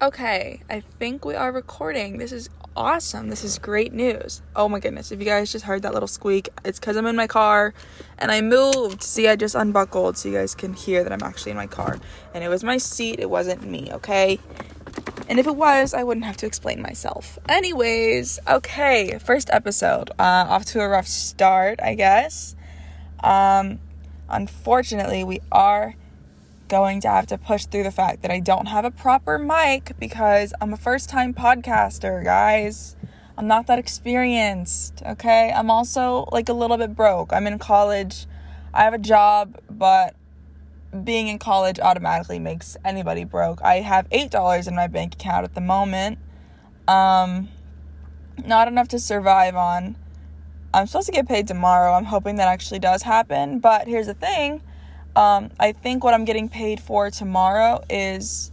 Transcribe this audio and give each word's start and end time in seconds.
Okay, 0.00 0.60
I 0.70 0.78
think 1.00 1.24
we 1.24 1.34
are 1.34 1.50
recording. 1.50 2.18
This 2.18 2.30
is 2.30 2.48
awesome. 2.76 3.30
This 3.30 3.42
is 3.42 3.58
great 3.58 3.92
news. 3.92 4.42
Oh 4.54 4.68
my 4.68 4.78
goodness. 4.78 5.10
If 5.10 5.18
you 5.18 5.24
guys 5.24 5.50
just 5.50 5.64
heard 5.64 5.82
that 5.82 5.92
little 5.92 6.06
squeak, 6.06 6.50
it's 6.64 6.78
because 6.78 6.96
I'm 6.96 7.06
in 7.06 7.16
my 7.16 7.26
car 7.26 7.74
and 8.16 8.30
I 8.30 8.40
moved. 8.40 9.02
See, 9.02 9.26
I 9.26 9.34
just 9.34 9.56
unbuckled 9.56 10.16
so 10.16 10.28
you 10.28 10.36
guys 10.36 10.54
can 10.54 10.72
hear 10.72 11.02
that 11.02 11.12
I'm 11.12 11.24
actually 11.24 11.50
in 11.50 11.56
my 11.56 11.66
car. 11.66 11.98
And 12.32 12.44
it 12.44 12.48
was 12.48 12.62
my 12.62 12.78
seat, 12.78 13.18
it 13.18 13.28
wasn't 13.28 13.68
me, 13.68 13.88
okay? 13.92 14.38
And 15.28 15.40
if 15.40 15.48
it 15.48 15.56
was, 15.56 15.92
I 15.94 16.04
wouldn't 16.04 16.26
have 16.26 16.36
to 16.36 16.46
explain 16.46 16.80
myself. 16.80 17.36
Anyways, 17.48 18.38
okay, 18.46 19.18
first 19.18 19.50
episode. 19.50 20.10
Uh, 20.10 20.46
off 20.48 20.64
to 20.66 20.80
a 20.80 20.88
rough 20.88 21.08
start, 21.08 21.80
I 21.82 21.96
guess. 21.96 22.54
Um, 23.18 23.80
unfortunately, 24.28 25.24
we 25.24 25.40
are 25.50 25.96
going 26.68 27.00
to 27.00 27.08
have 27.08 27.26
to 27.26 27.38
push 27.38 27.66
through 27.66 27.82
the 27.82 27.90
fact 27.90 28.22
that 28.22 28.30
I 28.30 28.40
don't 28.40 28.66
have 28.66 28.84
a 28.84 28.90
proper 28.90 29.38
mic 29.38 29.92
because 29.98 30.52
I'm 30.60 30.72
a 30.72 30.76
first 30.76 31.08
time 31.08 31.34
podcaster, 31.34 32.22
guys. 32.22 32.96
I'm 33.36 33.46
not 33.46 33.66
that 33.68 33.78
experienced, 33.78 35.02
okay? 35.06 35.52
I'm 35.54 35.70
also 35.70 36.28
like 36.32 36.48
a 36.48 36.52
little 36.52 36.76
bit 36.76 36.94
broke. 36.94 37.32
I'm 37.32 37.46
in 37.46 37.58
college. 37.58 38.26
I 38.74 38.82
have 38.82 38.94
a 38.94 38.98
job, 38.98 39.58
but 39.70 40.14
being 41.04 41.28
in 41.28 41.38
college 41.38 41.78
automatically 41.78 42.38
makes 42.38 42.76
anybody 42.84 43.24
broke. 43.24 43.62
I 43.62 43.76
have 43.76 44.08
$8 44.10 44.68
in 44.68 44.74
my 44.74 44.86
bank 44.86 45.14
account 45.14 45.44
at 45.44 45.54
the 45.54 45.60
moment. 45.60 46.18
Um 46.86 47.48
not 48.44 48.68
enough 48.68 48.88
to 48.88 48.98
survive 48.98 49.56
on. 49.56 49.96
I'm 50.72 50.86
supposed 50.86 51.06
to 51.06 51.12
get 51.12 51.26
paid 51.26 51.48
tomorrow. 51.48 51.92
I'm 51.92 52.04
hoping 52.04 52.36
that 52.36 52.48
actually 52.48 52.78
does 52.78 53.02
happen, 53.02 53.58
but 53.58 53.88
here's 53.88 54.06
the 54.06 54.14
thing 54.14 54.62
um, 55.16 55.50
I 55.58 55.72
think 55.72 56.04
what 56.04 56.14
I'm 56.14 56.24
getting 56.24 56.48
paid 56.48 56.80
for 56.80 57.10
tomorrow 57.10 57.84
is 57.90 58.50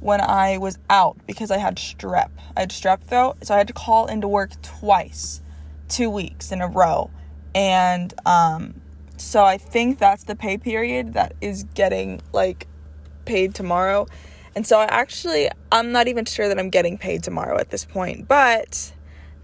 when 0.00 0.20
I 0.20 0.58
was 0.58 0.78
out 0.88 1.16
because 1.26 1.50
I 1.50 1.58
had 1.58 1.76
strep. 1.76 2.30
I 2.56 2.60
had 2.60 2.70
strep 2.70 3.02
throat, 3.02 3.38
so 3.42 3.54
I 3.54 3.58
had 3.58 3.68
to 3.68 3.72
call 3.72 4.06
into 4.06 4.28
work 4.28 4.60
twice, 4.62 5.42
two 5.88 6.10
weeks 6.10 6.52
in 6.52 6.60
a 6.60 6.68
row. 6.68 7.10
And 7.54 8.12
um, 8.26 8.80
so 9.16 9.44
I 9.44 9.58
think 9.58 9.98
that's 9.98 10.24
the 10.24 10.36
pay 10.36 10.58
period 10.58 11.14
that 11.14 11.34
is 11.40 11.64
getting 11.74 12.20
like 12.32 12.66
paid 13.24 13.54
tomorrow. 13.54 14.06
And 14.54 14.66
so 14.66 14.78
I 14.78 14.84
actually, 14.84 15.48
I'm 15.70 15.92
not 15.92 16.08
even 16.08 16.24
sure 16.24 16.48
that 16.48 16.58
I'm 16.58 16.70
getting 16.70 16.98
paid 16.98 17.22
tomorrow 17.22 17.58
at 17.58 17.70
this 17.70 17.84
point, 17.84 18.26
but 18.26 18.92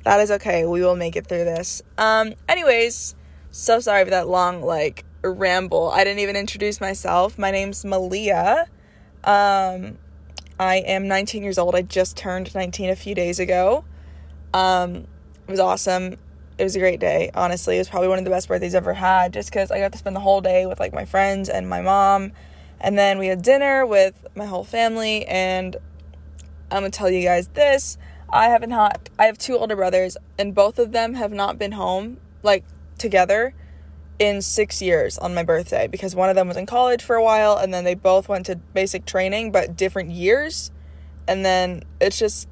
that 0.04 0.20
is 0.20 0.30
okay. 0.30 0.66
We 0.66 0.82
will 0.82 0.96
make 0.96 1.16
it 1.16 1.26
through 1.26 1.44
this. 1.44 1.82
Um, 1.98 2.34
anyways, 2.48 3.14
so 3.50 3.80
sorry 3.80 4.04
for 4.04 4.10
that 4.10 4.28
long, 4.28 4.62
like, 4.62 5.04
ramble. 5.30 5.90
I 5.90 6.04
didn't 6.04 6.20
even 6.20 6.36
introduce 6.36 6.80
myself. 6.80 7.38
My 7.38 7.50
name's 7.50 7.84
Malia. 7.84 8.66
Um, 9.24 9.98
I 10.58 10.76
am 10.76 11.08
19 11.08 11.42
years 11.42 11.58
old. 11.58 11.74
I 11.74 11.82
just 11.82 12.16
turned 12.16 12.54
19 12.54 12.90
a 12.90 12.96
few 12.96 13.14
days 13.14 13.38
ago. 13.38 13.84
Um, 14.52 15.06
it 15.46 15.50
was 15.50 15.60
awesome. 15.60 16.16
It 16.58 16.62
was 16.62 16.76
a 16.76 16.78
great 16.78 17.00
day. 17.00 17.30
Honestly, 17.34 17.76
it 17.76 17.78
was 17.78 17.88
probably 17.88 18.08
one 18.08 18.18
of 18.18 18.24
the 18.24 18.30
best 18.30 18.48
birthdays 18.48 18.74
I've 18.74 18.84
ever 18.84 18.94
had 18.94 19.32
just 19.32 19.50
because 19.50 19.70
I 19.70 19.78
got 19.78 19.92
to 19.92 19.98
spend 19.98 20.14
the 20.14 20.20
whole 20.20 20.40
day 20.40 20.66
with 20.66 20.78
like 20.78 20.92
my 20.92 21.04
friends 21.04 21.48
and 21.48 21.68
my 21.68 21.80
mom. 21.80 22.32
And 22.80 22.98
then 22.98 23.18
we 23.18 23.26
had 23.26 23.42
dinner 23.42 23.84
with 23.84 24.26
my 24.36 24.46
whole 24.46 24.64
family. 24.64 25.26
And 25.26 25.76
I'm 26.70 26.82
going 26.82 26.92
to 26.92 26.96
tell 26.96 27.10
you 27.10 27.22
guys 27.22 27.48
this 27.48 27.98
I 28.30 28.48
haven't 28.48 28.70
had, 28.70 29.10
I 29.18 29.26
have 29.26 29.38
two 29.38 29.56
older 29.56 29.76
brothers, 29.76 30.16
and 30.38 30.54
both 30.54 30.78
of 30.78 30.92
them 30.92 31.14
have 31.14 31.32
not 31.32 31.58
been 31.58 31.72
home 31.72 32.18
like 32.42 32.64
together 32.98 33.54
in 34.18 34.40
six 34.40 34.80
years 34.80 35.18
on 35.18 35.34
my 35.34 35.42
birthday 35.42 35.86
because 35.88 36.14
one 36.14 36.28
of 36.28 36.36
them 36.36 36.48
was 36.48 36.56
in 36.56 36.66
college 36.66 37.02
for 37.02 37.16
a 37.16 37.22
while 37.22 37.56
and 37.56 37.74
then 37.74 37.84
they 37.84 37.94
both 37.94 38.28
went 38.28 38.46
to 38.46 38.56
basic 38.56 39.04
training 39.04 39.50
but 39.50 39.76
different 39.76 40.10
years. 40.10 40.70
And 41.26 41.44
then 41.44 41.82
it's 42.00 42.18
just 42.18 42.48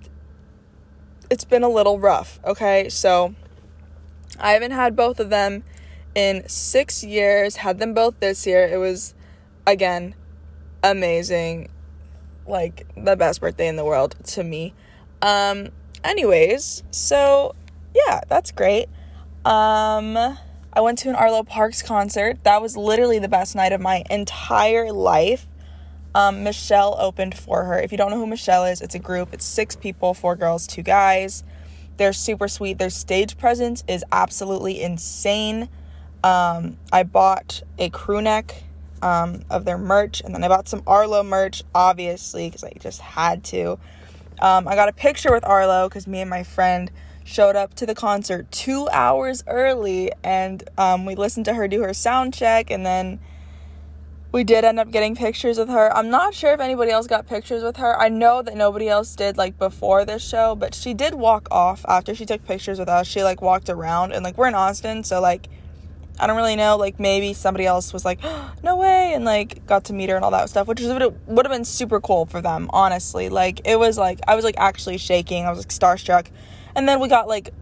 it's 1.30 1.44
been 1.44 1.62
a 1.62 1.68
little 1.68 1.98
rough 1.98 2.40
okay? 2.44 2.88
So 2.88 3.34
i 4.40 4.52
haven't 4.52 4.70
had 4.70 4.96
both 4.96 5.20
of 5.20 5.28
them 5.28 5.62
in 6.14 6.46
six 6.48 7.04
years 7.04 7.56
had 7.56 7.78
them 7.78 7.94
both 7.94 8.18
this 8.20 8.46
year. 8.46 8.66
It 8.66 8.78
was 8.78 9.14
again 9.66 10.14
amazing 10.82 11.68
like 12.46 12.86
the 12.96 13.14
best 13.14 13.40
birthday 13.40 13.68
in 13.68 13.76
the 13.76 13.84
world 13.84 14.16
to 14.24 14.42
me. 14.42 14.74
Um 15.20 15.68
anyways 16.02 16.82
so 16.90 17.54
yeah 17.94 18.20
that's 18.28 18.50
great. 18.50 18.88
Um 19.44 20.38
I 20.74 20.80
went 20.80 20.98
to 21.00 21.10
an 21.10 21.14
Arlo 21.14 21.42
Parks 21.42 21.82
concert. 21.82 22.42
That 22.44 22.62
was 22.62 22.76
literally 22.76 23.18
the 23.18 23.28
best 23.28 23.54
night 23.54 23.72
of 23.72 23.80
my 23.80 24.04
entire 24.08 24.90
life. 24.90 25.46
Um, 26.14 26.44
Michelle 26.44 26.96
opened 26.98 27.36
for 27.36 27.64
her. 27.64 27.78
If 27.78 27.92
you 27.92 27.98
don't 27.98 28.10
know 28.10 28.18
who 28.18 28.26
Michelle 28.26 28.64
is, 28.64 28.80
it's 28.80 28.94
a 28.94 28.98
group. 28.98 29.30
It's 29.32 29.44
six 29.44 29.76
people, 29.76 30.14
four 30.14 30.34
girls, 30.34 30.66
two 30.66 30.82
guys. 30.82 31.44
They're 31.98 32.14
super 32.14 32.48
sweet. 32.48 32.78
Their 32.78 32.90
stage 32.90 33.36
presence 33.36 33.84
is 33.86 34.02
absolutely 34.12 34.80
insane. 34.80 35.68
Um, 36.24 36.78
I 36.90 37.02
bought 37.02 37.62
a 37.78 37.90
crew 37.90 38.22
neck 38.22 38.62
um, 39.02 39.42
of 39.50 39.66
their 39.66 39.78
merch, 39.78 40.22
and 40.22 40.34
then 40.34 40.42
I 40.42 40.48
bought 40.48 40.68
some 40.68 40.82
Arlo 40.86 41.22
merch, 41.22 41.62
obviously, 41.74 42.48
because 42.48 42.64
I 42.64 42.72
just 42.80 43.00
had 43.00 43.44
to. 43.44 43.78
Um, 44.40 44.66
I 44.66 44.74
got 44.74 44.88
a 44.88 44.92
picture 44.92 45.32
with 45.32 45.44
Arlo 45.44 45.88
because 45.88 46.06
me 46.06 46.20
and 46.20 46.30
my 46.30 46.44
friend 46.44 46.90
showed 47.24 47.56
up 47.56 47.74
to 47.74 47.86
the 47.86 47.94
concert 47.94 48.50
two 48.50 48.88
hours 48.90 49.44
early 49.46 50.10
and 50.24 50.68
um, 50.76 51.04
we 51.04 51.14
listened 51.14 51.44
to 51.46 51.54
her 51.54 51.68
do 51.68 51.82
her 51.82 51.94
sound 51.94 52.34
check 52.34 52.70
and 52.70 52.84
then 52.84 53.20
we 54.32 54.44
did 54.44 54.64
end 54.64 54.80
up 54.80 54.90
getting 54.90 55.14
pictures 55.14 55.58
with 55.58 55.68
her. 55.68 55.94
I'm 55.94 56.08
not 56.08 56.32
sure 56.32 56.54
if 56.54 56.60
anybody 56.60 56.90
else 56.90 57.06
got 57.06 57.26
pictures 57.26 57.62
with 57.62 57.76
her. 57.76 58.00
I 58.00 58.08
know 58.08 58.40
that 58.40 58.56
nobody 58.56 58.88
else 58.88 59.14
did 59.14 59.36
like 59.36 59.58
before 59.58 60.06
this 60.06 60.26
show, 60.26 60.54
but 60.54 60.74
she 60.74 60.94
did 60.94 61.14
walk 61.14 61.48
off 61.50 61.84
after 61.86 62.14
she 62.14 62.24
took 62.24 62.42
pictures 62.46 62.78
with 62.78 62.88
us. 62.88 63.06
She 63.06 63.22
like 63.22 63.42
walked 63.42 63.68
around 63.68 64.12
and 64.12 64.24
like 64.24 64.38
we're 64.38 64.48
in 64.48 64.54
Austin, 64.54 65.04
so 65.04 65.20
like 65.20 65.48
I 66.18 66.26
don't 66.26 66.36
really 66.36 66.56
know. 66.56 66.76
Like 66.76 66.98
maybe 66.98 67.34
somebody 67.34 67.66
else 67.66 67.92
was 67.92 68.06
like, 68.06 68.20
oh, 68.22 68.52
"No 68.62 68.76
way," 68.76 69.12
and 69.14 69.24
like 69.24 69.66
got 69.66 69.84
to 69.84 69.92
meet 69.92 70.08
her 70.08 70.16
and 70.16 70.24
all 70.24 70.30
that 70.30 70.48
stuff, 70.48 70.66
which 70.66 70.80
would 70.80 71.14
would 71.26 71.46
have 71.46 71.52
been 71.52 71.64
super 71.64 72.00
cool 72.00 72.24
for 72.24 72.40
them. 72.40 72.70
Honestly, 72.72 73.28
like 73.28 73.60
it 73.66 73.78
was 73.78 73.98
like 73.98 74.20
I 74.26 74.34
was 74.34 74.44
like 74.44 74.56
actually 74.56 74.98
shaking. 74.98 75.44
I 75.44 75.50
was 75.50 75.58
like 75.58 75.68
starstruck. 75.68 76.28
And 76.74 76.88
then 76.88 77.00
we 77.00 77.08
got 77.08 77.28
like 77.28 77.52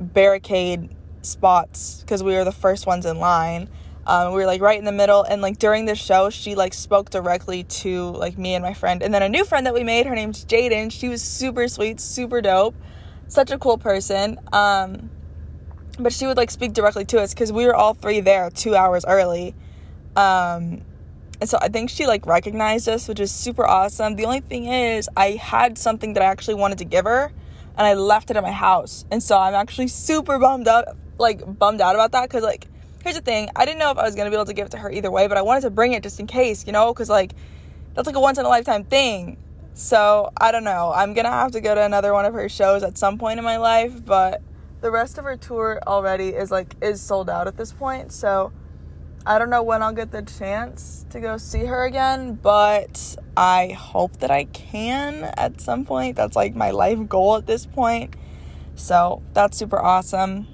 barricade 0.00 0.94
spots 1.22 2.00
because 2.00 2.22
we 2.22 2.34
were 2.34 2.44
the 2.44 2.52
first 2.52 2.86
ones 2.86 3.06
in 3.06 3.18
line. 3.18 3.68
Um, 4.06 4.32
we 4.32 4.40
were 4.40 4.46
like 4.46 4.60
right 4.60 4.78
in 4.78 4.84
the 4.84 4.92
middle, 4.92 5.22
and 5.22 5.42
like 5.42 5.58
during 5.58 5.84
the 5.84 5.94
show, 5.94 6.30
she 6.30 6.54
like 6.54 6.74
spoke 6.74 7.10
directly 7.10 7.64
to 7.64 8.10
like 8.10 8.38
me 8.38 8.54
and 8.54 8.62
my 8.64 8.74
friend, 8.74 9.02
and 9.02 9.12
then 9.12 9.22
a 9.22 9.28
new 9.28 9.44
friend 9.44 9.66
that 9.66 9.74
we 9.74 9.84
made. 9.84 10.06
Her 10.06 10.14
name's 10.14 10.44
Jaden. 10.44 10.90
She 10.90 11.08
was 11.08 11.22
super 11.22 11.68
sweet, 11.68 12.00
super 12.00 12.40
dope, 12.40 12.74
such 13.28 13.50
a 13.50 13.58
cool 13.58 13.78
person. 13.78 14.38
Um, 14.52 15.10
but 15.98 16.12
she 16.12 16.26
would 16.26 16.38
like 16.38 16.50
speak 16.50 16.72
directly 16.72 17.04
to 17.06 17.20
us 17.20 17.34
because 17.34 17.52
we 17.52 17.66
were 17.66 17.74
all 17.74 17.94
three 17.94 18.20
there 18.20 18.50
two 18.50 18.74
hours 18.74 19.04
early. 19.06 19.54
Um, 20.16 20.82
and 21.40 21.48
so 21.48 21.58
I 21.60 21.68
think 21.68 21.90
she 21.90 22.06
like 22.06 22.26
recognized 22.26 22.88
us, 22.88 23.06
which 23.06 23.20
is 23.20 23.30
super 23.30 23.66
awesome. 23.66 24.16
The 24.16 24.24
only 24.24 24.40
thing 24.40 24.66
is, 24.66 25.08
I 25.16 25.32
had 25.32 25.78
something 25.78 26.14
that 26.14 26.22
I 26.22 26.26
actually 26.26 26.54
wanted 26.54 26.78
to 26.78 26.84
give 26.84 27.04
her 27.04 27.32
and 27.76 27.86
I 27.86 27.94
left 27.94 28.30
it 28.30 28.36
at 28.36 28.42
my 28.42 28.52
house. 28.52 29.04
And 29.10 29.22
so 29.22 29.38
I'm 29.38 29.54
actually 29.54 29.88
super 29.88 30.38
bummed 30.38 30.68
out, 30.68 30.96
like 31.18 31.58
bummed 31.58 31.80
out 31.80 31.94
about 31.94 32.12
that 32.12 32.28
because 32.28 32.42
like 32.42 32.66
here's 33.02 33.16
the 33.16 33.22
thing, 33.22 33.48
I 33.56 33.64
didn't 33.64 33.78
know 33.78 33.90
if 33.90 33.98
I 33.98 34.04
was 34.04 34.14
gonna 34.14 34.30
be 34.30 34.36
able 34.36 34.46
to 34.46 34.52
give 34.52 34.66
it 34.66 34.70
to 34.70 34.78
her 34.78 34.90
either 34.90 35.10
way, 35.10 35.26
but 35.26 35.36
I 35.36 35.42
wanted 35.42 35.62
to 35.62 35.70
bring 35.70 35.92
it 35.92 36.02
just 36.02 36.20
in 36.20 36.26
case, 36.26 36.66
you 36.66 36.72
know, 36.72 36.92
because 36.92 37.08
like 37.08 37.32
that's 37.94 38.06
like 38.06 38.16
a 38.16 38.20
once 38.20 38.38
in 38.38 38.44
a 38.44 38.48
lifetime 38.48 38.84
thing. 38.84 39.36
So 39.74 40.30
I 40.36 40.52
don't 40.52 40.64
know. 40.64 40.92
I'm 40.94 41.14
gonna 41.14 41.30
have 41.30 41.52
to 41.52 41.60
go 41.60 41.74
to 41.74 41.82
another 41.82 42.12
one 42.12 42.24
of 42.24 42.34
her 42.34 42.48
shows 42.48 42.82
at 42.82 42.98
some 42.98 43.18
point 43.18 43.38
in 43.38 43.44
my 43.44 43.56
life, 43.56 44.04
but 44.04 44.42
the 44.80 44.90
rest 44.90 45.18
of 45.18 45.24
her 45.24 45.36
tour 45.36 45.80
already 45.86 46.28
is 46.28 46.50
like 46.50 46.74
is 46.80 47.00
sold 47.00 47.30
out 47.30 47.46
at 47.46 47.56
this 47.56 47.72
point. 47.72 48.12
So 48.12 48.52
I 49.26 49.38
don't 49.38 49.50
know 49.50 49.62
when 49.62 49.82
I'll 49.82 49.92
get 49.92 50.12
the 50.12 50.22
chance 50.22 51.04
to 51.10 51.20
go 51.20 51.36
see 51.36 51.66
her 51.66 51.84
again, 51.84 52.34
but 52.34 53.16
I 53.36 53.68
hope 53.68 54.18
that 54.18 54.30
I 54.30 54.44
can 54.44 55.24
at 55.36 55.60
some 55.60 55.84
point. 55.84 56.16
That's 56.16 56.34
like 56.34 56.54
my 56.54 56.70
life 56.70 57.06
goal 57.08 57.36
at 57.36 57.46
this 57.46 57.66
point. 57.66 58.14
So 58.76 59.22
that's 59.34 59.58
super 59.58 59.78
awesome. 59.78 60.46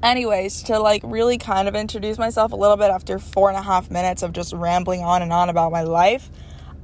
Anyways, 0.00 0.62
to 0.64 0.78
like 0.78 1.02
really 1.04 1.38
kind 1.38 1.66
of 1.66 1.74
introduce 1.74 2.18
myself 2.18 2.52
a 2.52 2.56
little 2.56 2.76
bit 2.76 2.90
after 2.90 3.18
four 3.18 3.48
and 3.48 3.58
a 3.58 3.62
half 3.62 3.90
minutes 3.90 4.22
of 4.22 4.32
just 4.32 4.52
rambling 4.52 5.02
on 5.02 5.22
and 5.22 5.32
on 5.32 5.48
about 5.48 5.72
my 5.72 5.82
life. 5.82 6.30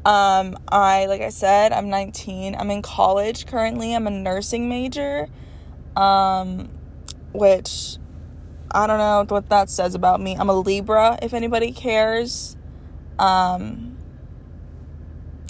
Um, 0.04 0.58
I, 0.66 1.06
like 1.06 1.22
I 1.22 1.28
said, 1.28 1.72
I'm 1.72 1.90
19. 1.90 2.56
I'm 2.56 2.72
in 2.72 2.82
college 2.82 3.46
currently. 3.46 3.94
I'm 3.94 4.08
a 4.08 4.10
nursing 4.10 4.68
major, 4.68 5.28
um, 5.94 6.70
which 7.32 7.98
I 8.72 8.86
don't 8.86 8.98
know 8.98 9.24
what 9.28 9.48
that 9.50 9.68
says 9.68 9.94
about 9.94 10.20
me. 10.20 10.34
I'm 10.34 10.48
a 10.48 10.54
Libra, 10.54 11.18
if 11.22 11.34
anybody 11.34 11.72
cares. 11.72 12.56
Um, 13.18 13.98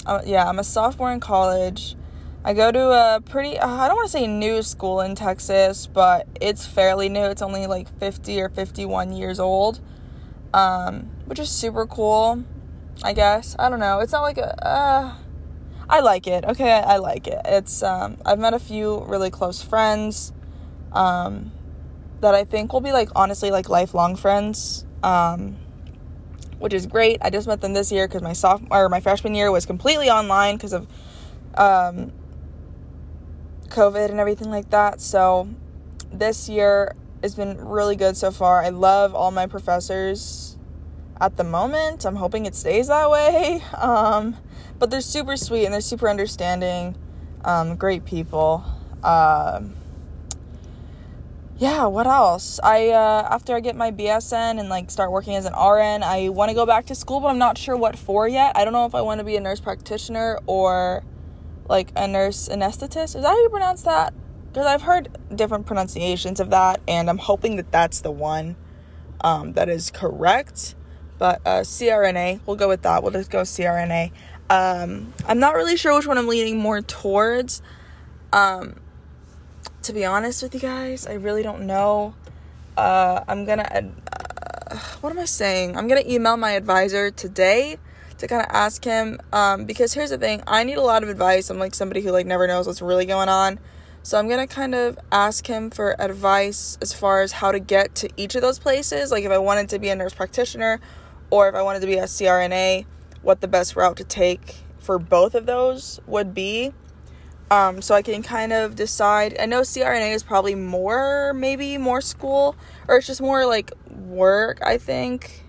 uh, 0.05 0.21
yeah, 0.25 0.47
I'm 0.47 0.59
a 0.59 0.63
sophomore 0.63 1.11
in 1.11 1.19
college. 1.19 1.95
I 2.43 2.53
go 2.53 2.71
to 2.71 2.89
a 2.89 3.21
pretty, 3.21 3.57
uh, 3.57 3.67
I 3.67 3.87
don't 3.87 3.95
want 3.95 4.11
to 4.11 4.17
say 4.17 4.27
new 4.27 4.61
school 4.61 4.99
in 4.99 5.15
Texas, 5.15 5.87
but 5.87 6.27
it's 6.41 6.65
fairly 6.65 7.07
new. 7.07 7.23
It's 7.23 7.41
only 7.41 7.67
like 7.67 7.87
50 7.99 8.41
or 8.41 8.49
51 8.49 9.13
years 9.13 9.39
old, 9.39 9.79
um, 10.53 11.09
which 11.25 11.39
is 11.39 11.49
super 11.49 11.87
cool, 11.87 12.43
I 13.01 13.13
guess. 13.13 13.55
I 13.57 13.69
don't 13.69 13.79
know. 13.79 13.99
It's 13.99 14.11
not 14.11 14.23
like 14.23 14.37
a, 14.37 14.67
uh, 14.67 15.15
I 15.89 16.01
like 16.01 16.27
it. 16.27 16.43
Okay, 16.43 16.71
I, 16.71 16.97
like 16.97 17.27
it. 17.27 17.39
It's 17.45 17.81
um, 17.81 18.17
I've 18.25 18.39
met 18.39 18.53
a 18.53 18.59
few 18.59 19.05
really 19.05 19.29
close 19.29 19.61
friends 19.61 20.33
um, 20.91 21.51
that 22.23 22.35
I 22.35 22.43
think 22.43 22.73
will 22.73 22.81
be 22.81 22.91
like 22.91 23.09
honestly 23.15 23.51
like 23.51 23.69
lifelong 23.69 24.15
friends. 24.15 24.85
Um, 25.03 25.57
which 26.63 26.73
is 26.73 26.85
great. 26.85 27.17
I 27.21 27.29
just 27.29 27.45
met 27.45 27.59
them 27.59 27.73
this 27.73 27.91
year 27.91 28.07
because 28.07 28.21
my 28.21 28.31
sophomore 28.31 28.85
or 28.85 28.87
my 28.87 29.01
freshman 29.01 29.35
year 29.35 29.51
was 29.51 29.65
completely 29.65 30.09
online 30.09 30.55
because 30.55 30.71
of 30.71 30.87
um, 31.55 32.13
COVID 33.67 34.09
and 34.09 34.17
everything 34.17 34.49
like 34.49 34.69
that. 34.69 35.01
So 35.01 35.49
this 36.13 36.47
year 36.47 36.95
has 37.21 37.35
been 37.35 37.57
really 37.57 37.97
good 37.97 38.15
so 38.15 38.31
far. 38.31 38.63
I 38.63 38.69
love 38.69 39.13
all 39.13 39.29
my 39.29 39.45
professors 39.45 40.57
at 41.19 41.35
the 41.35 41.43
moment. 41.43 42.05
I'm 42.05 42.15
hoping 42.15 42.45
it 42.45 42.55
stays 42.55 42.87
that 42.87 43.09
way. 43.09 43.61
Um, 43.77 44.37
but 44.79 44.89
they're 44.89 45.01
super 45.01 45.35
sweet 45.35 45.65
and 45.65 45.73
they're 45.73 45.81
super 45.81 46.09
understanding. 46.09 46.95
Um, 47.43 47.75
great 47.75 48.05
people. 48.05 48.63
Um, 49.03 49.75
yeah, 51.63 51.85
what 51.85 52.07
else? 52.07 52.59
I 52.61 52.89
uh, 52.89 53.25
after 53.31 53.55
I 53.55 53.61
get 53.61 53.77
my 53.77 53.89
BSN 53.89 54.59
and 54.59 54.67
like 54.67 54.91
start 54.91 55.13
working 55.13 55.37
as 55.37 55.45
an 55.45 55.53
RN, 55.53 56.03
I 56.03 56.27
want 56.27 56.49
to 56.49 56.55
go 56.55 56.65
back 56.65 56.87
to 56.87 56.95
school, 56.95 57.21
but 57.21 57.27
I'm 57.27 57.37
not 57.37 57.57
sure 57.57 57.77
what 57.77 57.97
for 57.97 58.27
yet. 58.27 58.57
I 58.57 58.65
don't 58.65 58.73
know 58.73 58.85
if 58.85 58.93
I 58.93 58.99
want 58.99 59.19
to 59.19 59.23
be 59.23 59.37
a 59.37 59.39
nurse 59.39 59.61
practitioner 59.61 60.39
or 60.45 61.05
like 61.69 61.93
a 61.95 62.05
nurse 62.05 62.49
anesthetist. 62.49 63.15
Is 63.15 63.21
that 63.21 63.27
how 63.27 63.41
you 63.41 63.47
pronounce 63.47 63.83
that? 63.83 64.13
Because 64.47 64.65
I've 64.65 64.81
heard 64.81 65.17
different 65.33 65.65
pronunciations 65.65 66.41
of 66.41 66.49
that, 66.49 66.81
and 66.85 67.09
I'm 67.09 67.17
hoping 67.17 67.55
that 67.55 67.71
that's 67.71 68.01
the 68.01 68.11
one 68.11 68.57
um, 69.21 69.53
that 69.53 69.69
is 69.69 69.89
correct. 69.89 70.75
But 71.17 71.39
uh, 71.45 71.61
CRNA, 71.61 72.41
we'll 72.45 72.57
go 72.57 72.67
with 72.67 72.81
that. 72.81 73.03
We'll 73.03 73.13
just 73.13 73.31
go 73.31 73.43
CRNA. 73.43 74.11
Um, 74.49 75.13
I'm 75.25 75.39
not 75.39 75.55
really 75.55 75.77
sure 75.77 75.95
which 75.95 76.07
one 76.07 76.17
I'm 76.17 76.27
leaning 76.27 76.59
more 76.59 76.81
towards. 76.81 77.61
Um, 78.33 78.81
to 79.83 79.93
be 79.93 80.05
honest 80.05 80.41
with 80.41 80.53
you 80.53 80.61
guys, 80.61 81.05
I 81.05 81.13
really 81.13 81.43
don't 81.43 81.67
know. 81.67 82.15
Uh, 82.77 83.21
I'm 83.27 83.43
gonna, 83.43 83.63
uh, 83.63 84.77
what 85.01 85.11
am 85.11 85.19
I 85.19 85.25
saying? 85.25 85.77
I'm 85.77 85.89
gonna 85.89 86.03
email 86.07 86.37
my 86.37 86.51
advisor 86.51 87.11
today 87.11 87.77
to 88.17 88.27
kind 88.27 88.41
of 88.41 88.47
ask 88.49 88.83
him, 88.83 89.19
um, 89.33 89.65
because 89.65 89.93
here's 89.93 90.09
the 90.09 90.17
thing, 90.17 90.41
I 90.47 90.63
need 90.63 90.77
a 90.77 90.81
lot 90.81 91.03
of 91.03 91.09
advice. 91.09 91.49
I'm 91.49 91.59
like 91.59 91.75
somebody 91.75 92.01
who 92.01 92.11
like 92.11 92.25
never 92.25 92.47
knows 92.47 92.65
what's 92.65 92.81
really 92.81 93.05
going 93.05 93.27
on. 93.27 93.59
So 94.03 94.17
I'm 94.17 94.29
gonna 94.29 94.47
kind 94.47 94.73
of 94.73 94.97
ask 95.11 95.47
him 95.47 95.69
for 95.69 95.99
advice 95.99 96.77
as 96.81 96.93
far 96.93 97.21
as 97.21 97.33
how 97.33 97.51
to 97.51 97.59
get 97.59 97.93
to 97.95 98.09
each 98.15 98.35
of 98.35 98.41
those 98.41 98.59
places. 98.59 99.11
Like 99.11 99.25
if 99.25 99.31
I 99.31 99.37
wanted 99.37 99.67
to 99.69 99.79
be 99.79 99.89
a 99.89 99.95
nurse 99.95 100.13
practitioner 100.13 100.79
or 101.29 101.49
if 101.49 101.55
I 101.55 101.61
wanted 101.61 101.81
to 101.81 101.87
be 101.87 101.97
a 101.97 102.03
CRNA, 102.03 102.85
what 103.21 103.41
the 103.41 103.49
best 103.49 103.75
route 103.75 103.97
to 103.97 104.05
take 104.05 104.63
for 104.79 104.97
both 104.97 105.35
of 105.35 105.45
those 105.45 105.99
would 106.07 106.33
be 106.33 106.73
um, 107.53 107.83
so 107.83 107.93
I 107.93 108.01
can 108.01 108.23
kind 108.23 108.51
of 108.51 108.75
decide. 108.75 109.37
I 109.39 109.45
know 109.45 109.61
CRNA 109.61 110.15
is 110.15 110.23
probably 110.23 110.55
more, 110.55 111.33
maybe 111.35 111.77
more 111.77 112.01
school, 112.01 112.55
or 112.87 112.97
it's 112.97 113.05
just 113.05 113.21
more 113.21 113.45
like 113.45 113.71
work, 113.91 114.57
I 114.65 114.79
think, 114.79 115.43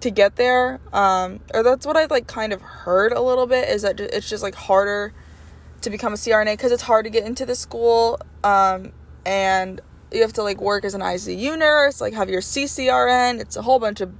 to 0.00 0.10
get 0.10 0.36
there. 0.36 0.80
Um, 0.94 1.40
or 1.52 1.62
that's 1.62 1.84
what 1.84 1.98
I've 1.98 2.10
like 2.10 2.26
kind 2.26 2.54
of 2.54 2.62
heard 2.62 3.12
a 3.12 3.20
little 3.20 3.46
bit 3.46 3.68
is 3.68 3.82
that 3.82 4.00
it's 4.00 4.26
just 4.26 4.42
like 4.42 4.54
harder 4.54 5.12
to 5.82 5.90
become 5.90 6.14
a 6.14 6.16
CRNA 6.16 6.54
because 6.54 6.72
it's 6.72 6.84
hard 6.84 7.04
to 7.04 7.10
get 7.10 7.24
into 7.24 7.44
the 7.44 7.54
school. 7.54 8.18
Um, 8.42 8.92
and 9.26 9.82
you 10.10 10.22
have 10.22 10.32
to 10.32 10.42
like 10.42 10.62
work 10.62 10.86
as 10.86 10.94
an 10.94 11.02
ICU 11.02 11.58
nurse, 11.58 12.00
like 12.00 12.14
have 12.14 12.30
your 12.30 12.40
CCRN. 12.40 13.38
It's 13.38 13.54
a 13.54 13.62
whole 13.62 13.80
bunch 13.80 14.00
of, 14.00 14.14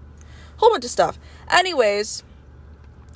whole 0.59 0.69
bunch 0.69 0.85
of 0.85 0.91
stuff. 0.91 1.19
Anyways, 1.51 2.23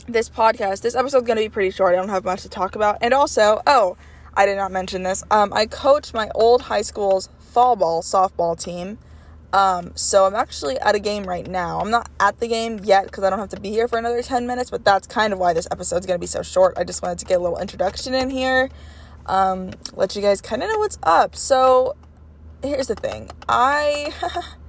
this 0.07 0.29
podcast, 0.29 0.83
this 0.83 0.95
episode's 0.95 1.27
gonna 1.27 1.41
be 1.41 1.49
pretty 1.49 1.71
short. 1.71 1.95
I 1.95 1.97
don't 1.97 2.09
have 2.09 2.25
much 2.25 2.43
to 2.43 2.49
talk 2.49 2.77
about. 2.77 2.99
And 3.01 3.15
also, 3.15 3.63
oh, 3.67 3.97
I 4.35 4.47
did 4.47 4.57
not 4.57 4.73
mention 4.73 5.03
this. 5.03 5.25
Um, 5.31 5.53
I 5.53 5.67
coach 5.67 6.13
my 6.13 6.31
old 6.35 6.63
high 6.63 6.83
school's 6.83 7.29
fall 7.39 7.77
ball 7.77 8.03
softball 8.03 8.59
team. 8.61 8.99
Um, 9.53 9.93
so 9.95 10.27
I'm 10.27 10.35
actually 10.35 10.79
at 10.81 10.97
a 10.97 10.99
game 10.99 11.25
right 11.25 11.47
now. 11.47 11.79
I'm 11.79 11.91
not 11.91 12.11
at 12.19 12.41
the 12.41 12.49
game 12.49 12.81
yet 12.83 13.05
because 13.05 13.23
I 13.23 13.31
don't 13.31 13.39
have 13.39 13.51
to 13.51 13.61
be 13.61 13.71
here 13.71 13.87
for 13.87 13.99
another 13.99 14.21
10 14.21 14.49
minutes, 14.49 14.69
but 14.71 14.85
that's 14.85 15.07
kind 15.07 15.33
of 15.33 15.39
why 15.39 15.53
this 15.53 15.69
episode's 15.71 16.07
gonna 16.07 16.19
be 16.19 16.27
so 16.27 16.43
short. 16.43 16.77
I 16.77 16.83
just 16.83 17.03
wanted 17.03 17.21
to 17.21 17.25
get 17.25 17.39
a 17.39 17.43
little 17.43 17.59
introduction 17.59 18.15
in 18.15 18.31
here. 18.31 18.69
Um, 19.27 19.71
let 19.95 20.17
you 20.17 20.23
guys 20.23 20.41
kind 20.41 20.63
of 20.63 20.69
know 20.69 20.79
what's 20.79 20.99
up. 21.05 21.37
So 21.37 21.95
here's 22.63 22.89
the 22.89 22.97
thing. 22.97 23.31
I 23.49 24.13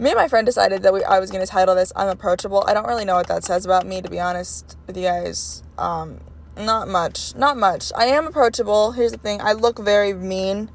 me 0.00 0.10
and 0.10 0.16
my 0.16 0.28
friend 0.28 0.46
decided 0.46 0.82
that 0.82 0.94
we, 0.94 1.04
I 1.04 1.18
was 1.18 1.30
going 1.30 1.44
to 1.44 1.50
title 1.50 1.74
this 1.74 1.92
I'm 1.94 2.08
approachable. 2.08 2.64
I 2.66 2.72
don't 2.72 2.86
really 2.86 3.04
know 3.04 3.16
what 3.16 3.28
that 3.28 3.44
says 3.44 3.66
about 3.66 3.86
me, 3.86 4.00
to 4.00 4.08
be 4.08 4.18
honest 4.18 4.78
with 4.86 4.96
you 4.96 5.02
guys. 5.02 5.62
Um, 5.76 6.20
not 6.56 6.88
much. 6.88 7.34
Not 7.36 7.58
much. 7.58 7.92
I 7.94 8.06
am 8.06 8.26
approachable. 8.26 8.92
Here's 8.92 9.12
the 9.12 9.18
thing 9.18 9.42
I 9.42 9.52
look 9.52 9.78
very 9.78 10.14
mean. 10.14 10.70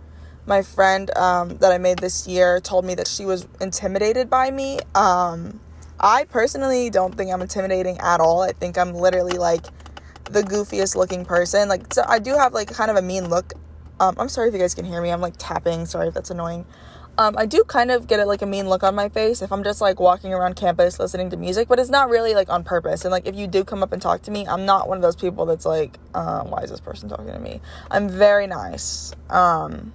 My 0.45 0.61
friend 0.61 1.09
um, 1.17 1.57
that 1.57 1.71
I 1.71 1.79
made 1.79 1.99
this 1.99 2.27
year 2.27 2.59
told 2.59 2.85
me 2.85 2.93
that 2.95 3.07
she 3.07 3.25
was 3.25 3.47
intimidated 3.59 4.29
by 4.29 4.51
me. 4.51 4.77
Um, 4.93 5.59
I 5.99 6.25
personally 6.25 6.91
don't 6.91 7.17
think 7.17 7.31
I'm 7.31 7.41
intimidating 7.41 7.97
at 7.97 8.19
all. 8.19 8.43
I 8.43 8.51
think 8.51 8.77
I'm 8.77 8.93
literally 8.93 9.39
like 9.39 9.65
the 10.25 10.43
goofiest 10.43 10.95
looking 10.95 11.25
person. 11.25 11.67
Like, 11.67 11.91
so 11.91 12.03
I 12.07 12.19
do 12.19 12.35
have 12.35 12.53
like 12.53 12.71
kind 12.71 12.91
of 12.91 12.97
a 12.97 13.01
mean 13.01 13.29
look. 13.29 13.53
Um, 13.99 14.13
I'm 14.19 14.29
sorry 14.29 14.49
if 14.49 14.53
you 14.53 14.59
guys 14.59 14.75
can 14.75 14.85
hear 14.85 15.01
me. 15.01 15.09
I'm 15.09 15.21
like 15.21 15.35
tapping. 15.39 15.87
Sorry 15.87 16.09
if 16.09 16.13
that's 16.13 16.29
annoying 16.29 16.65
um, 17.17 17.35
I 17.37 17.45
do 17.45 17.63
kind 17.63 17.91
of 17.91 18.07
get 18.07 18.19
it 18.19 18.25
like 18.25 18.41
a 18.41 18.45
mean 18.45 18.67
look 18.67 18.83
on 18.83 18.95
my 18.95 19.09
face 19.09 19.41
if 19.41 19.51
I'm 19.51 19.63
just 19.63 19.79
like 19.79 19.99
walking 19.99 20.33
around 20.33 20.55
campus 20.55 20.99
listening 20.99 21.29
to 21.29 21.37
music, 21.37 21.67
but 21.67 21.79
it's 21.79 21.89
not 21.89 22.09
really 22.09 22.33
like 22.33 22.49
on 22.49 22.63
purpose. 22.63 23.05
And 23.05 23.11
like 23.11 23.25
if 23.25 23.35
you 23.35 23.47
do 23.47 23.63
come 23.63 23.81
up 23.81 23.93
and 23.93 24.01
talk 24.01 24.21
to 24.23 24.31
me, 24.31 24.47
I'm 24.47 24.65
not 24.65 24.89
one 24.89 24.97
of 24.97 25.01
those 25.01 25.15
people 25.15 25.45
that's 25.45 25.65
like, 25.65 25.97
uh, 26.13 26.43
why 26.43 26.61
is 26.61 26.69
this 26.69 26.81
person 26.81 27.07
talking 27.07 27.27
to 27.27 27.39
me? 27.39 27.61
I'm 27.89 28.09
very 28.09 28.47
nice. 28.47 29.13
Um, 29.29 29.93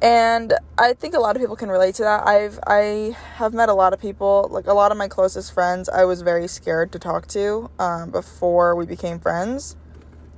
and 0.00 0.54
I 0.78 0.92
think 0.92 1.14
a 1.14 1.18
lot 1.18 1.36
of 1.36 1.42
people 1.42 1.56
can 1.56 1.70
relate 1.70 1.94
to 1.96 2.02
that. 2.02 2.26
I've 2.26 2.58
I 2.66 3.16
have 3.34 3.54
met 3.54 3.68
a 3.68 3.74
lot 3.74 3.92
of 3.92 4.00
people, 4.00 4.48
like 4.50 4.66
a 4.66 4.74
lot 4.74 4.92
of 4.92 4.98
my 4.98 5.08
closest 5.08 5.52
friends. 5.52 5.88
I 5.88 6.04
was 6.04 6.22
very 6.22 6.48
scared 6.48 6.92
to 6.92 6.98
talk 6.98 7.26
to 7.28 7.70
um, 7.78 8.10
before 8.10 8.74
we 8.76 8.84
became 8.84 9.18
friends. 9.18 9.76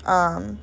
Um, 0.07 0.61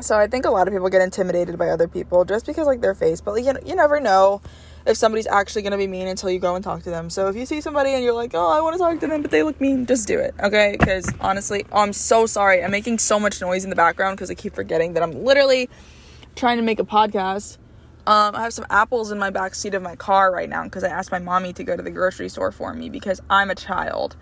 so 0.00 0.18
I 0.18 0.26
think 0.26 0.46
a 0.46 0.50
lot 0.50 0.66
of 0.68 0.72
people 0.72 0.88
get 0.88 1.02
intimidated 1.02 1.58
by 1.58 1.68
other 1.68 1.86
people 1.86 2.24
just 2.24 2.46
because 2.46 2.66
like 2.66 2.80
their 2.80 2.94
face, 2.94 3.20
but 3.20 3.34
like 3.34 3.44
you, 3.44 3.54
you 3.66 3.76
never 3.76 4.00
know 4.00 4.40
if 4.86 4.96
somebody's 4.96 5.26
actually 5.26 5.62
going 5.62 5.72
to 5.72 5.78
be 5.78 5.86
mean 5.86 6.08
until 6.08 6.30
you 6.30 6.38
go 6.38 6.54
and 6.54 6.64
talk 6.64 6.82
to 6.82 6.90
them. 6.90 7.10
So 7.10 7.28
if 7.28 7.36
you 7.36 7.44
see 7.46 7.60
somebody 7.60 7.90
and 7.90 8.02
you're 8.02 8.14
like, 8.14 8.32
"Oh, 8.34 8.50
I 8.50 8.60
want 8.60 8.74
to 8.74 8.78
talk 8.78 8.98
to 9.00 9.06
them, 9.06 9.22
but 9.22 9.30
they 9.30 9.42
look 9.42 9.60
mean," 9.60 9.86
just 9.86 10.08
do 10.08 10.18
it. 10.18 10.34
Okay? 10.42 10.76
Cuz 10.78 11.06
honestly, 11.20 11.66
oh, 11.72 11.80
I'm 11.80 11.92
so 11.92 12.26
sorry. 12.26 12.64
I'm 12.64 12.70
making 12.70 12.98
so 12.98 13.20
much 13.20 13.40
noise 13.40 13.64
in 13.64 13.70
the 13.70 13.76
background 13.76 14.18
cuz 14.18 14.30
I 14.30 14.34
keep 14.34 14.54
forgetting 14.54 14.94
that 14.94 15.02
I'm 15.02 15.24
literally 15.24 15.68
trying 16.36 16.56
to 16.56 16.62
make 16.62 16.80
a 16.80 16.84
podcast. 16.84 17.58
Um, 18.04 18.34
I 18.34 18.42
have 18.42 18.52
some 18.52 18.66
apples 18.68 19.12
in 19.12 19.18
my 19.18 19.30
back 19.30 19.54
seat 19.54 19.74
of 19.74 19.82
my 19.82 19.94
car 19.94 20.32
right 20.32 20.48
now 20.48 20.64
because 20.64 20.82
I 20.82 20.88
asked 20.88 21.12
my 21.12 21.20
mommy 21.20 21.52
to 21.52 21.62
go 21.62 21.76
to 21.76 21.82
the 21.82 21.90
grocery 21.90 22.28
store 22.28 22.50
for 22.50 22.74
me 22.74 22.88
because 22.88 23.20
I'm 23.30 23.50
a 23.50 23.54
child. 23.54 24.16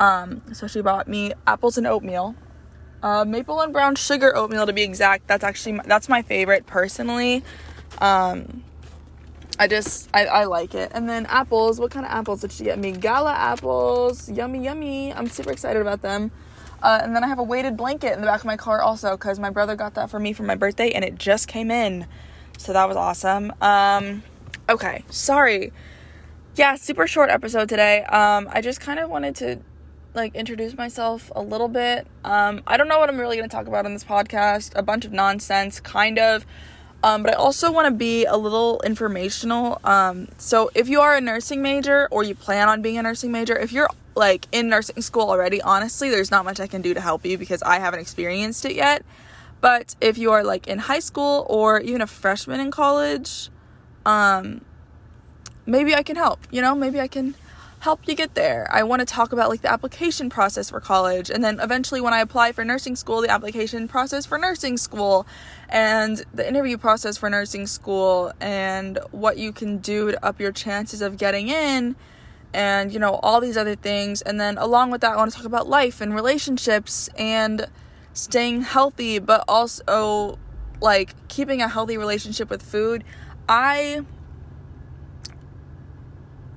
Um, 0.00 0.42
so 0.54 0.66
she 0.66 0.80
bought 0.80 1.08
me 1.08 1.32
apples 1.46 1.76
and 1.76 1.86
oatmeal 1.86 2.36
uh, 3.02 3.24
maple 3.24 3.60
and 3.60 3.72
brown 3.72 3.94
sugar 3.94 4.36
oatmeal 4.36 4.66
to 4.66 4.72
be 4.72 4.82
exact. 4.82 5.26
That's 5.26 5.44
actually 5.44 5.72
my, 5.72 5.82
that's 5.86 6.08
my 6.08 6.22
favorite 6.22 6.66
personally. 6.66 7.42
Um, 7.98 8.64
I 9.58 9.66
just 9.66 10.08
I, 10.14 10.26
I 10.26 10.44
like 10.44 10.74
it. 10.74 10.92
And 10.94 11.08
then 11.08 11.26
apples. 11.26 11.80
What 11.80 11.90
kind 11.90 12.06
of 12.06 12.12
apples 12.12 12.40
did 12.40 12.52
she 12.52 12.64
get 12.64 12.78
me? 12.78 12.92
Gala 12.92 13.32
apples. 13.32 14.30
Yummy, 14.30 14.62
yummy. 14.64 15.12
I'm 15.12 15.28
super 15.28 15.50
excited 15.50 15.80
about 15.80 16.02
them. 16.02 16.30
Uh, 16.82 17.00
and 17.02 17.14
then 17.14 17.24
I 17.24 17.26
have 17.26 17.40
a 17.40 17.42
weighted 17.42 17.76
blanket 17.76 18.12
in 18.12 18.20
the 18.20 18.26
back 18.26 18.40
of 18.40 18.46
my 18.46 18.56
car 18.56 18.80
also 18.80 19.16
because 19.16 19.40
my 19.40 19.50
brother 19.50 19.74
got 19.74 19.94
that 19.94 20.10
for 20.10 20.20
me 20.20 20.32
for 20.32 20.44
my 20.44 20.54
birthday 20.54 20.90
and 20.90 21.04
it 21.04 21.18
just 21.18 21.48
came 21.48 21.70
in. 21.70 22.06
So 22.56 22.72
that 22.72 22.86
was 22.86 22.96
awesome. 22.96 23.52
Um, 23.60 24.22
okay, 24.68 25.04
sorry. 25.10 25.72
Yeah, 26.54 26.76
super 26.76 27.06
short 27.06 27.30
episode 27.30 27.68
today. 27.68 28.04
Um, 28.04 28.48
I 28.52 28.60
just 28.60 28.80
kind 28.80 28.98
of 29.00 29.10
wanted 29.10 29.34
to 29.36 29.60
like 30.14 30.34
introduce 30.34 30.76
myself 30.76 31.30
a 31.34 31.42
little 31.42 31.68
bit. 31.68 32.06
Um, 32.24 32.62
I 32.66 32.76
don't 32.76 32.88
know 32.88 32.98
what 32.98 33.08
I'm 33.08 33.18
really 33.18 33.36
going 33.36 33.48
to 33.48 33.54
talk 33.54 33.66
about 33.66 33.86
on 33.86 33.92
this 33.92 34.04
podcast. 34.04 34.72
A 34.74 34.82
bunch 34.82 35.04
of 35.04 35.12
nonsense, 35.12 35.80
kind 35.80 36.18
of. 36.18 36.44
Um, 37.02 37.22
but 37.22 37.32
I 37.32 37.36
also 37.36 37.70
want 37.70 37.86
to 37.86 37.92
be 37.92 38.24
a 38.24 38.36
little 38.36 38.80
informational. 38.84 39.80
Um, 39.84 40.28
so 40.36 40.70
if 40.74 40.88
you 40.88 41.00
are 41.00 41.16
a 41.16 41.20
nursing 41.20 41.62
major 41.62 42.08
or 42.10 42.24
you 42.24 42.34
plan 42.34 42.68
on 42.68 42.82
being 42.82 42.98
a 42.98 43.02
nursing 43.02 43.30
major, 43.30 43.56
if 43.56 43.72
you're 43.72 43.88
like 44.16 44.48
in 44.50 44.68
nursing 44.68 45.00
school 45.00 45.30
already, 45.30 45.62
honestly, 45.62 46.10
there's 46.10 46.30
not 46.30 46.44
much 46.44 46.58
I 46.58 46.66
can 46.66 46.82
do 46.82 46.94
to 46.94 47.00
help 47.00 47.24
you 47.24 47.38
because 47.38 47.62
I 47.62 47.78
haven't 47.78 48.00
experienced 48.00 48.64
it 48.64 48.74
yet. 48.74 49.04
But 49.60 49.94
if 50.00 50.18
you 50.18 50.32
are 50.32 50.42
like 50.42 50.66
in 50.66 50.78
high 50.78 50.98
school 50.98 51.46
or 51.48 51.80
even 51.80 52.00
a 52.00 52.06
freshman 52.06 52.58
in 52.58 52.72
college, 52.72 53.48
um, 54.04 54.62
maybe 55.66 55.94
I 55.94 56.02
can 56.02 56.16
help. 56.16 56.40
You 56.50 56.62
know, 56.62 56.74
maybe 56.74 57.00
I 57.00 57.06
can 57.06 57.36
help 57.80 58.00
you 58.08 58.14
get 58.14 58.34
there. 58.34 58.66
I 58.70 58.82
want 58.82 59.00
to 59.00 59.06
talk 59.06 59.32
about 59.32 59.48
like 59.48 59.62
the 59.62 59.70
application 59.70 60.30
process 60.30 60.70
for 60.70 60.80
college 60.80 61.30
and 61.30 61.44
then 61.44 61.60
eventually 61.60 62.00
when 62.00 62.12
I 62.12 62.20
apply 62.20 62.52
for 62.52 62.64
nursing 62.64 62.96
school, 62.96 63.20
the 63.20 63.30
application 63.30 63.86
process 63.86 64.26
for 64.26 64.36
nursing 64.36 64.76
school 64.76 65.26
and 65.68 66.24
the 66.34 66.46
interview 66.46 66.76
process 66.76 67.16
for 67.16 67.30
nursing 67.30 67.66
school 67.66 68.32
and 68.40 68.98
what 69.12 69.38
you 69.38 69.52
can 69.52 69.78
do 69.78 70.10
to 70.10 70.24
up 70.24 70.40
your 70.40 70.50
chances 70.50 71.02
of 71.02 71.18
getting 71.18 71.48
in 71.48 71.94
and 72.52 72.92
you 72.92 72.98
know 72.98 73.20
all 73.22 73.40
these 73.40 73.56
other 73.56 73.76
things 73.76 74.22
and 74.22 74.40
then 74.40 74.56
along 74.58 74.90
with 74.90 75.02
that 75.02 75.12
I 75.12 75.16
want 75.16 75.30
to 75.30 75.36
talk 75.36 75.46
about 75.46 75.68
life 75.68 76.00
and 76.00 76.14
relationships 76.14 77.08
and 77.16 77.66
staying 78.12 78.62
healthy 78.62 79.18
but 79.18 79.44
also 79.46 80.38
like 80.80 81.14
keeping 81.28 81.60
a 81.62 81.68
healthy 81.68 81.96
relationship 81.96 82.50
with 82.50 82.62
food. 82.62 83.04
I 83.48 84.02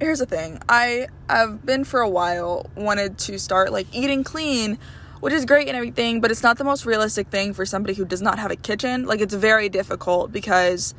here's 0.02 0.18
the 0.18 0.26
thing. 0.26 0.60
I 0.68 1.08
have 1.30 1.64
been 1.64 1.84
for 1.84 2.02
a 2.02 2.10
while 2.10 2.66
wanted 2.76 3.20
to 3.20 3.38
start 3.38 3.72
like 3.72 3.86
eating 3.94 4.24
clean 4.24 4.80
which 5.20 5.32
is 5.32 5.46
great 5.46 5.68
and 5.68 5.78
everything 5.78 6.20
but 6.20 6.32
it's 6.32 6.42
not 6.42 6.58
the 6.58 6.64
most 6.64 6.88
realistic 6.88 7.28
thing 7.28 7.54
for 7.54 7.68
somebody 7.68 7.94
who 7.94 8.04
does 8.04 8.22
not 8.22 8.40
have 8.40 8.50
a 8.50 8.56
kitchen. 8.56 9.06
Like 9.06 9.22
it's 9.22 9.36
very 9.36 9.70
difficult 9.70 10.32
because 10.32 10.96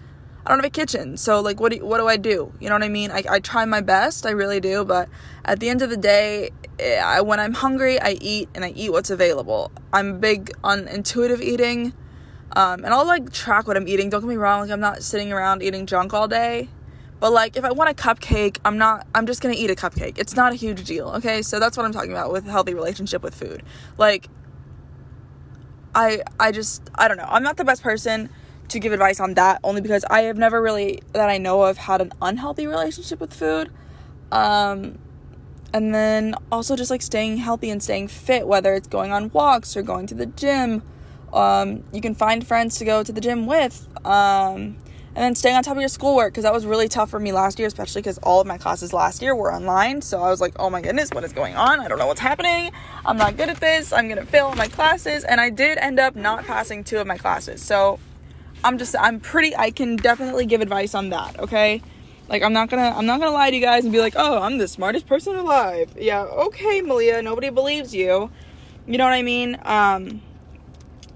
i 0.47 0.51
don't 0.51 0.59
have 0.59 0.65
a 0.65 0.71
kitchen. 0.71 1.17
So 1.17 1.41
like 1.41 1.59
what 1.59 1.73
do, 1.73 1.85
what 1.85 1.99
do 1.99 2.07
i 2.07 2.17
do? 2.17 2.53
You 2.61 2.69
know 2.69 2.77
what 2.77 2.85
i 2.85 2.89
mean? 2.89 3.11
I, 3.11 3.25
I 3.29 3.41
try 3.41 3.65
my 3.65 3.81
best. 3.81 4.25
I 4.25 4.31
really 4.31 4.61
do 4.61 4.85
but 4.85 5.09
at 5.45 5.59
the 5.59 5.69
end 5.69 5.83
of 5.83 5.91
the 5.91 5.97
day 5.97 6.51
eh, 6.79 7.01
I, 7.03 7.23
when 7.23 7.41
i'm 7.41 7.55
hungry 7.55 8.01
i 8.01 8.13
eat 8.21 8.49
and 8.55 8.65
i 8.65 8.69
eat 8.71 8.93
what's 8.93 9.11
available. 9.11 9.73
I'm 9.93 10.21
big 10.21 10.53
on 10.63 10.87
intuitive 10.87 11.43
eating 11.43 11.93
um, 12.55 12.85
and 12.85 12.95
i'll 12.95 13.07
like 13.07 13.33
track 13.33 13.67
what 13.67 13.77
i'm 13.77 13.89
eating. 13.89 14.11
Don't 14.11 14.21
get 14.21 14.29
me 14.29 14.37
wrong. 14.37 14.61
Like 14.61 14.71
i'm 14.71 14.79
not 14.79 15.03
sitting 15.03 15.33
around 15.33 15.65
eating 15.65 15.87
junk 15.87 16.15
all 16.15 16.29
day 16.29 16.69
but 17.23 17.33
like 17.33 17.57
if 17.57 17.65
I 17.65 17.71
want 17.71 17.89
a 17.89 17.95
cupcake, 17.95 18.59
I'm 18.65 18.79
not 18.79 19.07
I'm 19.15 19.27
just 19.27 19.41
going 19.41 19.55
to 19.55 19.61
eat 19.61 19.71
a 19.71 19.77
cupcake. 19.77 20.19
It's 20.19 20.35
not 20.35 20.51
a 20.53 20.57
huge 20.57 20.83
deal, 20.83 21.09
okay? 21.11 21.41
So 21.41 21.61
that's 21.61 21.77
what 21.77 21.87
I'm 21.87 21.93
talking 21.93 22.11
about 22.11 22.33
with 22.33 22.47
healthy 22.47 22.75
relationship 22.75 23.23
with 23.23 23.33
food. 23.33 23.63
Like 23.97 24.27
I 25.95 26.25
I 26.41 26.51
just 26.51 26.91
I 26.97 27.07
don't 27.07 27.19
know. 27.19 27.29
I'm 27.29 27.45
not 27.45 27.59
the 27.59 27.65
best 27.65 27.81
person 27.81 28.29
to 28.71 28.81
give 28.81 28.93
advice 28.93 29.21
on 29.21 29.35
that 29.35 29.61
only 29.63 29.81
because 29.81 30.05
I 30.11 30.23
have 30.23 30.37
never 30.37 30.61
really 30.61 31.01
that 31.13 31.31
I 31.31 31.39
know 31.39 31.63
of 31.63 31.77
had 31.77 32.01
an 32.01 32.13
unhealthy 32.21 32.67
relationship 32.67 33.21
with 33.21 33.33
food. 33.33 33.71
Um 34.33 34.99
and 35.73 35.95
then 35.95 36.35
also 36.51 36.75
just 36.75 36.91
like 36.91 37.03
staying 37.03 37.37
healthy 37.37 37.71
and 37.71 37.81
staying 37.81 38.09
fit 38.09 38.49
whether 38.49 38.75
it's 38.75 38.89
going 38.89 39.13
on 39.13 39.31
walks 39.31 39.77
or 39.77 39.83
going 39.83 40.09
to 40.09 40.17
the 40.17 40.27
gym. 40.27 40.83
Um 41.33 41.85
you 41.93 42.01
can 42.01 42.17
find 42.17 42.45
friends 42.45 42.79
to 42.79 42.85
go 42.85 43.05
to 43.05 43.13
the 43.13 43.21
gym 43.21 43.47
with. 43.47 43.87
Um 44.05 44.79
and 45.15 45.23
then 45.23 45.35
staying 45.35 45.57
on 45.57 45.63
top 45.63 45.77
of 45.77 45.81
your 45.81 45.89
schoolwork 45.89 46.33
because 46.33 46.45
that 46.45 46.55
was 46.55 46.65
really 46.65 46.89
tough 46.89 47.11
for 47.11 47.21
me 47.21 47.33
last 47.33 47.59
year 47.59 47.69
especially 47.69 48.01
because 48.01 48.19
all 48.19 48.41
of 48.41 48.47
my 48.47 48.57
classes 48.57 48.93
last 48.93 49.21
year 49.21 49.35
were 49.35 49.53
online. 49.53 50.01
So 50.01 50.23
i 50.23 50.31
was 50.31 50.41
like 50.41 50.55
oh 50.59 50.71
my 50.71 50.81
goodness 50.81 51.11
what 51.13 51.25
is 51.25 51.33
going 51.33 51.55
on? 51.55 51.81
I 51.81 51.89
don't 51.89 51.99
know 51.99 52.07
what's 52.07 52.21
happening. 52.21 52.73
I'm 53.05 53.17
not 53.17 53.37
good 53.37 53.49
at 53.49 53.61
this. 53.61 53.93
I'm 53.93 54.09
gonna 54.09 54.25
fail 54.25 54.55
my 54.55 54.69
classes. 54.69 55.25
And 55.25 55.41
i 55.41 55.51
did 55.51 55.79
end 55.79 55.99
up 55.99 56.17
not 56.17 56.45
passing 56.45 56.83
two 56.83 56.99
of 56.99 57.07
my 57.07 57.19
classes. 57.19 57.63
So 57.63 57.99
i'm 58.65 58.79
just 58.79 58.97
i'm 58.99 59.21
pretty 59.21 59.55
i 59.57 59.71
can 59.71 59.97
definitely 59.97 60.47
give 60.47 60.61
advice 60.61 60.95
on 60.95 61.11
that 61.11 61.39
okay? 61.41 61.83
Like 62.29 62.43
i'm 62.43 62.55
not 62.55 62.71
gonna 62.71 62.95
i'm 62.97 63.07
not 63.07 63.21
gonna 63.21 63.33
lie 63.33 63.51
to 63.51 63.57
you 63.57 63.63
guys 63.63 63.85
and 63.85 63.93
be 63.93 64.01
like 64.01 64.15
oh 64.17 64.41
i'm 64.41 64.57
the 64.57 64.69
smartest 64.69 65.07
person 65.07 65.37
alive. 65.37 65.95
Yeah 65.99 66.23
okay 66.23 66.81
malia 66.81 67.21
nobody 67.21 67.51
believes 67.51 67.95
you. 67.95 68.31
You 68.87 68.99
know 68.99 69.05
what 69.05 69.13
i 69.13 69.23
mean? 69.23 69.59
Um 69.63 70.23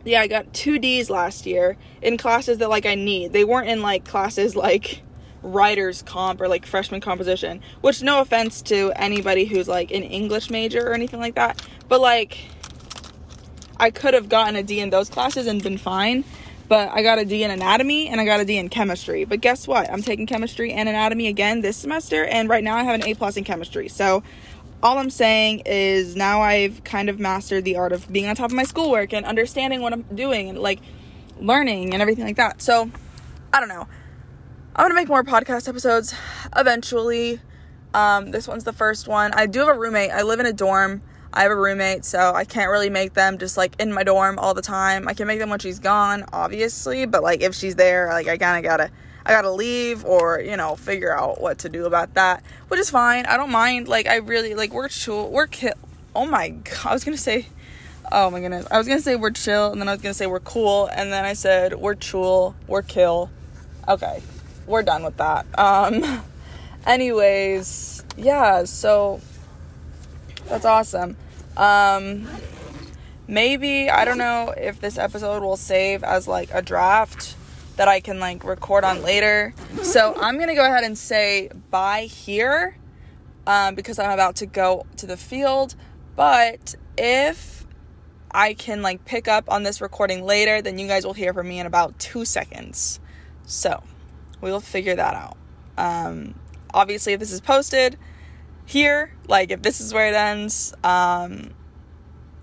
yeah, 0.07 0.21
I 0.21 0.29
got 0.29 0.53
two 0.55 0.79
D's 0.79 1.11
last 1.11 1.47
year 1.47 1.77
in 2.01 2.17
classes 2.17 2.59
that 2.59 2.71
like 2.71 2.87
I 2.87 2.95
need. 2.95 3.33
They 3.33 3.45
weren't 3.45 3.69
in 3.69 3.83
like 3.83 4.05
classes 4.05 4.55
like 4.55 5.03
writer's 5.43 6.03
comp 6.03 6.41
or 6.41 6.49
like 6.49 6.65
freshman 6.67 7.01
composition, 7.01 7.61
which 7.81 8.03
no 8.03 8.21
offense 8.21 8.63
to 8.63 8.93
anybody 8.97 9.45
who's 9.45 9.69
like 9.69 9.91
an 9.91 10.03
English 10.03 10.51
major 10.51 10.89
or 10.89 10.95
anything 10.95 11.21
like 11.21 11.35
that, 11.35 11.61
but 11.89 12.01
like 12.01 12.39
I 13.79 13.91
could 13.91 14.15
have 14.15 14.29
gotten 14.29 14.57
a 14.57 14.63
D 14.63 14.81
in 14.81 14.91
those 14.91 15.11
classes 15.11 15.47
and 15.47 15.63
been 15.63 15.79
fine. 15.79 16.25
But 16.69 16.91
I 16.93 17.03
got 17.03 17.21
a 17.21 17.25
D 17.25 17.45
in 17.45 17.53
anatomy 17.53 18.09
and 18.09 18.21
I 18.21 18.25
got 18.25 18.41
a 18.41 18.45
D 18.45 18.57
in 18.57 18.69
chemistry. 18.69 19.25
But 19.25 19.41
guess 19.41 19.69
what? 19.69 19.89
I'm 19.89 20.03
taking 20.03 20.27
chemistry 20.27 20.73
and 20.73 20.89
anatomy 20.89 21.29
again 21.29 21.61
this 21.61 21.77
semester, 21.77 22.25
and 22.25 22.49
right 22.49 22.65
now 22.65 22.77
I 22.77 22.83
have 22.83 22.97
an 22.97 23.07
A 23.07 23.15
plus 23.15 23.37
in 23.37 23.45
chemistry. 23.45 23.89
So 23.89 24.25
all 24.83 24.99
I'm 24.99 25.11
saying 25.11 25.62
is 25.66 26.16
now 26.16 26.42
I've 26.42 26.85
kind 26.85 27.09
of 27.09 27.18
mastered 27.18 27.64
the 27.64 27.76
art 27.76 27.92
of 27.92 28.11
being 28.12 28.28
on 28.28 28.37
top 28.37 28.50
of 28.50 28.56
my 28.56 28.64
schoolwork 28.64 29.12
and 29.12 29.25
understanding 29.25 29.80
what 29.80 29.92
I'm 29.92 30.02
doing 30.02 30.49
and 30.49 30.59
like 30.59 30.80
learning 31.40 31.92
and 31.92 32.02
everything 32.02 32.25
like 32.25 32.37
that. 32.37 32.62
So, 32.62 32.90
I 33.52 33.61
don't 33.61 33.68
know. 33.68 33.87
I'm 34.75 34.85
gonna 34.85 34.95
make 34.95 35.09
more 35.09 35.25
podcast 35.25 35.68
episodes 35.68 36.14
eventually. 36.54 37.40
Um, 37.95 38.30
this 38.30 38.47
one's 38.47 38.64
the 38.64 38.75
first 38.75 39.09
one. 39.09 39.33
I 39.33 39.47
do 39.47 39.61
have 39.61 39.68
a 39.68 39.78
roommate. 39.78 40.11
I 40.11 40.23
live 40.23 40.38
in 40.38 40.47
a 40.47 40.52
dorm. 40.52 41.00
I 41.33 41.42
have 41.42 41.50
a 41.50 41.56
roommate, 41.56 42.04
so 42.04 42.33
I 42.35 42.45
can't 42.45 42.71
really 42.71 42.90
make 42.90 43.14
them 43.14 43.38
just 43.38 43.56
like 43.56 43.75
in 43.80 43.92
my 43.92 44.04
dorm 44.04 44.38
all 44.38 44.52
the 44.52 44.62
time. 44.62 45.09
I 45.09 45.14
can 45.14 45.26
make 45.26 45.38
them 45.38 45.49
when 45.49 45.59
she's 45.59 45.78
gone, 45.78 46.25
obviously, 46.33 47.06
but 47.06 47.23
like 47.23 47.40
if 47.40 47.54
she's 47.54 47.76
there, 47.76 48.09
like 48.09 48.28
I 48.28 48.37
kind 48.37 48.59
of 48.59 48.71
gotta 48.71 48.90
I 49.26 49.30
gotta 49.30 49.50
leave 49.50 50.04
or, 50.04 50.40
you 50.40 50.56
know, 50.56 50.76
figure 50.76 51.12
out 51.12 51.40
what 51.40 51.59
to 51.59 51.68
do 51.68 51.85
about 51.85 52.14
that, 52.14 52.45
which 52.68 52.78
is 52.78 52.90
fine. 52.90 53.26
I 53.26 53.37
don't 53.37 53.50
mind. 53.50 53.88
Like, 53.88 54.06
I 54.06 54.16
really, 54.16 54.54
like, 54.54 54.73
we're 54.73 54.88
chill. 54.88 55.28
We're 55.33 55.49
kill. 55.49 55.75
Oh 56.14 56.26
my 56.26 56.50
god. 56.50 56.87
I 56.87 56.92
was 56.92 57.02
gonna 57.02 57.16
say, 57.16 57.47
oh 58.12 58.30
my 58.30 58.40
goodness. 58.40 58.68
I 58.71 58.78
was 58.78 58.87
gonna 58.87 59.00
say 59.00 59.16
we're 59.16 59.33
chill, 59.33 59.73
and 59.73 59.80
then 59.80 59.88
I 59.88 59.92
was 59.92 60.00
gonna 60.00 60.14
say 60.14 60.28
we're 60.28 60.38
cool, 60.38 60.87
and 60.87 61.12
then 61.12 61.25
I 61.25 61.33
said 61.33 61.75
we're 61.75 61.97
chill, 61.97 62.54
we're 62.68 62.83
kill. 62.83 63.28
Okay. 63.88 64.23
We're 64.68 64.85
done 64.85 65.02
with 65.02 65.16
that. 65.16 65.47
Um, 65.59 66.23
anyways, 66.87 68.04
yeah, 68.16 68.62
so 68.64 69.21
that's 70.47 70.64
awesome. 70.64 71.16
Um, 71.56 72.28
maybe, 73.26 73.90
I 73.90 74.04
don't 74.04 74.18
know 74.18 74.54
if 74.56 74.80
this 74.80 74.99
episode 74.99 75.42
will 75.42 75.56
save 75.56 76.04
as 76.04 76.28
like 76.28 76.50
a 76.52 76.62
draft 76.62 77.36
that 77.76 77.88
I 77.88 78.00
can 78.00 78.18
like 78.18 78.45
record 78.45 78.85
on 78.85 79.02
later. 79.02 79.54
So 79.83 80.14
I'm 80.16 80.38
gonna 80.38 80.54
go 80.54 80.64
ahead 80.64 80.85
and 80.85 80.97
say 80.97 81.50
bye 81.71 82.02
here 82.02 82.76
um, 83.47 83.75
because 83.75 83.99
I'm 83.99 84.11
about 84.11 84.37
to 84.37 84.47
go 84.47 84.87
to 84.97 85.06
the 85.06 85.16
field. 85.16 85.76
But 86.16 86.75
if 86.97 87.66
I 88.30 88.54
can 88.54 88.83
like 88.83 89.04
pick 89.04 89.28
up 89.28 89.50
on 89.50 89.62
this 89.62 89.80
recording 89.80 90.25
later, 90.25 90.61
then 90.61 90.78
you 90.78 90.88
guys 90.88 91.04
will 91.04 91.12
hear 91.12 91.33
from 91.33 91.49
me 91.49 91.61
in 91.61 91.66
about 91.66 91.99
two 91.99 92.25
seconds. 92.25 93.00
So 93.45 93.83
we'll 94.40 94.61
figure 94.61 94.97
that 94.97 95.14
out. 95.14 95.37
Um, 95.78 96.35
obviously, 96.73 97.12
if 97.12 97.21
this 97.21 97.33
is 97.33 97.40
posted 97.40 97.99
here, 98.64 99.12
like 99.28 99.50
if 99.50 99.62
this 99.62 99.80
is 99.80 99.92
where 99.92 100.09
it 100.09 100.14
ends, 100.14 100.75
um, 100.83 101.50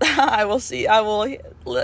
I 0.00 0.44
will 0.44 0.60
see. 0.60 0.86
I 0.86 1.00
will 1.00 1.36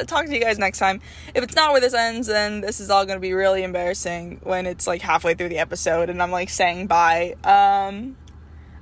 talk 0.06 0.26
to 0.26 0.34
you 0.34 0.40
guys 0.40 0.58
next 0.58 0.78
time. 0.78 1.00
If 1.34 1.42
it's 1.42 1.54
not 1.54 1.72
where 1.72 1.80
this 1.80 1.94
ends, 1.94 2.26
then 2.26 2.60
this 2.60 2.80
is 2.80 2.90
all 2.90 3.04
going 3.04 3.16
to 3.16 3.20
be 3.20 3.32
really 3.32 3.62
embarrassing 3.62 4.40
when 4.42 4.66
it's 4.66 4.86
like 4.86 5.02
halfway 5.02 5.34
through 5.34 5.48
the 5.48 5.58
episode 5.58 6.10
and 6.10 6.22
I'm 6.22 6.30
like 6.30 6.50
saying 6.50 6.86
bye. 6.86 7.34
Um, 7.44 8.16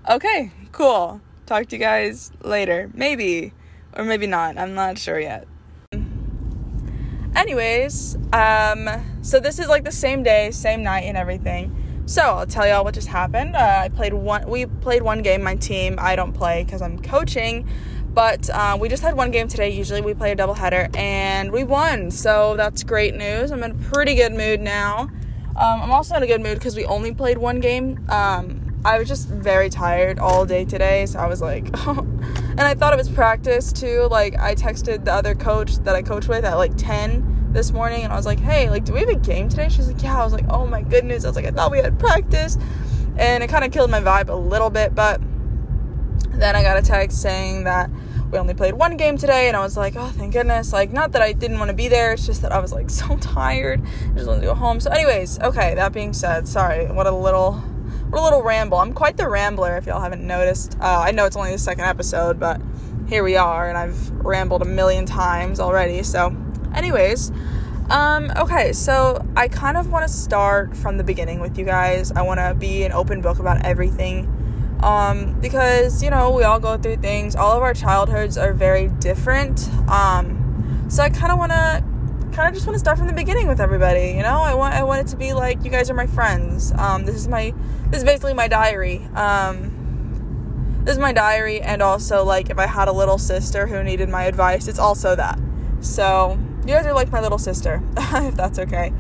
okay, 0.09 0.53
cool. 0.73 1.21
Talk 1.47 1.67
to 1.69 1.77
you 1.77 1.81
guys 1.81 2.31
later. 2.43 2.91
Maybe. 2.93 3.53
Or 3.97 4.05
maybe 4.05 4.27
not. 4.27 4.59
I'm 4.59 4.75
not 4.75 4.99
sure 4.99 5.19
yet. 5.19 5.47
Anyways, 7.35 8.17
um, 8.33 8.89
so 9.23 9.39
this 9.39 9.59
is 9.59 9.69
like 9.69 9.85
the 9.85 9.93
same 9.93 10.23
day, 10.23 10.51
same 10.51 10.83
night, 10.83 11.05
and 11.05 11.17
everything. 11.17 12.03
So 12.07 12.23
I'll 12.23 12.47
tell 12.47 12.67
y'all 12.67 12.85
what 12.85 12.95
just 12.95 13.09
happened. 13.09 13.55
Uh, 13.55 13.83
I 13.85 13.91
played 13.91 14.15
one. 14.15 14.49
We 14.49 14.67
played 14.67 15.03
one 15.03 15.23
game. 15.23 15.43
My 15.43 15.55
team. 15.57 15.97
I 15.99 16.17
don't 16.17 16.33
play 16.33 16.65
because 16.65 16.83
I'm 16.83 16.99
coaching. 16.99 17.69
But 18.13 18.51
uh, 18.51 18.77
we 18.81 18.89
just 18.89 19.03
had 19.03 19.15
one 19.15 19.31
game 19.31 19.49
today. 19.49 19.71
Usually 19.71 20.01
we 20.01 20.15
play 20.15 20.33
a 20.33 20.37
doubleheader, 20.37 20.95
and 20.97 21.53
we 21.53 21.65
won. 21.65 22.11
So 22.11 22.57
that's 22.57 22.83
great 22.83 23.15
news. 23.15 23.51
I'm 23.51 23.63
in 23.63 23.71
a 23.73 23.75
pretty 23.75 24.15
good 24.15 24.33
mood 24.33 24.61
now. 24.61 25.11
Um, 25.59 25.83
I'm 25.83 25.91
also 25.91 26.15
in 26.17 26.23
a 26.23 26.27
good 26.27 26.41
mood 26.41 26.59
because 26.59 26.77
we 26.77 26.85
only 26.85 27.13
played 27.13 27.39
one 27.39 27.59
game. 27.61 28.05
Um, 28.09 28.69
I 28.85 28.99
was 28.99 29.09
just 29.09 29.29
very 29.29 29.69
tired 29.69 30.21
all 30.21 30.47
day 30.47 30.65
today, 30.65 31.05
so 31.07 31.19
I 31.19 31.27
was 31.27 31.43
like, 31.43 31.65
and 31.89 32.61
I 32.61 32.75
thought 32.75 32.93
it 32.93 32.97
was 32.97 33.09
practice 33.09 33.73
too. 33.73 34.07
Like 34.09 34.39
I 34.39 34.55
texted 34.55 35.05
the 35.05 35.13
other 35.13 35.35
coach 35.35 35.77
that 35.79 35.97
I 35.97 36.03
coach 36.03 36.29
with 36.29 36.45
at 36.45 36.55
like 36.55 36.77
10 36.77 37.51
this 37.53 37.73
morning, 37.73 38.05
and 38.05 38.13
I 38.13 38.17
was 38.17 38.25
like, 38.25 38.39
hey, 38.39 38.71
like, 38.71 38.85
do 38.85 38.93
we 38.93 39.01
have 39.01 39.09
a 39.09 39.17
game 39.17 39.49
today? 39.49 39.69
She's 39.69 39.89
like, 39.89 40.03
yeah. 40.03 40.21
I 40.21 40.25
was 40.25 40.33
like, 40.33 40.45
oh 40.49 40.65
my 40.65 40.83
goodness. 40.83 41.25
I 41.25 41.29
was 41.29 41.37
like, 41.37 41.47
I 41.47 41.51
thought 41.51 41.73
we 41.73 41.79
had 41.79 41.99
practice, 41.99 42.57
and 43.17 43.43
it 43.43 43.49
kind 43.51 43.65
of 43.65 43.73
killed 43.73 43.91
my 43.91 44.01
vibe 44.01 44.29
a 44.29 44.35
little 44.35 44.71
bit, 44.71 44.95
but 44.95 45.21
then 46.39 46.57
I 46.57 46.63
got 46.63 46.77
a 46.77 46.83
text 46.83 47.21
saying 47.21 47.65
that 47.65 47.91
we 48.31 48.39
only 48.39 48.55
played 48.55 48.75
one 48.75 48.97
game 48.97 49.17
today 49.17 49.49
and 49.49 49.57
I 49.57 49.61
was 49.61 49.77
like, 49.77 49.95
oh 49.97 50.09
thank 50.09 50.33
goodness. 50.33 50.73
Like 50.73 50.93
not 50.93 51.13
that 51.13 51.23
I 51.23 51.33
didn't 51.33 51.59
want 51.59 51.71
to 51.71 51.77
be 51.77 51.89
there, 51.89 52.13
it's 52.13 52.27
just 52.27 52.43
that 52.43 52.53
I 52.53 52.59
was 52.59 52.73
like 52.73 52.91
so 53.03 53.17
tired. 53.19 53.83
I 53.83 54.15
just 54.15 54.27
wanted 54.27 54.41
to 54.41 54.47
go 54.47 54.55
home. 54.55 54.81
So 54.81 54.91
anyways, 54.91 55.41
okay, 55.41 55.75
that 55.75 55.93
being 55.93 56.13
said, 56.13 56.47
sorry, 56.47 56.87
what 56.87 57.07
a 57.07 57.13
little 57.13 57.55
what 58.11 58.21
a 58.21 58.25
little 58.25 58.43
ramble. 58.43 58.79
I'm 58.79 58.95
quite 58.95 59.17
the 59.17 59.29
rambler 59.29 59.77
if 59.77 59.87
y'all 59.87 60.01
haven't 60.01 60.27
noticed. 60.27 60.77
Uh, 60.81 61.03
I 61.07 61.11
know 61.11 61.27
it's 61.27 61.37
only 61.37 61.53
the 61.53 61.59
second 61.59 61.85
episode, 61.85 62.41
but 62.41 62.61
here 63.09 63.23
we 63.23 63.37
are 63.37 63.69
and 63.69 63.77
I've 63.77 64.11
rambled 64.11 64.63
a 64.63 64.67
million 64.67 65.07
times 65.07 65.61
already. 65.61 66.03
So 66.03 66.35
anyways, 66.75 67.33
um, 67.91 68.31
okay, 68.37 68.73
so 68.75 69.27
I 69.35 69.49
kind 69.49 69.79
of 69.79 69.91
want 69.91 70.07
to 70.07 70.13
start 70.13 70.77
from 70.77 70.99
the 70.99 71.05
beginning 71.05 71.41
with 71.41 71.59
you 71.59 71.65
guys. 71.65 72.13
I 72.13 72.21
want 72.21 72.39
to 72.39 72.55
be 72.55 72.85
an 72.85 72.93
open 72.93 73.23
book 73.23 73.39
about 73.39 73.65
everything 73.65 74.38
um, 74.83 75.39
because 75.41 76.03
you 76.03 76.11
know 76.11 76.31
we 76.31 76.45
all 76.45 76.61
go 76.61 76.77
through 76.77 76.97
things 76.97 77.35
all 77.37 77.57
of 77.57 77.63
our 77.63 77.75
childhoods 77.75 78.39
are 78.39 78.53
very 78.53 78.89
different 79.01 79.69
um, 79.89 80.87
so 80.89 81.03
i 81.03 81.11
kind 81.11 81.33
of 81.33 81.39
want 81.39 81.53
to 81.53 81.85
kind 82.33 82.49
of 82.49 82.55
just 82.55 82.67
want 82.67 82.75
to 82.75 82.79
start 82.79 82.97
from 82.97 83.07
the 83.07 83.13
beginning 83.13 83.49
with 83.49 83.61
everybody 83.61 84.11
you 84.11 84.23
know 84.23 84.41
i 84.43 84.55
want 84.55 84.75
i 84.75 84.83
want 84.83 85.01
it 85.01 85.11
to 85.11 85.17
be 85.17 85.33
like 85.33 85.65
you 85.65 85.71
guys 85.71 85.91
are 85.91 85.95
my 85.95 86.07
friends 86.07 86.73
um, 86.73 87.05
this 87.05 87.17
is 87.17 87.27
my 87.27 87.53
this 87.89 87.99
is 87.99 88.05
basically 88.05 88.35
my 88.35 88.47
diary 88.47 88.99
um, 89.15 89.79
this 90.89 90.95
is 90.95 91.01
my 91.01 91.13
diary, 91.13 91.61
and 91.61 91.83
also 91.83 92.25
like 92.25 92.49
if 92.49 92.59
I 92.59 92.67
had 92.67 92.89
a 92.89 92.93
little 92.93 93.19
sister 93.19 93.67
who 93.67 93.85
needed 93.85 94.09
my 94.09 94.25
advice, 94.25 94.69
it's 94.69 94.79
also 94.79 95.15
that. 95.17 95.39
So 95.81 96.39
you 96.63 96.69
guys 96.69 96.87
are 96.87 96.95
like 96.95 97.13
my 97.13 97.21
little 97.21 97.37
sister, 97.37 97.83
if 97.99 98.35
that's 98.35 98.59
okay. 98.59 98.95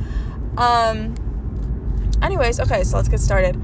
Um. 0.58 1.14
Anyways, 2.20 2.61
okay, 2.61 2.85
so 2.85 2.97
let's 2.97 3.08
get 3.08 3.20
started. 3.20 3.56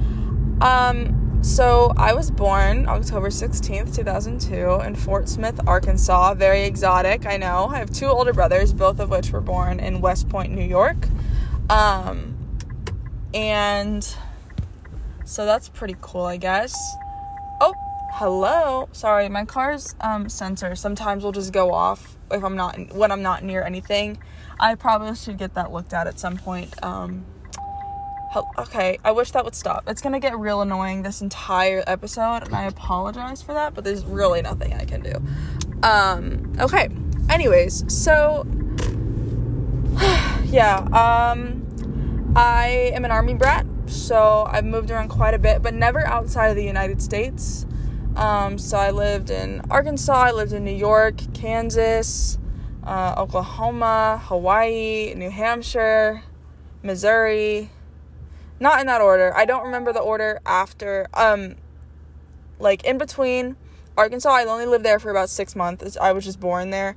Um. 0.62 1.23
So 1.44 1.92
I 1.98 2.14
was 2.14 2.30
born 2.30 2.88
October 2.88 3.28
16th, 3.28 3.94
2002, 3.94 4.80
in 4.80 4.94
Fort 4.94 5.28
Smith, 5.28 5.60
Arkansas. 5.66 6.32
Very 6.32 6.62
exotic, 6.62 7.26
I 7.26 7.36
know. 7.36 7.66
I 7.70 7.76
have 7.76 7.92
two 7.92 8.06
older 8.06 8.32
brothers, 8.32 8.72
both 8.72 8.98
of 8.98 9.10
which 9.10 9.30
were 9.30 9.42
born 9.42 9.78
in 9.78 10.00
West 10.00 10.30
Point, 10.30 10.52
New 10.52 10.64
York. 10.64 10.96
Um, 11.68 12.34
and 13.34 14.02
so 15.26 15.44
that's 15.44 15.68
pretty 15.68 15.96
cool, 16.00 16.24
I 16.24 16.38
guess. 16.38 16.74
Oh, 17.60 17.74
hello. 18.12 18.88
Sorry, 18.92 19.28
my 19.28 19.44
car's 19.44 19.94
um, 20.00 20.30
sensor 20.30 20.74
sometimes 20.74 21.24
will 21.24 21.32
just 21.32 21.52
go 21.52 21.74
off 21.74 22.16
if 22.30 22.42
I'm 22.42 22.56
not 22.56 22.94
when 22.94 23.12
I'm 23.12 23.22
not 23.22 23.44
near 23.44 23.62
anything. 23.62 24.16
I 24.58 24.76
probably 24.76 25.14
should 25.14 25.36
get 25.36 25.52
that 25.54 25.70
looked 25.70 25.92
at 25.92 26.06
at 26.06 26.18
some 26.18 26.38
point. 26.38 26.82
Um, 26.82 27.26
okay, 28.58 28.98
I 29.04 29.12
wish 29.12 29.30
that 29.32 29.44
would 29.44 29.54
stop. 29.54 29.84
It's 29.88 30.00
gonna 30.00 30.20
get 30.20 30.38
real 30.38 30.62
annoying 30.62 31.02
this 31.02 31.22
entire 31.22 31.84
episode, 31.86 32.42
and 32.44 32.54
I 32.54 32.64
apologize 32.64 33.42
for 33.42 33.54
that, 33.54 33.74
but 33.74 33.84
there's 33.84 34.04
really 34.04 34.42
nothing 34.42 34.72
I 34.74 34.84
can 34.84 35.02
do. 35.02 35.12
Um, 35.82 36.52
okay. 36.58 36.88
Anyways, 37.28 37.84
so 37.92 38.46
yeah, 40.44 40.78
um, 40.92 41.64
I 42.36 42.92
am 42.94 43.04
an 43.04 43.10
army 43.10 43.34
brat, 43.34 43.66
so 43.86 44.46
I've 44.50 44.64
moved 44.64 44.90
around 44.90 45.08
quite 45.08 45.34
a 45.34 45.38
bit, 45.38 45.62
but 45.62 45.74
never 45.74 46.06
outside 46.06 46.48
of 46.48 46.56
the 46.56 46.64
United 46.64 47.00
States. 47.00 47.66
Um, 48.16 48.58
so 48.58 48.76
I 48.76 48.90
lived 48.90 49.30
in 49.30 49.60
Arkansas, 49.70 50.12
I 50.12 50.30
lived 50.30 50.52
in 50.52 50.64
New 50.64 50.74
York, 50.74 51.16
Kansas, 51.34 52.38
uh, 52.84 53.14
Oklahoma, 53.16 54.20
Hawaii, 54.24 55.14
New 55.14 55.30
Hampshire, 55.30 56.22
Missouri. 56.82 57.70
Not 58.60 58.80
in 58.80 58.86
that 58.86 59.00
order. 59.00 59.36
I 59.36 59.44
don't 59.44 59.64
remember 59.64 59.92
the 59.92 60.00
order 60.00 60.40
after. 60.46 61.06
Um, 61.14 61.56
like 62.58 62.84
in 62.84 62.98
between 62.98 63.56
Arkansas, 63.96 64.30
I 64.30 64.44
only 64.44 64.66
lived 64.66 64.84
there 64.84 64.98
for 64.98 65.10
about 65.10 65.28
six 65.30 65.54
months. 65.56 65.96
I 66.00 66.12
was 66.12 66.24
just 66.24 66.40
born 66.40 66.70
there. 66.70 66.96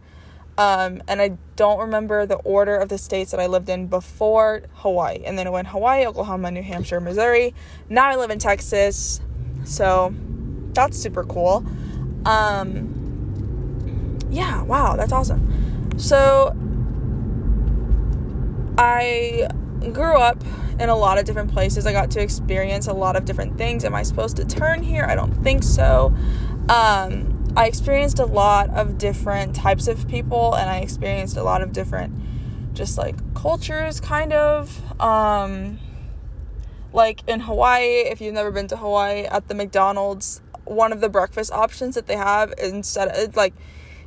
Um, 0.58 1.04
and 1.08 1.22
I 1.22 1.38
don't 1.56 1.80
remember 1.80 2.26
the 2.26 2.38
order 2.38 2.76
of 2.76 2.90
the 2.90 2.98
states 2.98 3.30
that 3.32 3.40
I 3.40 3.46
lived 3.46 3.70
in 3.70 3.88
before 3.88 4.64
Hawaii. 4.76 5.24
And 5.24 5.38
then 5.38 5.46
I 5.46 5.52
went 5.52 5.68
Hawaii, 5.68 6.06
Oklahoma, 6.06 6.50
New 6.50 6.64
Hampshire, 6.64 7.00
Missouri. 7.00 7.54
Now 7.90 8.10
I 8.10 8.16
live 8.16 8.32
in 8.32 8.40
Texas. 8.40 9.22
So 9.66 10.16
that's 10.74 10.98
super 10.98 11.24
cool. 11.24 11.64
Um, 12.26 14.18
yeah, 14.32 14.64
wow, 14.64 14.96
that's 14.96 15.12
awesome. 15.12 15.94
So 16.00 16.56
I 18.80 19.48
grew 19.94 20.16
up 20.16 20.44
in 20.80 20.90
a 20.90 20.96
lot 20.96 21.18
of 21.18 21.26
different 21.26 21.52
places. 21.52 21.86
I 21.86 21.92
got 21.92 22.12
to 22.12 22.22
experience 22.22 22.88
a 22.88 22.94
lot 22.94 23.16
of 23.16 23.26
different 23.26 23.58
things. 23.58 23.84
Am 23.84 23.96
I 23.96 24.04
supposed 24.04 24.38
to 24.38 24.46
turn 24.46 24.84
here? 24.84 25.06
I 25.06 25.16
don't 25.16 25.34
think 25.44 25.64
so. 25.64 26.14
Um, 26.70 27.38
I 27.58 27.66
experienced 27.66 28.20
a 28.20 28.26
lot 28.26 28.70
of 28.70 28.98
different 29.00 29.56
types 29.56 29.88
of 29.88 30.08
people 30.08 30.54
and 30.54 30.70
I 30.70 30.78
experienced 30.78 31.38
a 31.38 31.44
lot 31.44 31.64
of 31.64 31.74
different 31.74 32.14
just 32.74 33.00
like 33.00 33.16
cultures 33.34 34.00
kind 34.00 34.32
of 34.32 35.02
um 35.02 35.80
like 36.94 37.28
in 37.28 37.40
Hawaii 37.40 38.02
if 38.12 38.22
you've 38.22 38.36
never 38.36 38.52
been 38.52 38.68
to 38.68 38.78
Hawaii 38.78 39.24
at 39.24 39.48
the 39.48 39.56
McDonald's 39.56 40.42
one 40.66 40.94
of 40.94 41.02
the 41.02 41.10
breakfast 41.10 41.52
options 41.52 41.96
that 41.96 42.06
they 42.06 42.16
have 42.16 42.54
instead 42.62 43.08
of 43.08 43.36
like 43.36 43.56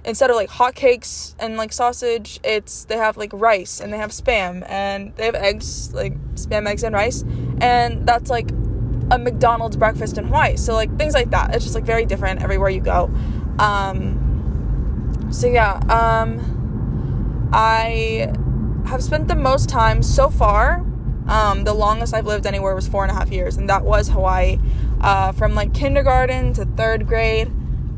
instead 0.05 0.31
of 0.31 0.37
like 0.37 0.49
hotcakes 0.49 1.35
and 1.39 1.57
like 1.57 1.73
sausage 1.73 2.41
it's 2.43 2.85
they 2.87 2.97
have 2.97 3.17
like 3.17 3.31
rice 3.35 3.81
and 3.81 3.93
they 3.93 3.99
have 3.99 4.11
spam 4.11 4.65
and 4.69 5.15
they 5.17 5.27
have 5.27 5.35
eggs 5.35 5.93
like 5.93 6.15
spam 6.35 6.67
eggs 6.67 6.83
and 6.83 6.95
rice 6.95 7.23
and 7.61 8.07
that's 8.07 8.31
like 8.31 8.51
a 9.11 9.19
McDonald's 9.19 9.77
breakfast 9.77 10.19
in 10.19 10.27
Hawaii. 10.27 10.57
So 10.57 10.75
like 10.75 10.97
things 10.97 11.15
like 11.15 11.31
that. 11.31 11.55
It's 11.55 11.65
just 11.65 11.75
like 11.75 11.85
very 11.85 12.07
different 12.07 12.43
everywhere 12.43 12.71
you 12.71 12.81
go. 12.81 13.11
Um, 13.59 15.29
so 15.31 15.47
yeah, 15.49 15.75
um, 15.89 17.51
I 17.53 18.33
have 18.87 19.03
spent 19.03 19.29
the 19.29 19.35
most 19.35 19.69
time 19.69 20.03
so 20.03 20.31
far. 20.31 20.87
Um, 21.29 21.65
the 21.65 21.75
longest 21.75 22.15
I've 22.15 22.27
lived 22.27 22.47
anywhere 22.47 22.75
was 22.75 22.89
four 22.89 23.05
and 23.05 23.11
a 23.11 23.15
half 23.15 23.31
years, 23.31 23.57
and 23.57 23.69
that 23.69 23.85
was 23.85 24.09
Hawaii, 24.09 24.59
uh, 25.01 25.33
from 25.33 25.55
like 25.55 25.75
kindergarten 25.75 26.53
to 26.55 26.65
third 26.65 27.07
grade. 27.07 27.53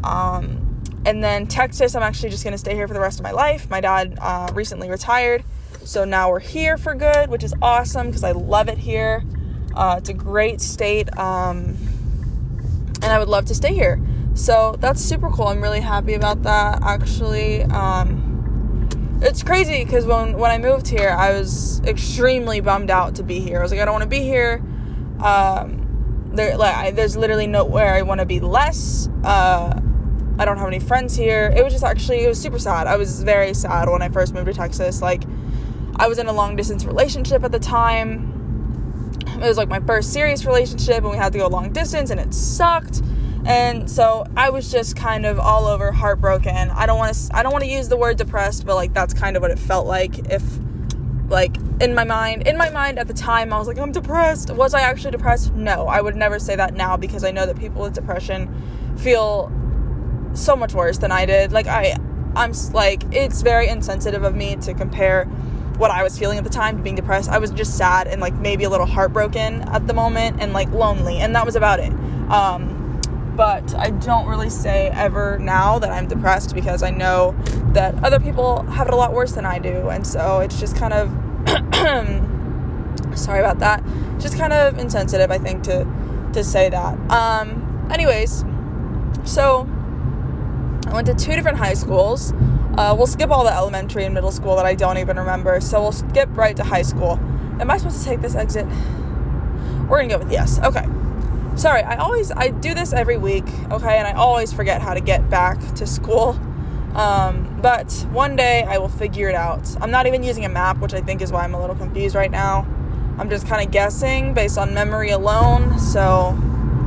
Um, 0.05 0.62
and 1.05 1.23
then 1.23 1.47
Texas, 1.47 1.95
I'm 1.95 2.03
actually 2.03 2.31
just 2.31 2.45
gonna 2.45 2.59
stay 2.59 2.75
here 2.75 2.87
for 2.87 2.95
the 2.95 3.01
rest 3.01 3.19
of 3.19 3.25
my 3.25 3.33
life. 3.33 3.69
My 3.69 3.81
dad 3.81 4.19
uh, 4.21 4.51
recently 4.55 4.89
retired, 4.91 5.45
so 5.85 6.05
now 6.05 6.31
we're 6.31 6.41
here 6.41 6.77
for 6.77 6.95
good, 6.95 7.29
which 7.29 7.43
is 7.43 7.55
awesome 7.61 8.09
because 8.09 8.25
I 8.25 8.33
love 8.33 8.69
it 8.69 8.79
here. 8.79 9.25
Uh, 9.75 9.97
it's 9.99 10.09
a 10.09 10.15
great 10.15 10.61
state, 10.61 11.17
um, 11.19 11.77
and 13.03 13.05
I 13.05 13.19
would 13.19 13.29
love 13.29 13.47
to 13.47 13.55
stay 13.55 13.75
here. 13.75 14.01
So 14.35 14.77
that's 14.79 15.01
super 15.01 15.31
cool. 15.31 15.49
I'm 15.49 15.61
really 15.61 15.81
happy 15.81 16.15
about 16.15 16.43
that. 16.45 16.83
Actually, 16.83 17.65
um, 17.65 18.89
it's 19.23 19.43
crazy 19.43 19.85
because 19.85 20.07
when 20.07 20.39
when 20.39 20.51
I 20.51 20.59
moved 20.59 20.89
here, 20.89 21.11
I 21.11 21.33
was 21.33 21.81
extremely 21.83 22.61
bummed 22.61 22.91
out 22.91 23.17
to 23.17 23.23
be 23.23 23.41
here. 23.41 23.59
I 23.59 23.63
was 23.63 23.71
like, 23.71 23.81
I 23.81 23.85
don't 23.85 23.93
want 23.93 24.05
to 24.05 24.09
be 24.09 24.21
here. 24.21 24.63
Um, 25.21 26.31
there, 26.33 26.57
like, 26.57 26.75
I, 26.75 26.91
there's 26.93 27.17
literally 27.17 27.47
nowhere 27.47 27.95
I 27.95 28.03
want 28.03 28.21
to 28.21 28.27
be 28.27 28.41
less. 28.41 29.09
Uh, 29.23 29.81
I 30.39 30.45
don't 30.45 30.57
have 30.59 30.69
any 30.69 30.81
friends 30.81 31.17
here. 31.17 31.53
It 31.55 31.63
was 31.63 31.73
just 31.73 31.85
actually, 31.85 32.25
it 32.25 32.29
was 32.29 32.41
super 32.41 32.59
sad. 32.59 32.87
I 32.87 32.97
was 32.97 33.23
very 33.23 33.55
sad 33.55 33.89
when 33.89 34.03
I 34.03 34.09
first 34.09 34.35
moved 34.35 34.47
to 34.47 34.55
Texas. 34.55 35.03
Like, 35.03 35.25
I 35.97 36.09
was 36.09 36.19
in 36.19 36.27
a 36.27 36.33
long 36.33 36.57
distance 36.57 36.85
relationship 36.85 37.45
at 37.45 37.53
the 37.53 37.59
time. 37.59 39.13
It 39.35 39.47
was 39.47 39.57
like 39.57 39.69
my 39.69 39.81
first 39.81 40.13
serious 40.13 40.45
relationship, 40.45 40.99
and 40.99 41.11
we 41.11 41.17
had 41.17 41.33
to 41.33 41.39
go 41.39 41.47
long 41.49 41.73
distance, 41.73 42.11
and 42.11 42.19
it 42.19 42.33
sucked. 42.33 43.03
And 43.45 43.91
so 43.91 44.25
I 44.37 44.51
was 44.51 44.71
just 44.71 44.95
kind 44.97 45.27
of 45.27 45.39
all 45.39 45.67
over 45.67 45.91
heartbroken. 45.91 46.71
I 46.71 46.87
don't 46.87 46.99
want 46.99 47.15
to 47.15 47.37
I 47.37 47.43
don't 47.43 47.53
want 47.53 47.65
to 47.65 47.71
use 47.71 47.89
the 47.89 47.97
word 47.97 48.17
depressed, 48.17 48.65
but 48.65 48.77
like 48.77 48.95
that's 48.95 49.13
kind 49.13 49.37
of 49.37 49.43
what 49.43 49.51
it 49.51 49.59
felt 49.59 49.87
like 49.87 50.31
if 50.31 50.43
like 51.29 51.57
in 51.81 51.95
my 51.95 52.05
mind 52.05 52.47
in 52.47 52.57
my 52.57 52.71
mind 52.71 52.99
at 52.99 53.09
the 53.09 53.15
time 53.15 53.53
I 53.53 53.59
was 53.59 53.67
like 53.67 53.79
I'm 53.79 53.91
depressed. 53.91 54.51
Was 54.51 54.75
I 54.75 54.83
actually 54.83 55.11
depressed? 55.11 55.53
No. 55.55 55.89
I 55.89 56.01
would 56.01 56.15
never 56.15 56.39
say 56.39 56.55
that 56.55 56.75
now 56.75 56.97
because 56.97 57.25
I 57.25 57.33
know 57.33 57.47
that 57.47 57.59
people 57.59 57.83
with 57.83 57.95
depression 57.95 58.49
feel 58.97 59.51
so 60.35 60.57
much 60.57 60.75
worse 60.75 60.99
than 60.99 61.13
I 61.13 61.27
did. 61.27 61.53
Like 61.53 61.67
I 61.67 61.97
I'm 62.35 62.53
like 62.73 63.03
it's 63.13 63.43
very 63.43 63.69
insensitive 63.69 64.23
of 64.23 64.35
me 64.35 64.57
to 64.57 64.75
compare 64.75 65.25
what 65.77 65.91
I 65.91 66.03
was 66.03 66.19
feeling 66.19 66.39
at 66.39 66.45
the 66.45 66.51
time 66.51 66.77
to 66.77 66.83
being 66.83 66.97
depressed. 66.97 67.29
I 67.31 67.39
was 67.39 67.51
just 67.51 67.77
sad 67.77 68.07
and 68.07 68.21
like 68.21 68.35
maybe 68.35 68.65
a 68.65 68.71
little 68.71 68.87
heartbroken 68.87 69.63
at 69.63 69.87
the 69.87 69.95
moment 69.95 70.41
and 70.41 70.53
like 70.53 70.71
lonely 70.71 71.19
and 71.19 71.35
that 71.35 71.45
was 71.45 71.57
about 71.57 71.81
it. 71.81 71.93
Um 72.31 72.79
but 73.37 73.75
I 73.75 73.91
don't 73.91 74.27
really 74.27 74.51
say 74.51 74.89
ever 74.89 75.39
now 75.39 75.79
that 75.79 75.91
I'm 75.91 76.07
depressed 76.07 76.55
because 76.55 76.83
I 76.83 76.91
know 76.91 77.35
that 77.73 78.05
other 78.05 78.21
people 78.21 78.63
have 78.65 78.89
it 78.89 78.95
a 78.95 78.97
lot 78.97 79.13
worse 79.13 79.33
than 79.33 79.47
I 79.47 79.59
do. 79.59 79.89
And 79.89 80.07
so 80.07 80.41
it's 80.41 80.61
just 80.61 80.77
kind 80.77 80.93
of 80.93 81.09
sorry 83.19 83.41
about 83.41 83.59
that. 83.61 83.83
Just 84.19 84.37
kind 84.37 84.53
of 84.53 84.79
insensitive, 84.79 85.31
I 85.31 85.39
think, 85.39 85.63
to 85.65 85.87
to 86.35 86.45
say 86.45 86.69
that. 86.69 86.99
Um, 87.11 87.89
anyways, 87.91 88.45
so 89.25 89.69
I 90.93 90.95
went 90.95 91.07
to 91.09 91.15
two 91.15 91.35
different 91.35 91.59
high 91.59 91.75
schools. 91.75 92.33
Uh, 92.77 92.95
we'll 92.97 93.07
skip 93.07 93.31
all 93.31 93.45
the 93.45 93.53
elementary 93.53 94.05
and 94.05 94.15
middle 94.15 94.31
school 94.31 94.57
that 94.57 94.67
I 94.67 94.75
don't 94.75 94.99
even 94.99 95.19
remember. 95.19 95.61
So 95.61 95.81
we'll 95.81 95.93
skip 95.93 96.29
right 96.37 96.57
to 96.57 96.65
high 96.65 96.83
school. 96.83 97.19
Am 97.61 97.71
I 97.71 97.79
supposed 97.79 97.99
to 97.99 98.05
take 98.05 98.21
this 98.21 98.35
exit? 98.35 98.67
We're 99.89 100.01
gonna 100.01 100.09
go 100.09 100.19
with 100.19 100.31
yes. 100.31 100.61
Okay 100.61 100.87
sorry, 101.57 101.83
I 101.83 101.97
always 101.97 102.31
I 102.33 102.49
do 102.49 102.75
this 102.75 102.93
every 102.93 103.17
week, 103.17 103.45
okay, 103.71 103.99
and 103.99 104.07
I 104.07 104.13
always 104.13 104.53
forget 104.53 104.81
how 104.81 104.95
to 104.95 105.01
get 105.01 105.29
back 105.31 105.59
to 105.75 105.87
school. 105.87 106.39
Um, 106.95 107.59
but 107.63 107.91
one 108.11 108.37
day 108.37 108.65
I 108.65 108.79
will 108.79 108.89
figure 108.89 109.29
it 109.29 109.35
out. 109.35 109.77
I'm 109.81 109.91
not 109.91 110.07
even 110.07 110.23
using 110.23 110.45
a 110.45 110.49
map, 110.49 110.79
which 110.79 110.93
I 110.93 111.01
think 111.01 111.23
is 111.23 111.33
why 111.33 111.45
I'm 111.45 111.55
a 111.55 111.61
little 111.61 111.77
confused 111.77 112.15
right 112.15 112.31
now. 112.31 112.67
I'm 113.19 113.31
just 113.31 113.47
kind 113.47 113.65
of 113.65 113.73
guessing 113.73 114.35
based 114.35 114.59
on 114.59 114.75
memory 114.75 115.11
alone. 115.11 115.79
So 115.79 116.39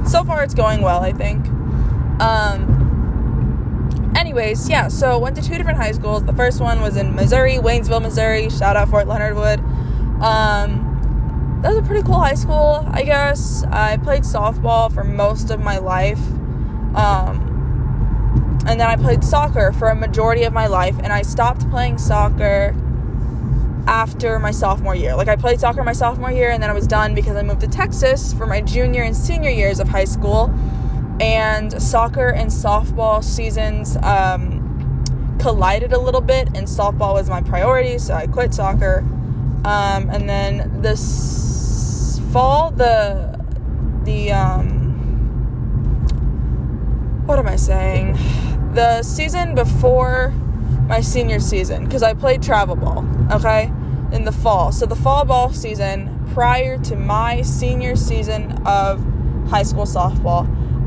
so 0.08 0.24
far 0.24 0.44
it's 0.44 0.54
going 0.54 0.82
well, 0.82 1.02
I 1.02 1.12
think. 1.12 1.48
Um 2.20 2.75
anyways, 4.16 4.70
yeah, 4.70 4.88
so 4.88 5.20
went 5.20 5.36
to 5.36 5.42
two 5.42 5.58
different 5.58 5.78
high 5.78 5.92
schools. 5.92 6.24
The 6.26 6.34
first 6.34 6.62
one 6.62 6.82
was 6.82 6.98
in 6.98 7.16
Missouri, 7.16 7.58
Waynesville, 7.58 8.02
Missouri. 8.02 8.50
Shout 8.50 8.76
out 8.76 8.90
Fort 8.90 9.08
Leonard 9.08 9.36
Wood. 9.36 9.60
Um 10.22 10.86
that 11.66 11.70
was 11.70 11.80
a 11.80 11.82
pretty 11.82 12.04
cool 12.04 12.20
high 12.20 12.36
school, 12.36 12.86
I 12.92 13.02
guess. 13.02 13.64
I 13.72 13.98
played 13.98 14.22
softball 14.22 14.94
for 14.94 15.04
most 15.04 15.50
of 15.50 15.60
my 15.60 15.80
life. 15.80 16.20
Um, 16.96 18.60
and 18.68 18.80
then 18.80 18.88
I 18.88 18.96
played 18.96 19.24
soccer 19.24 19.72
for 19.72 19.88
a 19.88 19.96
majority 19.96 20.44
of 20.44 20.54
my 20.54 20.68
life, 20.68 20.96
and 21.00 21.12
I 21.12 21.24
stopped 21.24 21.68
playing 21.72 21.98
soccer 21.98 22.76
after 23.88 24.38
my 24.38 24.52
sophomore 24.52 24.94
year. 24.94 25.16
Like, 25.16 25.28
I 25.28 25.36
played 25.36 25.60
soccer 25.60 25.84
my 25.84 25.94
sophomore 25.94 26.32
year, 26.32 26.52
and 26.52 26.62
then 26.62 26.70
I 26.70 26.74
was 26.74 26.86
done 26.86 27.16
because 27.16 27.36
I 27.36 27.42
moved 27.42 27.62
to 27.62 27.68
Texas 27.68 28.32
for 28.32 28.46
my 28.46 28.62
junior 28.62 29.02
and 29.02 29.18
senior 29.18 29.50
years 29.50 29.80
of 29.80 29.88
high 29.88 30.06
school. 30.06 30.54
And 31.20 31.82
soccer 31.82 32.30
and 32.30 32.50
softball 32.50 33.24
seasons 33.24 33.98
um, 33.98 34.62
collided 35.40 35.94
a 35.94 36.00
little 36.00 36.22
bit, 36.22 36.48
and 36.50 36.68
softball 36.68 37.14
was 37.14 37.30
my 37.30 37.42
priority, 37.42 37.98
so 37.98 38.14
I 38.14 38.28
quit 38.28 38.54
soccer. 38.54 39.00
Um, 39.64 40.10
and 40.10 40.30
then 40.30 40.82
this 40.82 42.22
fall, 42.32 42.72
the 42.72 43.40
the 44.04 44.32
um, 44.32 44.86
what 47.26 47.40
am 47.40 47.48
I 47.48 47.56
saying? 47.56 48.18
The 48.74 49.02
season 49.02 49.56
before 49.56 50.34
my 50.88 51.02
senior 51.02 51.40
season, 51.40 51.86
because 51.86 52.04
I 52.04 52.14
played 52.14 52.44
travel 52.44 52.76
ball, 52.76 53.08
okay, 53.32 53.72
in 54.12 54.26
the 54.26 54.32
fall. 54.32 54.72
So 54.72 54.86
the 54.86 54.96
fall 54.96 55.26
ball 55.26 55.52
season 55.52 56.12
prior 56.34 56.78
to 56.80 56.96
my 56.96 57.42
senior 57.42 57.96
season 57.96 58.52
of 58.68 59.04
high 59.50 59.64
school 59.64 59.86
softball, 59.86 60.46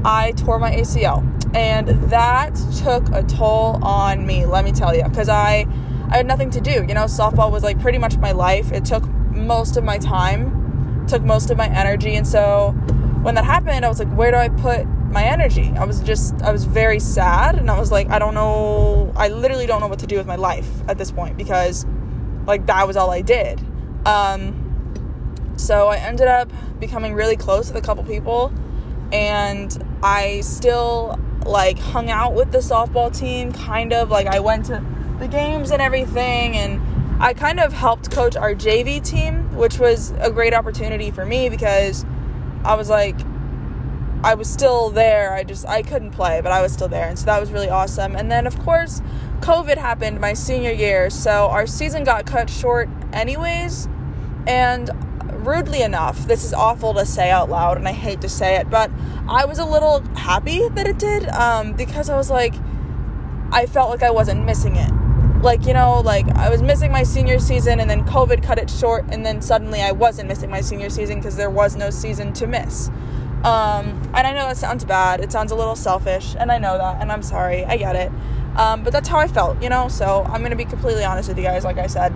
I 0.08 0.32
tore 0.32 0.58
my 0.58 0.74
ACL. 0.74 1.22
And 1.54 1.88
that 2.10 2.54
took 2.82 3.06
a 3.10 3.22
toll 3.22 3.78
on 3.84 4.26
me, 4.26 4.46
let 4.46 4.64
me 4.64 4.72
tell 4.72 4.96
you, 4.96 5.04
because 5.04 5.28
I, 5.28 5.66
I 6.10 6.16
had 6.16 6.26
nothing 6.26 6.48
to 6.50 6.62
do. 6.62 6.86
You 6.88 6.94
know, 6.94 7.04
softball 7.04 7.52
was 7.52 7.62
like 7.62 7.78
pretty 7.78 7.98
much 7.98 8.16
my 8.16 8.32
life. 8.32 8.72
It 8.72 8.86
took 8.86 9.06
most 9.06 9.76
of 9.76 9.84
my 9.84 9.98
time, 9.98 11.06
took 11.06 11.22
most 11.22 11.50
of 11.50 11.58
my 11.58 11.68
energy. 11.68 12.14
And 12.14 12.26
so 12.26 12.70
when 13.20 13.34
that 13.34 13.44
happened, 13.44 13.84
I 13.84 13.88
was 13.88 13.98
like, 13.98 14.10
where 14.14 14.30
do 14.30 14.38
I 14.38 14.48
put 14.48 14.86
my 14.86 15.24
energy? 15.24 15.74
I 15.76 15.84
was 15.84 16.00
just, 16.00 16.40
I 16.40 16.52
was 16.52 16.64
very 16.64 17.00
sad. 17.00 17.56
And 17.56 17.70
I 17.70 17.78
was 17.78 17.92
like, 17.92 18.08
I 18.08 18.18
don't 18.18 18.34
know, 18.34 19.12
I 19.14 19.28
literally 19.28 19.66
don't 19.66 19.82
know 19.82 19.88
what 19.88 19.98
to 19.98 20.06
do 20.06 20.16
with 20.16 20.26
my 20.26 20.36
life 20.36 20.68
at 20.88 20.96
this 20.96 21.10
point 21.10 21.36
because 21.36 21.84
like 22.46 22.64
that 22.64 22.86
was 22.86 22.96
all 22.96 23.10
I 23.10 23.20
did. 23.20 23.60
Um, 24.06 25.52
so 25.56 25.88
I 25.88 25.96
ended 25.98 26.28
up 26.28 26.50
becoming 26.80 27.12
really 27.12 27.36
close 27.36 27.70
with 27.70 27.76
a 27.76 27.84
couple 27.84 28.04
people 28.04 28.54
and 29.12 29.84
I 30.02 30.40
still 30.42 31.18
like 31.44 31.78
hung 31.78 32.10
out 32.10 32.34
with 32.34 32.52
the 32.52 32.58
softball 32.58 33.16
team 33.16 33.52
kind 33.52 33.92
of 33.92 34.10
like 34.10 34.26
I 34.26 34.40
went 34.40 34.66
to 34.66 34.84
the 35.18 35.28
games 35.28 35.70
and 35.70 35.80
everything 35.82 36.56
and 36.56 36.80
I 37.20 37.34
kind 37.34 37.58
of 37.58 37.72
helped 37.72 38.10
coach 38.10 38.36
our 38.36 38.54
JV 38.54 39.04
team 39.04 39.56
which 39.56 39.78
was 39.78 40.12
a 40.20 40.30
great 40.30 40.54
opportunity 40.54 41.10
for 41.10 41.24
me 41.24 41.48
because 41.48 42.04
I 42.64 42.74
was 42.74 42.88
like 42.88 43.16
I 44.22 44.34
was 44.34 44.50
still 44.50 44.90
there. 44.90 45.32
I 45.32 45.44
just 45.44 45.66
I 45.66 45.82
couldn't 45.82 46.10
play 46.10 46.40
but 46.42 46.52
I 46.52 46.62
was 46.62 46.72
still 46.72 46.88
there 46.88 47.08
and 47.08 47.18
so 47.18 47.26
that 47.26 47.40
was 47.40 47.50
really 47.50 47.70
awesome. 47.70 48.14
And 48.14 48.30
then 48.30 48.46
of 48.46 48.58
course 48.60 49.00
COVID 49.40 49.78
happened 49.78 50.20
my 50.20 50.32
senior 50.32 50.72
year 50.72 51.10
so 51.10 51.48
our 51.48 51.66
season 51.66 52.04
got 52.04 52.26
cut 52.26 52.50
short 52.50 52.88
anyways 53.12 53.88
and 54.46 54.90
rudely 55.38 55.82
enough, 55.82 56.26
this 56.26 56.44
is 56.44 56.52
awful 56.52 56.94
to 56.94 57.06
say 57.06 57.30
out 57.30 57.48
loud, 57.50 57.76
and 57.76 57.88
I 57.88 57.92
hate 57.92 58.20
to 58.22 58.28
say 58.28 58.56
it, 58.56 58.70
but 58.70 58.90
I 59.28 59.44
was 59.44 59.58
a 59.58 59.64
little 59.64 60.00
happy 60.16 60.68
that 60.68 60.86
it 60.86 60.98
did 60.98 61.28
um, 61.28 61.72
because 61.72 62.10
I 62.10 62.16
was 62.16 62.30
like, 62.30 62.54
I 63.50 63.66
felt 63.66 63.90
like 63.90 64.02
I 64.02 64.10
wasn't 64.10 64.44
missing 64.44 64.76
it. 64.76 64.90
Like, 65.42 65.66
you 65.66 65.72
know, 65.72 66.00
like 66.00 66.28
I 66.30 66.50
was 66.50 66.62
missing 66.62 66.90
my 66.90 67.02
senior 67.02 67.38
season, 67.38 67.80
and 67.80 67.88
then 67.88 68.04
COVID 68.04 68.42
cut 68.42 68.58
it 68.58 68.68
short, 68.68 69.06
and 69.10 69.24
then 69.24 69.40
suddenly 69.40 69.80
I 69.80 69.92
wasn't 69.92 70.28
missing 70.28 70.50
my 70.50 70.60
senior 70.60 70.90
season 70.90 71.18
because 71.18 71.36
there 71.36 71.50
was 71.50 71.76
no 71.76 71.90
season 71.90 72.32
to 72.34 72.46
miss. 72.46 72.88
Um, 73.44 74.02
and 74.14 74.26
I 74.26 74.32
know 74.32 74.48
that 74.48 74.56
sounds 74.56 74.84
bad, 74.84 75.20
it 75.20 75.30
sounds 75.30 75.52
a 75.52 75.54
little 75.54 75.76
selfish, 75.76 76.34
and 76.38 76.50
I 76.50 76.58
know 76.58 76.76
that, 76.76 77.00
and 77.00 77.12
I'm 77.12 77.22
sorry, 77.22 77.64
I 77.64 77.76
get 77.76 77.94
it. 77.94 78.10
Um, 78.56 78.82
but 78.82 78.92
that's 78.92 79.08
how 79.08 79.18
I 79.18 79.28
felt, 79.28 79.62
you 79.62 79.68
know, 79.68 79.86
so 79.86 80.24
I'm 80.28 80.42
gonna 80.42 80.56
be 80.56 80.64
completely 80.64 81.04
honest 81.04 81.28
with 81.28 81.38
you 81.38 81.44
guys, 81.44 81.64
like 81.64 81.78
I 81.78 81.86
said. 81.86 82.12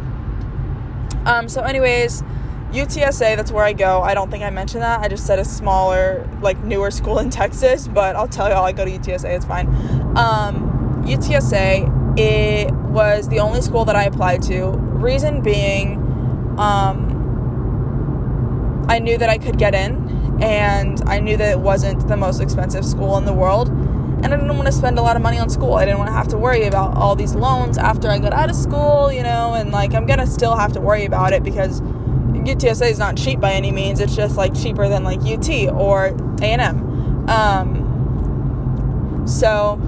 Um, 1.24 1.48
so, 1.48 1.62
anyways, 1.62 2.24
UTSA, 2.72 3.37
that's 3.37 3.52
where 3.52 3.64
I 3.64 3.74
go. 3.74 4.00
I 4.00 4.14
don't 4.14 4.30
think 4.30 4.42
I 4.42 4.48
mentioned 4.48 4.82
that. 4.82 5.00
I 5.00 5.08
just 5.08 5.26
said 5.26 5.38
a 5.38 5.44
smaller, 5.44 6.26
like 6.40 6.58
newer 6.64 6.90
school 6.90 7.18
in 7.18 7.28
Texas, 7.42 7.87
but 7.87 8.16
I'll 8.16 8.28
tell 8.28 8.48
y'all 8.48 8.64
I 8.64 8.72
go 8.72 8.85
to 8.85 8.90
UTSA, 8.90 9.37
it's 9.37 9.44
fine. 9.44 9.68
Um, 10.16 11.02
UTSA, 11.06 12.18
it 12.18 12.72
was 12.72 13.28
the 13.28 13.40
only 13.40 13.61
school 13.61 13.85
that 13.85 13.96
I 13.96 14.04
applied 14.04 14.42
to. 14.44 14.70
Reason 14.70 15.42
being, 15.42 15.98
um, 16.58 17.11
I 18.88 18.98
knew 18.98 19.18
that 19.18 19.28
I 19.28 19.37
could 19.37 19.58
get 19.58 19.74
in, 19.74 20.40
and 20.42 21.02
I 21.06 21.20
knew 21.20 21.37
that 21.37 21.50
it 21.50 21.58
wasn't 21.58 22.08
the 22.08 22.16
most 22.16 22.40
expensive 22.40 22.87
school 22.87 23.18
in 23.18 23.26
the 23.26 23.35
world. 23.35 23.68
And 23.68 24.26
I 24.32 24.37
didn't 24.37 24.56
want 24.56 24.66
to 24.66 24.72
spend 24.72 24.98
a 24.98 25.02
lot 25.02 25.16
of 25.16 25.22
money 25.22 25.38
on 25.38 25.50
school. 25.50 25.74
I 25.74 25.85
didn't 25.85 25.98
want 25.98 26.08
to 26.08 26.14
have 26.14 26.28
to 26.28 26.38
worry 26.38 26.64
about 26.64 26.96
all 26.96 27.16
these 27.16 27.35
loans 27.35 27.76
after 27.76 28.08
I 28.08 28.18
got 28.18 28.32
out 28.32 28.48
of 28.48 28.56
school, 28.56 29.12
you 29.12 29.22
know, 29.22 29.54
and 29.54 29.72
like 29.72 29.94
I'm 29.94 30.06
gonna 30.06 30.28
still 30.28 30.56
have 30.56 30.72
to 30.74 30.80
worry 30.80 31.04
about 31.04 31.32
it 31.32 31.42
because 31.42 31.82
UTSA 32.44 32.90
is 32.90 32.98
not 32.98 33.16
cheap 33.16 33.40
by 33.40 33.52
any 33.52 33.70
means. 33.72 34.00
It's 34.00 34.16
just 34.16 34.37
like 34.37 34.55
cheaper 34.55 34.88
than 34.88 35.05
like 35.05 35.20
UT 35.20 35.48
or 35.72 36.07
A&M. 36.40 37.28
Um, 37.28 39.24
so, 39.26 39.81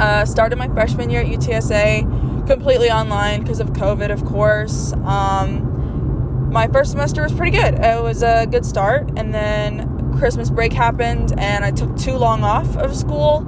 uh, 0.00 0.24
started 0.24 0.56
my 0.56 0.68
freshman 0.68 1.10
year 1.10 1.20
at 1.20 1.26
UTSA 1.26 2.46
completely 2.46 2.90
online 2.90 3.42
because 3.42 3.60
of 3.60 3.68
COVID, 3.68 4.10
of 4.10 4.24
course. 4.24 4.92
Um, 5.04 6.50
my 6.50 6.66
first 6.68 6.92
semester 6.92 7.22
was 7.22 7.32
pretty 7.32 7.56
good. 7.56 7.74
It 7.74 8.02
was 8.02 8.22
a 8.22 8.46
good 8.46 8.64
start, 8.64 9.10
and 9.16 9.34
then 9.34 10.14
Christmas 10.18 10.50
break 10.50 10.72
happened, 10.72 11.34
and 11.38 11.64
I 11.64 11.70
took 11.70 11.94
too 11.96 12.16
long 12.16 12.42
off 12.42 12.76
of 12.76 12.96
school 12.96 13.46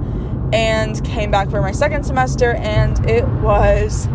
and 0.53 1.03
came 1.03 1.31
back 1.31 1.49
for 1.49 1.61
my 1.61 1.71
second 1.71 2.03
semester, 2.03 2.53
and 2.53 3.03
it 3.09 3.27
was 3.27 4.07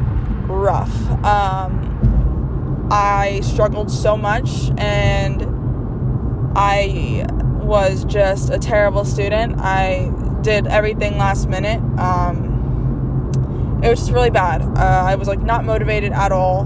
rough. 0.47 0.95
Um, 1.25 1.86
I 2.91 3.41
struggled 3.41 3.91
so 3.91 4.17
much 4.17 4.71
and 4.79 5.43
I 6.57 7.27
was 7.63 8.05
just 8.05 8.51
a 8.51 8.59
terrible 8.59 9.05
student. 9.05 9.59
I 9.59 10.13
did 10.43 10.67
everything 10.67 11.19
last 11.19 11.49
minute. 11.49 11.81
Um, 11.99 13.81
it 13.83 13.89
was 13.89 13.99
just 13.99 14.13
really 14.13 14.31
bad. 14.31 14.63
Uh, 14.63 15.05
I 15.07 15.17
was 15.17 15.29
like 15.29 15.41
not 15.41 15.65
motivated 15.65 16.13
at 16.13 16.33
all 16.33 16.65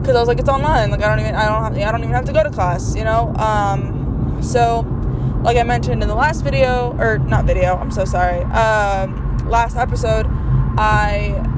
because 0.00 0.16
I 0.16 0.18
was 0.18 0.28
like 0.28 0.38
it's 0.38 0.48
online. 0.48 0.90
Like 0.90 1.02
I 1.02 1.08
don't 1.08 1.20
even 1.20 1.34
I 1.34 1.46
don't 1.46 1.62
have, 1.62 1.88
I 1.88 1.92
don't 1.92 2.02
even 2.02 2.14
have 2.14 2.24
to 2.26 2.32
go 2.32 2.42
to 2.42 2.50
class. 2.50 2.94
You 2.94 3.04
know. 3.04 3.32
Um, 3.36 4.40
so 4.42 4.80
like 5.42 5.56
I 5.56 5.62
mentioned 5.62 6.02
in 6.02 6.08
the 6.08 6.14
last 6.14 6.42
video 6.42 6.96
or 6.98 7.18
not 7.18 7.44
video. 7.44 7.76
I'm 7.76 7.90
so 7.90 8.04
sorry. 8.04 8.40
Um, 8.44 9.38
last 9.48 9.76
episode, 9.76 10.26
I 10.76 11.53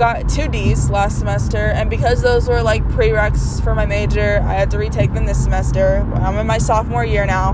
got 0.00 0.26
two 0.30 0.48
D's 0.48 0.88
last 0.88 1.18
semester, 1.18 1.58
and 1.58 1.90
because 1.90 2.22
those 2.22 2.48
were 2.48 2.62
like 2.62 2.82
prereqs 2.84 3.62
for 3.62 3.74
my 3.74 3.84
major, 3.84 4.40
I 4.46 4.54
had 4.54 4.70
to 4.70 4.78
retake 4.78 5.12
them 5.12 5.26
this 5.26 5.44
semester. 5.44 6.10
I'm 6.14 6.38
in 6.38 6.46
my 6.46 6.56
sophomore 6.56 7.04
year 7.04 7.26
now, 7.26 7.52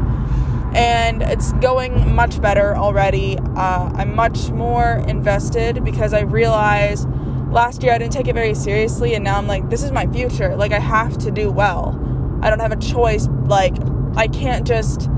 and 0.72 1.22
it's 1.22 1.52
going 1.54 2.14
much 2.14 2.40
better 2.40 2.76
already. 2.76 3.37
Uh, 3.37 3.90
I'm 3.96 4.14
much 4.14 4.50
more 4.50 5.04
invested 5.09 5.82
because 5.85 6.14
I 6.14 6.20
realized 6.20 7.09
last 7.50 7.82
year 7.82 7.92
I 7.92 7.98
didn't 7.98 8.12
take 8.12 8.28
it 8.28 8.35
very 8.35 8.54
seriously, 8.54 9.14
and 9.14 9.24
now 9.24 9.38
I'm 9.38 9.48
like, 9.48 9.68
this 9.68 9.82
is 9.82 9.90
my 9.90 10.06
future. 10.06 10.54
Like, 10.54 10.70
I 10.70 10.78
have 10.78 11.18
to 11.18 11.32
do 11.32 11.50
well. 11.50 11.98
I 12.42 12.50
don't 12.50 12.61
have 12.61 12.70
a 12.70 12.76
choice. 12.76 13.26
Like, 13.46 13.74
I 14.14 14.28
can't 14.28 14.64
just 14.64 15.11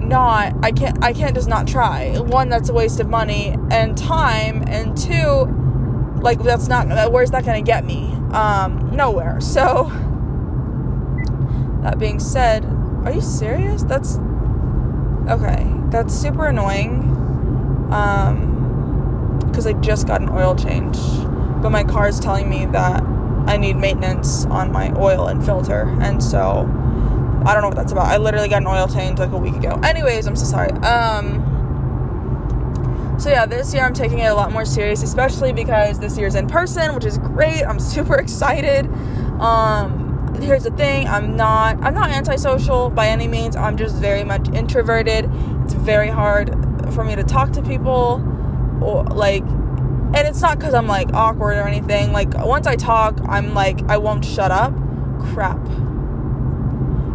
not 0.00 0.54
i 0.62 0.72
can't 0.72 1.04
i 1.04 1.12
can't 1.12 1.34
just 1.34 1.48
not 1.48 1.68
try 1.68 2.18
one 2.18 2.48
that's 2.48 2.70
a 2.70 2.72
waste 2.72 2.98
of 2.98 3.10
money 3.10 3.54
and 3.70 3.98
time 3.98 4.64
and 4.66 4.96
two 4.96 5.44
like 6.20 6.42
that's 6.42 6.68
not 6.68 7.12
where's 7.12 7.30
that 7.30 7.44
gonna 7.44 7.62
get 7.62 7.84
me 7.84 8.12
um 8.32 8.90
nowhere. 8.94 9.40
So 9.40 9.90
that 11.82 11.98
being 11.98 12.20
said 12.20 12.64
are 13.04 13.12
you 13.12 13.20
serious? 13.20 13.82
That's 13.82 14.18
okay 15.28 15.78
that's 15.90 16.14
super 16.14 16.46
annoying 16.46 17.00
um 17.92 19.38
because 19.46 19.66
i 19.66 19.72
just 19.74 20.06
got 20.06 20.20
an 20.20 20.28
oil 20.28 20.54
change 20.54 20.96
but 21.62 21.70
my 21.70 21.82
car 21.84 22.08
is 22.08 22.20
telling 22.20 22.48
me 22.48 22.66
that 22.66 23.02
i 23.46 23.56
need 23.56 23.76
maintenance 23.76 24.44
on 24.46 24.70
my 24.70 24.92
oil 24.98 25.26
and 25.26 25.44
filter 25.44 25.82
and 26.00 26.22
so 26.22 26.66
i 27.46 27.52
don't 27.52 27.62
know 27.62 27.68
what 27.68 27.76
that's 27.76 27.92
about. 27.92 28.06
I 28.06 28.16
literally 28.18 28.48
got 28.48 28.62
an 28.62 28.66
oil 28.66 28.88
change 28.88 29.18
like 29.20 29.30
a 29.30 29.38
week 29.38 29.54
ago. 29.54 29.80
Anyways 29.82 30.26
i'm 30.26 30.36
so 30.36 30.44
sorry. 30.44 30.70
Um 30.82 31.47
so 33.18 33.30
yeah, 33.30 33.46
this 33.46 33.74
year 33.74 33.84
I'm 33.84 33.94
taking 33.94 34.20
it 34.20 34.26
a 34.26 34.34
lot 34.34 34.52
more 34.52 34.64
serious, 34.64 35.02
especially 35.02 35.52
because 35.52 35.98
this 35.98 36.16
year's 36.16 36.36
in 36.36 36.46
person, 36.46 36.94
which 36.94 37.04
is 37.04 37.18
great. 37.18 37.64
I'm 37.64 37.80
super 37.94 38.14
excited. 38.16 38.86
Um, 39.40 40.34
here's 40.40 40.64
the 40.64 40.70
thing, 40.70 41.08
I'm 41.08 41.36
not 41.36 41.82
I'm 41.82 41.94
not 41.94 42.10
antisocial 42.10 42.90
by 42.90 43.08
any 43.08 43.26
means. 43.26 43.56
I'm 43.56 43.76
just 43.76 43.96
very 43.96 44.24
much 44.24 44.48
introverted. 44.50 45.30
It's 45.64 45.74
very 45.74 46.08
hard 46.08 46.50
for 46.94 47.04
me 47.04 47.16
to 47.16 47.24
talk 47.24 47.52
to 47.52 47.62
people 47.62 48.22
or 48.80 49.04
like 49.04 49.42
and 49.42 50.26
it's 50.26 50.40
not 50.40 50.60
cuz 50.60 50.72
I'm 50.72 50.86
like 50.86 51.12
awkward 51.12 51.58
or 51.58 51.66
anything. 51.66 52.12
Like 52.12 52.32
once 52.44 52.66
I 52.66 52.76
talk, 52.76 53.18
I'm 53.28 53.52
like 53.52 53.82
I 53.88 53.98
won't 53.98 54.24
shut 54.24 54.50
up. 54.50 54.72
Crap. 55.32 55.58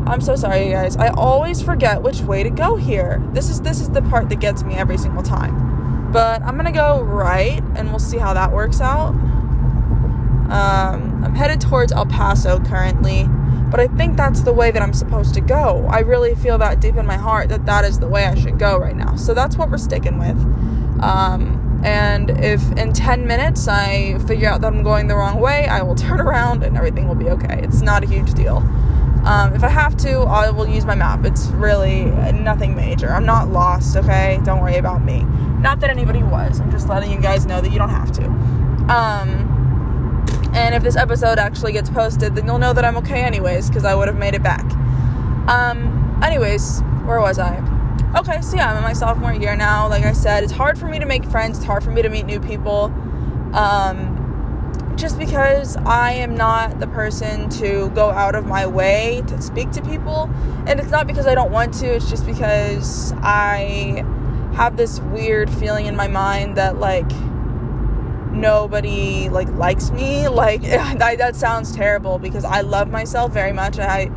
I'm 0.06 0.20
so 0.20 0.36
sorry, 0.36 0.66
you 0.66 0.74
guys. 0.74 0.98
I 0.98 1.08
always 1.10 1.62
forget 1.62 2.04
which 2.04 2.20
way 2.22 2.44
to 2.44 2.50
go 2.50 2.76
here. 2.76 3.24
This 3.32 3.50
is 3.50 3.62
this 3.62 3.80
is 3.80 3.90
the 3.90 4.02
part 4.02 4.28
that 4.30 4.42
gets 4.42 4.64
me 4.64 4.76
every 4.76 4.98
single 4.98 5.24
time. 5.24 5.73
But 6.14 6.44
I'm 6.44 6.56
gonna 6.56 6.72
go 6.72 7.02
right 7.02 7.62
and 7.76 7.90
we'll 7.90 8.00
see 8.00 8.20
how 8.20 8.34
that 8.36 8.52
works 8.52 8.80
out. 8.80 9.10
Um, 10.54 11.24
I'm 11.24 11.34
headed 11.34 11.60
towards 11.60 11.92
El 11.92 12.06
Paso 12.06 12.60
currently, 12.60 13.28
but 13.72 13.80
I 13.80 13.88
think 13.88 14.16
that's 14.16 14.42
the 14.42 14.54
way 14.54 14.70
that 14.70 14.84
I'm 14.84 14.94
supposed 14.94 15.34
to 15.34 15.42
go. 15.42 15.88
I 15.90 16.02
really 16.02 16.36
feel 16.36 16.60
that 16.60 16.80
deep 16.80 16.96
in 16.96 17.08
my 17.08 17.18
heart 17.18 17.50
that 17.50 17.66
that 17.66 17.84
is 17.84 17.98
the 17.98 18.08
way 18.08 18.26
I 18.26 18.36
should 18.36 18.60
go 18.60 18.78
right 18.78 18.96
now. 18.96 19.16
So 19.16 19.34
that's 19.34 19.58
what 19.58 19.72
we're 19.72 19.80
sticking 19.80 20.20
with. 20.20 20.38
Um, 21.02 21.82
and 21.84 22.30
if 22.30 22.62
in 22.74 22.94
10 22.94 23.26
minutes 23.26 23.68
I 23.68 24.20
figure 24.20 24.48
out 24.48 24.62
that 24.62 24.68
I'm 24.68 24.84
going 24.84 25.08
the 25.08 25.16
wrong 25.16 25.40
way, 25.40 25.68
I 25.68 25.82
will 25.82 25.96
turn 26.08 26.22
around 26.22 26.64
and 26.64 26.78
everything 26.78 27.08
will 27.08 27.16
be 27.16 27.30
okay. 27.32 27.60
It's 27.64 27.82
not 27.82 28.04
a 28.04 28.08
huge 28.08 28.34
deal. 28.36 28.62
Um, 29.26 29.54
if 29.54 29.64
I 29.64 29.70
have 29.70 29.96
to, 29.98 30.20
I 30.22 30.50
will 30.50 30.68
use 30.68 30.86
my 30.86 30.96
map. 30.96 31.26
It's 31.26 31.48
really 31.48 32.06
nothing 32.32 32.76
major. 32.76 33.10
I'm 33.10 33.26
not 33.26 33.50
lost, 33.50 33.96
okay? 33.96 34.40
Don't 34.44 34.60
worry 34.60 34.78
about 34.78 35.04
me. 35.04 35.24
Not 35.60 35.80
that 35.80 35.90
anybody 35.90 36.22
was. 36.22 36.60
I'm 36.60 36.70
just 36.72 36.90
letting 36.90 37.10
you 37.10 37.22
guys 37.22 37.46
know 37.46 37.62
that 37.62 37.72
you 37.72 37.78
don't 37.78 37.90
have 37.90 38.12
to. 38.14 38.26
Um, 38.94 39.50
and 40.54 40.76
if 40.76 40.84
this 40.84 40.98
episode 40.98 41.40
actually 41.40 41.72
gets 41.72 41.90
posted, 41.90 42.36
then 42.36 42.46
you'll 42.46 42.60
know 42.60 42.74
that 42.74 42.84
I'm 42.84 42.98
okay 42.98 43.22
anyways, 43.24 43.70
because 43.70 43.86
I 43.86 43.96
would 43.96 44.10
have 44.10 44.18
made 44.18 44.36
it 44.36 44.44
back. 44.44 44.66
Um, 45.48 46.20
anyways, 46.22 46.82
where 47.06 47.22
was 47.22 47.40
I? 47.40 47.58
Okay, 48.18 48.42
so 48.42 48.58
yeah, 48.58 48.72
I'm 48.72 48.78
in 48.78 48.84
my 48.84 48.94
sophomore 48.94 49.34
year 49.34 49.56
now. 49.56 49.88
Like 49.88 50.04
I 50.04 50.12
said, 50.14 50.44
it's 50.44 50.52
hard 50.52 50.78
for 50.78 50.88
me 50.88 51.00
to 51.00 51.06
make 51.06 51.24
friends. 51.26 51.58
It's 51.58 51.66
hard 51.66 51.84
for 51.84 51.92
me 51.92 52.02
to 52.02 52.10
meet 52.10 52.26
new 52.26 52.40
people. 52.40 52.94
Um, 53.54 54.13
just 54.96 55.18
because 55.18 55.78
I 55.78 56.12
am 56.14 56.36
not 56.36 56.80
the 56.80 56.88
person 56.88 57.50
to 57.52 57.90
go 57.92 58.12
out 58.12 58.36
of 58.36 58.46
my 58.46 58.66
way 58.66 59.24
to 59.28 59.42
speak 59.42 59.72
to 59.72 59.82
people. 59.82 60.30
And 60.68 60.80
it's 60.80 60.92
not 60.92 61.08
because 61.08 61.28
I 61.28 61.36
don't 61.36 61.52
want 61.52 61.74
to, 61.76 61.88
it's 61.88 62.10
just 62.10 62.26
because 62.26 63.14
I 63.18 64.04
have 64.56 64.78
this 64.78 65.00
weird 65.00 65.50
feeling 65.50 65.88
in 65.88 65.96
my 65.96 66.08
mind 66.08 66.58
that 66.58 66.78
like 66.78 67.12
nobody 68.32 69.30
like 69.30 69.50
likes 69.50 69.92
me. 69.92 70.28
Like 70.28 70.62
that, 70.98 71.18
that 71.18 71.36
sounds 71.36 71.76
terrible 71.76 72.20
because 72.20 72.46
I 72.46 72.62
love 72.62 72.90
myself 72.90 73.32
very 73.32 73.54
much. 73.54 73.80
I 73.80 74.12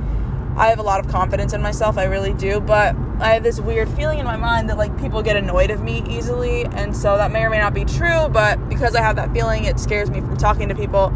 I 0.56 0.68
have 0.68 0.78
a 0.78 0.82
lot 0.82 1.00
of 1.00 1.10
confidence 1.10 1.52
in 1.52 1.60
myself, 1.60 1.98
I 1.98 2.04
really 2.04 2.32
do, 2.32 2.60
but 2.60 2.96
I 3.20 3.34
have 3.34 3.42
this 3.42 3.60
weird 3.60 3.88
feeling 3.90 4.18
in 4.18 4.24
my 4.24 4.36
mind 4.36 4.68
that 4.70 4.78
like 4.78 4.98
people 4.98 5.22
get 5.22 5.36
annoyed 5.36 5.70
of 5.70 5.82
me 5.82 6.02
easily, 6.08 6.64
and 6.64 6.96
so 6.96 7.16
that 7.16 7.30
may 7.30 7.44
or 7.44 7.50
may 7.50 7.58
not 7.58 7.74
be 7.74 7.84
true, 7.84 8.28
but 8.28 8.68
because 8.68 8.94
I 8.94 9.02
have 9.02 9.16
that 9.16 9.32
feeling, 9.32 9.64
it 9.64 9.78
scares 9.78 10.10
me 10.10 10.20
from 10.20 10.36
talking 10.36 10.68
to 10.68 10.74
people. 10.74 11.12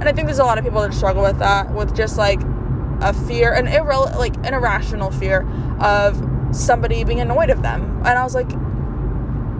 And 0.00 0.08
I 0.08 0.12
think 0.12 0.26
there's 0.26 0.38
a 0.38 0.44
lot 0.44 0.58
of 0.58 0.64
people 0.64 0.80
that 0.82 0.94
struggle 0.94 1.22
with 1.22 1.38
that, 1.38 1.72
with 1.72 1.96
just 1.96 2.16
like 2.18 2.40
a 3.00 3.12
fear, 3.12 3.52
an 3.52 3.66
irre- 3.66 4.16
like 4.16 4.36
an 4.46 4.54
irrational 4.54 5.10
fear 5.10 5.46
of 5.80 6.22
somebody 6.52 7.02
being 7.04 7.20
annoyed 7.20 7.50
of 7.50 7.62
them. 7.62 7.98
And 7.98 8.18
I 8.18 8.22
was 8.22 8.34
like, 8.34 8.50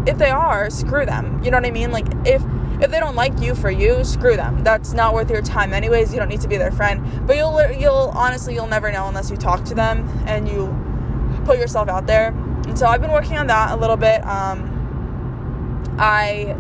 if 0.07 0.19
they 0.19 0.31
are, 0.31 0.71
screw 0.71 1.07
them. 1.07 1.43
You 1.43 1.51
know 1.51 1.57
what 1.57 1.67
I 1.67 1.71
mean? 1.71 1.91
Like 1.91 2.07
if 2.25 2.43
if 2.81 2.91
they 2.91 2.99
don't 2.99 3.15
like 3.15 3.41
you 3.41 3.55
for 3.55 3.71
you, 3.71 4.05
screw 4.05 4.37
them. 4.37 4.63
That's 4.65 4.93
not 4.93 5.15
worth 5.15 5.31
your 5.31 5.43
time 5.43 5.73
anyways. 5.73 6.13
You 6.13 6.19
don't 6.19 6.29
need 6.29 6.41
to 6.41 6.49
be 6.49 6.57
their 6.57 6.73
friend. 6.73 7.27
But 7.27 7.37
you'll 7.37 7.71
you'll 7.73 8.13
honestly 8.15 8.55
you'll 8.55 8.67
never 8.67 8.91
know 8.91 9.07
unless 9.07 9.31
you 9.31 9.37
talk 9.37 9.65
to 9.67 9.75
them 9.75 10.09
and 10.27 10.49
you 10.49 10.75
put 11.45 11.59
yourself 11.59 11.89
out 11.89 12.07
there. 12.07 12.29
And 12.67 12.79
so 12.79 12.87
I've 12.87 13.01
been 13.01 13.13
working 13.13 13.39
on 13.39 13.47
that 13.47 13.73
a 13.73 13.77
little 13.77 13.97
bit. 13.97 14.25
Um, 14.27 14.71
I 15.99 16.57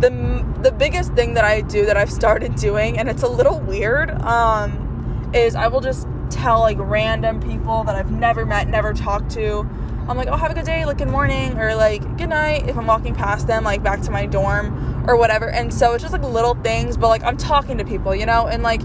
the 0.00 0.44
the 0.62 0.72
biggest 0.72 1.12
thing 1.14 1.34
that 1.34 1.44
I 1.44 1.60
do 1.60 1.84
that 1.86 1.96
I've 1.96 2.12
started 2.12 2.54
doing 2.54 2.98
and 2.98 3.08
it's 3.08 3.22
a 3.22 3.28
little 3.28 3.60
weird 3.60 4.10
um, 4.22 5.30
is 5.34 5.54
I 5.54 5.66
will 5.68 5.80
just 5.80 6.06
tell 6.30 6.60
like 6.60 6.76
random 6.78 7.40
people 7.40 7.84
that 7.84 7.94
I've 7.94 8.10
never 8.10 8.46
met, 8.46 8.68
never 8.68 8.92
talked 8.92 9.30
to 9.32 9.68
I'm 10.08 10.16
like, 10.16 10.28
oh, 10.28 10.36
have 10.36 10.50
a 10.50 10.54
good 10.54 10.64
day, 10.64 10.86
like 10.86 10.96
good 10.96 11.10
morning, 11.10 11.58
or 11.58 11.74
like 11.74 12.00
good 12.16 12.30
night 12.30 12.66
if 12.66 12.78
I'm 12.78 12.86
walking 12.86 13.14
past 13.14 13.46
them, 13.46 13.62
like 13.62 13.82
back 13.82 14.00
to 14.02 14.10
my 14.10 14.24
dorm 14.24 14.87
or 15.08 15.16
whatever. 15.16 15.48
And 15.48 15.72
so 15.72 15.94
it's 15.94 16.02
just 16.02 16.12
like 16.12 16.22
little 16.22 16.54
things, 16.56 16.98
but 16.98 17.08
like 17.08 17.24
I'm 17.24 17.38
talking 17.38 17.78
to 17.78 17.84
people, 17.84 18.14
you 18.14 18.26
know, 18.26 18.46
and 18.46 18.62
like 18.62 18.82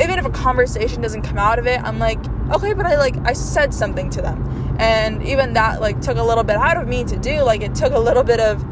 even 0.00 0.18
if 0.18 0.24
a 0.24 0.30
conversation 0.30 1.02
doesn't 1.02 1.22
come 1.22 1.38
out 1.38 1.58
of 1.58 1.66
it, 1.66 1.80
I'm 1.82 1.98
like, 1.98 2.18
okay, 2.50 2.72
but 2.72 2.86
I 2.86 2.96
like 2.96 3.16
I 3.24 3.34
said 3.34 3.74
something 3.74 4.08
to 4.10 4.22
them. 4.22 4.76
And 4.80 5.22
even 5.24 5.52
that 5.52 5.80
like 5.80 6.00
took 6.00 6.16
a 6.16 6.22
little 6.22 6.44
bit 6.44 6.56
out 6.56 6.78
of 6.78 6.88
me 6.88 7.04
to 7.04 7.18
do. 7.18 7.42
Like 7.42 7.60
it 7.60 7.74
took 7.74 7.92
a 7.92 7.98
little 7.98 8.24
bit 8.24 8.40
of 8.40 8.64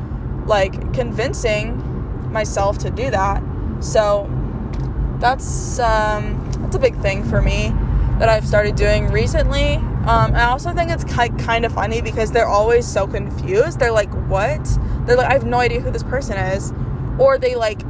like 0.49 0.95
convincing 0.95 2.33
myself 2.33 2.79
to 2.79 2.91
do 2.91 3.11
that. 3.11 3.43
So 3.81 4.31
that's 5.19 5.79
um 5.79 6.51
that's 6.63 6.77
a 6.77 6.79
big 6.79 6.97
thing 7.01 7.25
for 7.25 7.43
me 7.43 7.75
that 8.19 8.31
I've 8.31 8.47
started 8.47 8.75
doing 8.77 9.09
recently. 9.09 9.75
Um, 10.07 10.35
I 10.35 10.45
also 10.45 10.73
think 10.73 10.91
it's 10.91 11.05
kind 11.05 11.67
of 11.67 11.73
funny 11.73 12.01
because 12.01 12.31
they're 12.33 12.49
always 12.49 12.87
so 12.87 13.07
confused. 13.07 13.79
They're 13.79 13.93
like, 13.93 14.11
"What?" 14.29 14.65
They're 15.05 15.17
like, 15.17 15.29
"I 15.29 15.33
have 15.35 15.45
no 15.45 15.59
idea 15.59 15.81
who 15.81 15.91
this 15.91 16.05
person 16.05 16.37
is," 16.39 16.73
or 17.19 17.39
they 17.39 17.55
like 17.55 17.81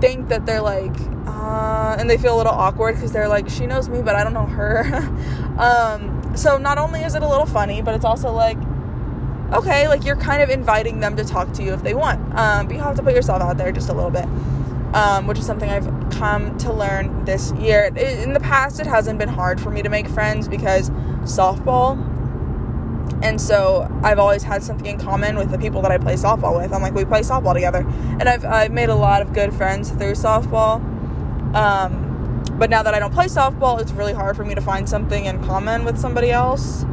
think 0.00 0.28
that 0.28 0.46
they're 0.46 0.62
like, 0.62 0.94
uh, 1.26 1.96
and 1.98 2.08
they 2.08 2.18
feel 2.18 2.34
a 2.34 2.38
little 2.38 2.52
awkward 2.52 2.94
because 2.94 3.12
they're 3.12 3.28
like, 3.28 3.48
"She 3.48 3.66
knows 3.66 3.88
me, 3.88 4.02
but 4.02 4.14
I 4.14 4.24
don't 4.24 4.34
know 4.34 4.46
her." 4.46 4.84
um, 5.58 6.36
so 6.36 6.58
not 6.58 6.78
only 6.78 7.02
is 7.02 7.14
it 7.14 7.22
a 7.22 7.28
little 7.28 7.46
funny, 7.46 7.82
but 7.82 7.94
it's 7.94 8.04
also 8.04 8.32
like, 8.32 8.58
okay, 9.52 9.88
like 9.88 10.04
you're 10.04 10.16
kind 10.16 10.42
of 10.42 10.50
inviting 10.50 11.00
them 11.00 11.16
to 11.16 11.24
talk 11.24 11.52
to 11.54 11.62
you 11.62 11.72
if 11.72 11.82
they 11.82 11.94
want, 11.94 12.20
um, 12.38 12.66
but 12.66 12.76
you 12.76 12.82
have 12.82 12.96
to 12.96 13.02
put 13.02 13.14
yourself 13.14 13.42
out 13.42 13.56
there 13.56 13.72
just 13.72 13.88
a 13.88 13.92
little 13.92 14.10
bit. 14.10 14.26
Um, 14.94 15.26
which 15.26 15.40
is 15.40 15.46
something 15.46 15.68
I've 15.68 15.88
come 16.10 16.56
to 16.58 16.72
learn 16.72 17.24
this 17.24 17.50
year. 17.54 17.86
In 17.96 18.32
the 18.32 18.38
past, 18.38 18.78
it 18.78 18.86
hasn't 18.86 19.18
been 19.18 19.28
hard 19.28 19.60
for 19.60 19.72
me 19.72 19.82
to 19.82 19.88
make 19.88 20.06
friends 20.06 20.46
because 20.46 20.90
softball. 21.24 22.13
And 23.22 23.40
so 23.40 23.88
I've 24.02 24.18
always 24.18 24.42
had 24.42 24.62
something 24.62 24.86
in 24.86 24.98
common 24.98 25.36
with 25.36 25.50
the 25.50 25.58
people 25.58 25.82
that 25.82 25.90
I 25.90 25.98
play 25.98 26.14
softball 26.14 26.60
with. 26.60 26.72
I'm 26.72 26.82
like, 26.82 26.94
we 26.94 27.04
play 27.04 27.20
softball 27.20 27.54
together. 27.54 27.86
And 28.20 28.28
I've, 28.28 28.44
I've 28.44 28.72
made 28.72 28.88
a 28.88 28.94
lot 28.94 29.22
of 29.22 29.32
good 29.32 29.54
friends 29.54 29.90
through 29.90 30.12
softball. 30.12 30.82
Um, 31.54 32.42
but 32.58 32.70
now 32.70 32.82
that 32.82 32.94
I 32.94 32.98
don't 32.98 33.12
play 33.12 33.26
softball, 33.26 33.80
it's 33.80 33.92
really 33.92 34.12
hard 34.12 34.36
for 34.36 34.44
me 34.44 34.54
to 34.54 34.60
find 34.60 34.88
something 34.88 35.24
in 35.24 35.42
common 35.44 35.84
with 35.84 35.98
somebody 35.98 36.30
else. 36.30 36.84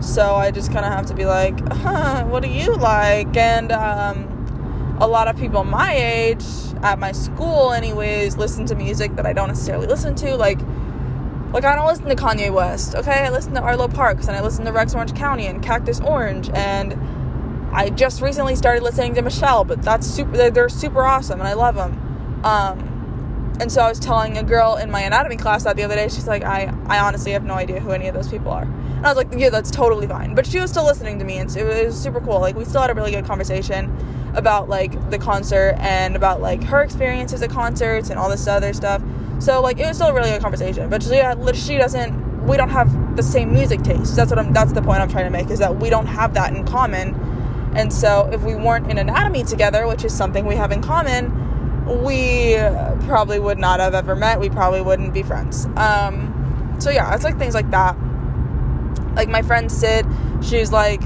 So 0.00 0.36
I 0.36 0.50
just 0.50 0.72
kind 0.72 0.84
of 0.84 0.92
have 0.92 1.06
to 1.06 1.14
be 1.14 1.24
like, 1.24 1.58
huh, 1.72 2.24
what 2.26 2.42
do 2.42 2.48
you 2.48 2.74
like? 2.76 3.36
And 3.36 3.72
um, 3.72 4.96
a 5.00 5.06
lot 5.06 5.28
of 5.28 5.36
people 5.36 5.64
my 5.64 5.94
age, 5.94 6.44
at 6.82 6.98
my 6.98 7.12
school, 7.12 7.72
anyways, 7.72 8.36
listen 8.36 8.66
to 8.66 8.74
music 8.74 9.16
that 9.16 9.26
I 9.26 9.32
don't 9.32 9.48
necessarily 9.48 9.86
listen 9.86 10.14
to. 10.16 10.36
Like, 10.36 10.60
like 11.52 11.64
I 11.64 11.74
don't 11.74 11.86
listen 11.86 12.06
to 12.06 12.16
Kanye 12.16 12.52
West, 12.52 12.94
okay? 12.94 13.24
I 13.24 13.30
listen 13.30 13.54
to 13.54 13.60
Arlo 13.60 13.88
Parks 13.88 14.28
and 14.28 14.36
I 14.36 14.42
listen 14.42 14.64
to 14.64 14.72
Rex 14.72 14.94
Orange 14.94 15.14
County 15.14 15.46
and 15.46 15.62
Cactus 15.62 16.00
Orange 16.00 16.50
and 16.50 16.94
I 17.72 17.90
just 17.90 18.20
recently 18.20 18.56
started 18.56 18.82
listening 18.82 19.14
to 19.14 19.22
Michelle, 19.22 19.64
but 19.64 19.82
that's 19.82 20.06
super 20.06 20.50
they're 20.50 20.68
super 20.68 21.04
awesome 21.04 21.40
and 21.40 21.48
I 21.48 21.54
love 21.54 21.74
them. 21.74 22.42
Um 22.44 22.98
and 23.60 23.72
so 23.72 23.82
I 23.82 23.88
was 23.88 23.98
telling 23.98 24.38
a 24.38 24.42
girl 24.42 24.76
in 24.76 24.90
my 24.90 25.00
anatomy 25.00 25.36
class 25.36 25.64
that 25.64 25.76
the 25.76 25.82
other 25.82 25.96
day. 25.96 26.08
She's 26.08 26.28
like, 26.28 26.44
I, 26.44 26.72
I 26.86 27.00
honestly 27.00 27.32
have 27.32 27.44
no 27.44 27.54
idea 27.54 27.80
who 27.80 27.90
any 27.90 28.06
of 28.06 28.14
those 28.14 28.28
people 28.28 28.52
are. 28.52 28.62
And 28.62 29.04
I 29.04 29.08
was 29.08 29.16
like, 29.16 29.28
yeah, 29.36 29.50
that's 29.50 29.70
totally 29.70 30.06
fine. 30.06 30.34
But 30.34 30.46
she 30.46 30.60
was 30.60 30.70
still 30.70 30.84
listening 30.84 31.18
to 31.18 31.24
me, 31.24 31.38
and 31.38 31.54
it 31.56 31.64
was 31.64 32.00
super 32.00 32.20
cool. 32.20 32.40
Like 32.40 32.54
we 32.54 32.64
still 32.64 32.80
had 32.80 32.90
a 32.90 32.94
really 32.94 33.10
good 33.10 33.24
conversation 33.24 33.94
about 34.34 34.68
like 34.68 35.10
the 35.10 35.18
concert 35.18 35.76
and 35.78 36.14
about 36.14 36.40
like 36.40 36.62
her 36.64 36.82
experiences 36.82 37.42
at 37.42 37.50
concerts 37.50 38.10
and 38.10 38.18
all 38.18 38.28
this 38.28 38.46
other 38.46 38.72
stuff. 38.72 39.02
So 39.38 39.60
like 39.60 39.78
it 39.78 39.86
was 39.86 39.96
still 39.96 40.08
a 40.08 40.14
really 40.14 40.30
good 40.30 40.42
conversation. 40.42 40.88
But 40.88 41.02
she, 41.02 41.22
she 41.54 41.76
doesn't. 41.76 42.46
We 42.46 42.56
don't 42.56 42.70
have 42.70 43.16
the 43.16 43.22
same 43.22 43.52
music 43.52 43.82
taste. 43.82 44.16
That's 44.16 44.30
what 44.30 44.38
I'm. 44.38 44.52
That's 44.52 44.72
the 44.72 44.82
point 44.82 45.00
I'm 45.00 45.08
trying 45.08 45.26
to 45.26 45.30
make. 45.30 45.50
Is 45.50 45.58
that 45.58 45.76
we 45.76 45.90
don't 45.90 46.06
have 46.06 46.34
that 46.34 46.54
in 46.54 46.64
common. 46.64 47.14
And 47.74 47.92
so 47.92 48.28
if 48.32 48.42
we 48.42 48.54
weren't 48.54 48.90
in 48.90 48.98
anatomy 48.98 49.44
together, 49.44 49.86
which 49.86 50.04
is 50.04 50.16
something 50.16 50.46
we 50.46 50.56
have 50.56 50.72
in 50.72 50.82
common 50.82 51.46
we 51.88 52.56
probably 53.06 53.38
would 53.38 53.58
not 53.58 53.80
have 53.80 53.94
ever 53.94 54.14
met. 54.14 54.40
We 54.40 54.50
probably 54.50 54.82
wouldn't 54.82 55.14
be 55.14 55.22
friends. 55.22 55.66
Um, 55.76 56.76
so 56.78 56.90
yeah, 56.90 57.14
it's 57.14 57.24
like 57.24 57.38
things 57.38 57.54
like 57.54 57.70
that. 57.70 57.96
Like 59.14 59.28
my 59.28 59.42
friend 59.42 59.72
Sid, 59.72 60.06
she's 60.42 60.70
like 60.70 61.00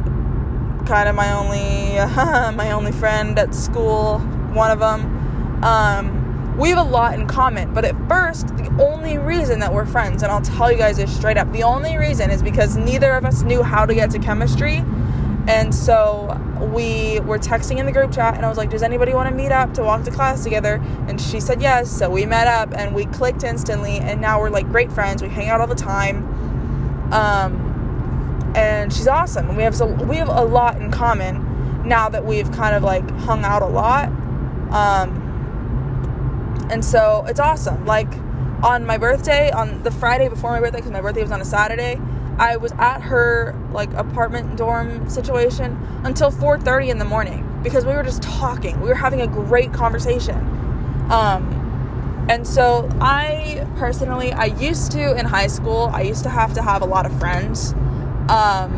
kind 0.86 1.08
of 1.08 1.14
my 1.14 1.32
only 1.32 1.96
my 2.56 2.72
only 2.72 2.92
friend 2.92 3.38
at 3.38 3.54
school. 3.54 4.18
One 4.52 4.70
of 4.70 4.80
them. 4.80 5.64
Um, 5.64 6.21
we 6.58 6.68
have 6.68 6.78
a 6.78 6.82
lot 6.82 7.14
in 7.14 7.26
common, 7.26 7.72
but 7.72 7.84
at 7.84 7.96
first, 8.08 8.48
the 8.56 8.70
only 8.82 9.18
reason 9.18 9.58
that 9.60 9.72
we're 9.72 9.86
friends, 9.86 10.22
and 10.22 10.30
I'll 10.30 10.42
tell 10.42 10.70
you 10.70 10.78
guys 10.78 10.96
this 10.96 11.14
straight 11.14 11.36
up, 11.36 11.50
the 11.52 11.62
only 11.62 11.96
reason 11.96 12.30
is 12.30 12.42
because 12.42 12.76
neither 12.76 13.12
of 13.12 13.24
us 13.24 13.42
knew 13.42 13.62
how 13.62 13.86
to 13.86 13.94
get 13.94 14.10
to 14.10 14.18
chemistry 14.18 14.84
and 15.48 15.74
so 15.74 16.38
we 16.72 17.18
were 17.20 17.38
texting 17.38 17.78
in 17.78 17.86
the 17.86 17.92
group 17.92 18.12
chat, 18.12 18.36
and 18.36 18.46
I 18.46 18.48
was 18.48 18.56
like, 18.58 18.70
Does 18.70 18.82
anybody 18.82 19.12
want 19.12 19.28
to 19.28 19.34
meet 19.34 19.50
up 19.50 19.74
to 19.74 19.82
walk 19.82 20.04
to 20.04 20.10
class 20.10 20.44
together? 20.44 20.80
And 21.08 21.20
she 21.20 21.40
said 21.40 21.60
yes. 21.60 21.90
So 21.90 22.08
we 22.08 22.26
met 22.26 22.46
up 22.46 22.72
and 22.76 22.94
we 22.94 23.06
clicked 23.06 23.42
instantly, 23.42 23.98
and 23.98 24.20
now 24.20 24.40
we're 24.40 24.50
like 24.50 24.68
great 24.68 24.92
friends. 24.92 25.22
We 25.22 25.28
hang 25.28 25.48
out 25.48 25.60
all 25.60 25.66
the 25.66 25.74
time. 25.74 27.12
Um, 27.12 28.52
and 28.54 28.92
she's 28.92 29.08
awesome. 29.08 29.48
And 29.48 29.56
we 29.56 29.64
have 29.64 29.74
so 29.74 29.86
we 29.86 30.16
have 30.16 30.28
a 30.28 30.44
lot 30.44 30.80
in 30.80 30.90
common 30.92 31.88
now 31.88 32.08
that 32.08 32.24
we've 32.24 32.50
kind 32.52 32.76
of 32.76 32.84
like 32.84 33.08
hung 33.10 33.44
out 33.44 33.62
a 33.62 33.66
lot. 33.66 34.08
Um, 34.70 35.21
and 36.70 36.85
so 36.85 37.25
it's 37.29 37.40
awesome. 37.40 37.85
Like 37.87 38.12
on 38.62 38.87
my 38.87 38.98
birthday, 38.98 39.51
on 39.51 39.83
the 39.83 39.90
Friday 39.90 40.29
before 40.29 40.53
my 40.53 40.61
birthday, 40.61 40.79
because 40.79 40.92
my 40.92 41.01
birthday 41.01 41.22
was 41.22 41.33
on 41.33 41.40
a 41.40 41.44
Saturday, 41.44 42.01
I 42.38 42.57
was 42.57 42.72
at 42.72 43.01
her 43.03 43.55
like 43.72 43.92
apartment 43.94 44.57
dorm 44.57 45.09
situation 45.09 45.77
until 46.05 46.31
4:30 46.31 46.90
in 46.90 46.98
the 46.98 47.05
morning 47.05 47.46
because 47.62 47.85
we 47.85 47.92
were 47.92 48.03
just 48.03 48.22
talking. 48.22 48.81
We 48.81 48.88
were 48.88 48.94
having 48.94 49.20
a 49.20 49.27
great 49.27 49.72
conversation. 49.72 50.37
Um, 51.11 51.59
And 52.29 52.46
so 52.46 52.88
I 53.01 53.66
personally, 53.77 54.33
I 54.33 54.44
used 54.44 54.92
to 54.92 55.16
in 55.18 55.27
high 55.27 55.48
school, 55.48 55.90
I 55.92 56.03
used 56.03 56.22
to 56.22 56.31
have 56.31 56.55
to 56.55 56.62
have 56.62 56.81
a 56.81 56.85
lot 56.87 57.05
of 57.05 57.12
friends. 57.18 57.75
Um, 58.29 58.70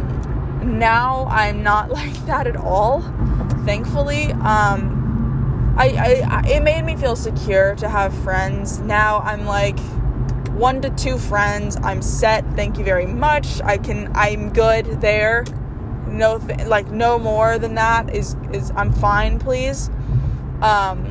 now 0.79 1.27
I'm 1.29 1.63
not 1.63 1.91
like 1.99 2.15
that 2.27 2.47
at 2.47 2.57
all, 2.57 3.03
thankfully. 3.67 4.33
Um, 4.33 4.94
I, 5.77 6.23
I, 6.31 6.49
it 6.49 6.63
made 6.63 6.83
me 6.83 6.97
feel 6.97 7.17
secure 7.17 7.75
to 7.77 7.89
have 7.89 8.15
friends. 8.23 8.79
Now 8.79 9.19
I'm 9.21 9.45
like 9.45 9.79
one 10.51 10.81
to 10.83 10.91
two 10.91 11.19
friends. 11.19 11.77
I'm 11.83 12.01
set. 12.01 12.45
Thank 12.55 12.79
you 12.79 12.85
very 12.85 13.07
much. 13.07 13.61
I 13.63 13.79
can, 13.79 14.13
I'm 14.15 14.53
good 14.53 15.01
there. 15.01 15.45
No, 16.07 16.37
like 16.67 16.87
no 16.89 17.19
more 17.19 17.59
than 17.59 17.75
that 17.75 18.15
is, 18.15 18.37
is, 18.53 18.71
I'm 18.77 18.93
fine, 18.93 19.41
please. 19.41 19.91
Um, 20.63 21.11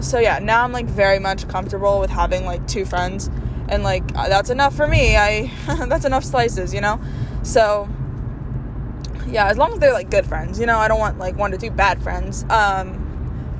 so 0.00 0.18
yeah, 0.18 0.38
now 0.38 0.62
I'm 0.62 0.72
like 0.72 0.86
very 0.86 1.18
much 1.18 1.48
comfortable 1.48 1.98
with 1.98 2.10
having 2.10 2.44
like 2.44 2.66
two 2.68 2.84
friends 2.84 3.28
and 3.68 3.82
like 3.82 4.04
uh, 4.14 4.28
that's 4.28 4.50
enough 4.50 4.76
for 4.76 4.86
me. 4.86 5.16
I 5.16 5.50
that's 5.88 6.04
enough 6.04 6.24
slices, 6.24 6.72
you 6.72 6.80
know? 6.80 7.00
So 7.42 7.88
yeah, 9.26 9.48
as 9.48 9.58
long 9.58 9.72
as 9.72 9.78
they're 9.80 9.92
like 9.92 10.10
good 10.10 10.26
friends, 10.26 10.60
you 10.60 10.66
know, 10.66 10.78
I 10.78 10.86
don't 10.86 11.00
want 11.00 11.18
like 11.18 11.36
one 11.36 11.50
to 11.50 11.58
two 11.58 11.70
bad 11.70 12.02
friends. 12.02 12.44
Um 12.50 13.05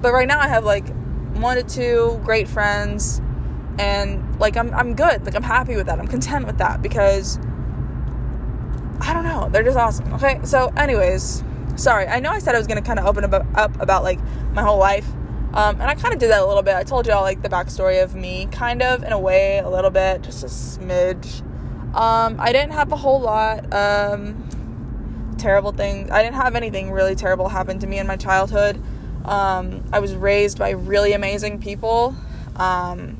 but 0.07 0.13
right 0.13 0.29
now 0.29 0.39
I 0.39 0.47
have 0.47 0.65
like 0.65 0.87
one 1.35 1.57
to 1.57 1.65
two 1.65 2.21
great 2.23 2.47
friends 2.47 3.21
and 3.77 4.39
like 4.39 4.57
I'm 4.57 4.73
I'm 4.73 4.95
good. 4.95 5.25
Like 5.25 5.35
I'm 5.35 5.43
happy 5.43 5.75
with 5.75 5.87
that. 5.87 5.99
I'm 5.99 6.07
content 6.07 6.47
with 6.47 6.59
that 6.59 6.81
because 6.81 7.41
I 9.01 9.13
don't 9.13 9.25
know, 9.25 9.49
they're 9.51 9.65
just 9.65 9.77
awesome. 9.77 10.15
Okay? 10.15 10.39
So 10.45 10.69
anyways, 10.77 11.43
sorry. 11.75 12.07
I 12.07 12.21
know 12.21 12.31
I 12.31 12.39
said 12.39 12.55
I 12.55 12.59
was 12.59 12.69
going 12.69 12.81
to 12.81 12.87
kind 12.87 13.01
of 13.01 13.07
open 13.07 13.25
up, 13.25 13.45
up 13.57 13.81
about 13.81 14.05
like 14.05 14.21
my 14.53 14.63
whole 14.63 14.79
life 14.79 15.09
um, 15.55 15.81
and 15.81 15.91
I 15.91 15.97
kind 15.97 16.15
of 16.15 16.21
did 16.21 16.31
that 16.31 16.41
a 16.41 16.47
little 16.47 16.63
bit. 16.63 16.77
I 16.77 16.85
told 16.85 17.09
y'all 17.09 17.23
like 17.23 17.43
the 17.43 17.49
backstory 17.49 18.01
of 18.01 18.15
me, 18.15 18.47
kind 18.53 18.83
of 18.83 19.03
in 19.03 19.11
a 19.11 19.19
way, 19.19 19.59
a 19.59 19.69
little 19.69 19.91
bit, 19.91 20.23
just 20.23 20.45
a 20.45 20.47
smidge. 20.47 21.41
Um, 21.97 22.37
I 22.39 22.53
didn't 22.53 22.75
have 22.75 22.93
a 22.93 22.97
whole 22.97 23.21
lot 23.21 23.75
um, 23.75 25.35
terrible 25.37 25.73
things. 25.73 26.13
I 26.13 26.23
didn't 26.23 26.37
have 26.37 26.55
anything 26.55 26.93
really 26.93 27.17
terrible 27.17 27.49
happen 27.49 27.81
to 27.81 27.89
me 27.89 27.99
in 27.99 28.07
my 28.07 28.17
childhood. 28.17 28.81
Um, 29.27 29.85
I 29.93 29.99
was 29.99 30.15
raised 30.15 30.59
by 30.59 30.71
really 30.71 31.13
amazing 31.13 31.61
people. 31.61 32.15
Um, 32.55 33.19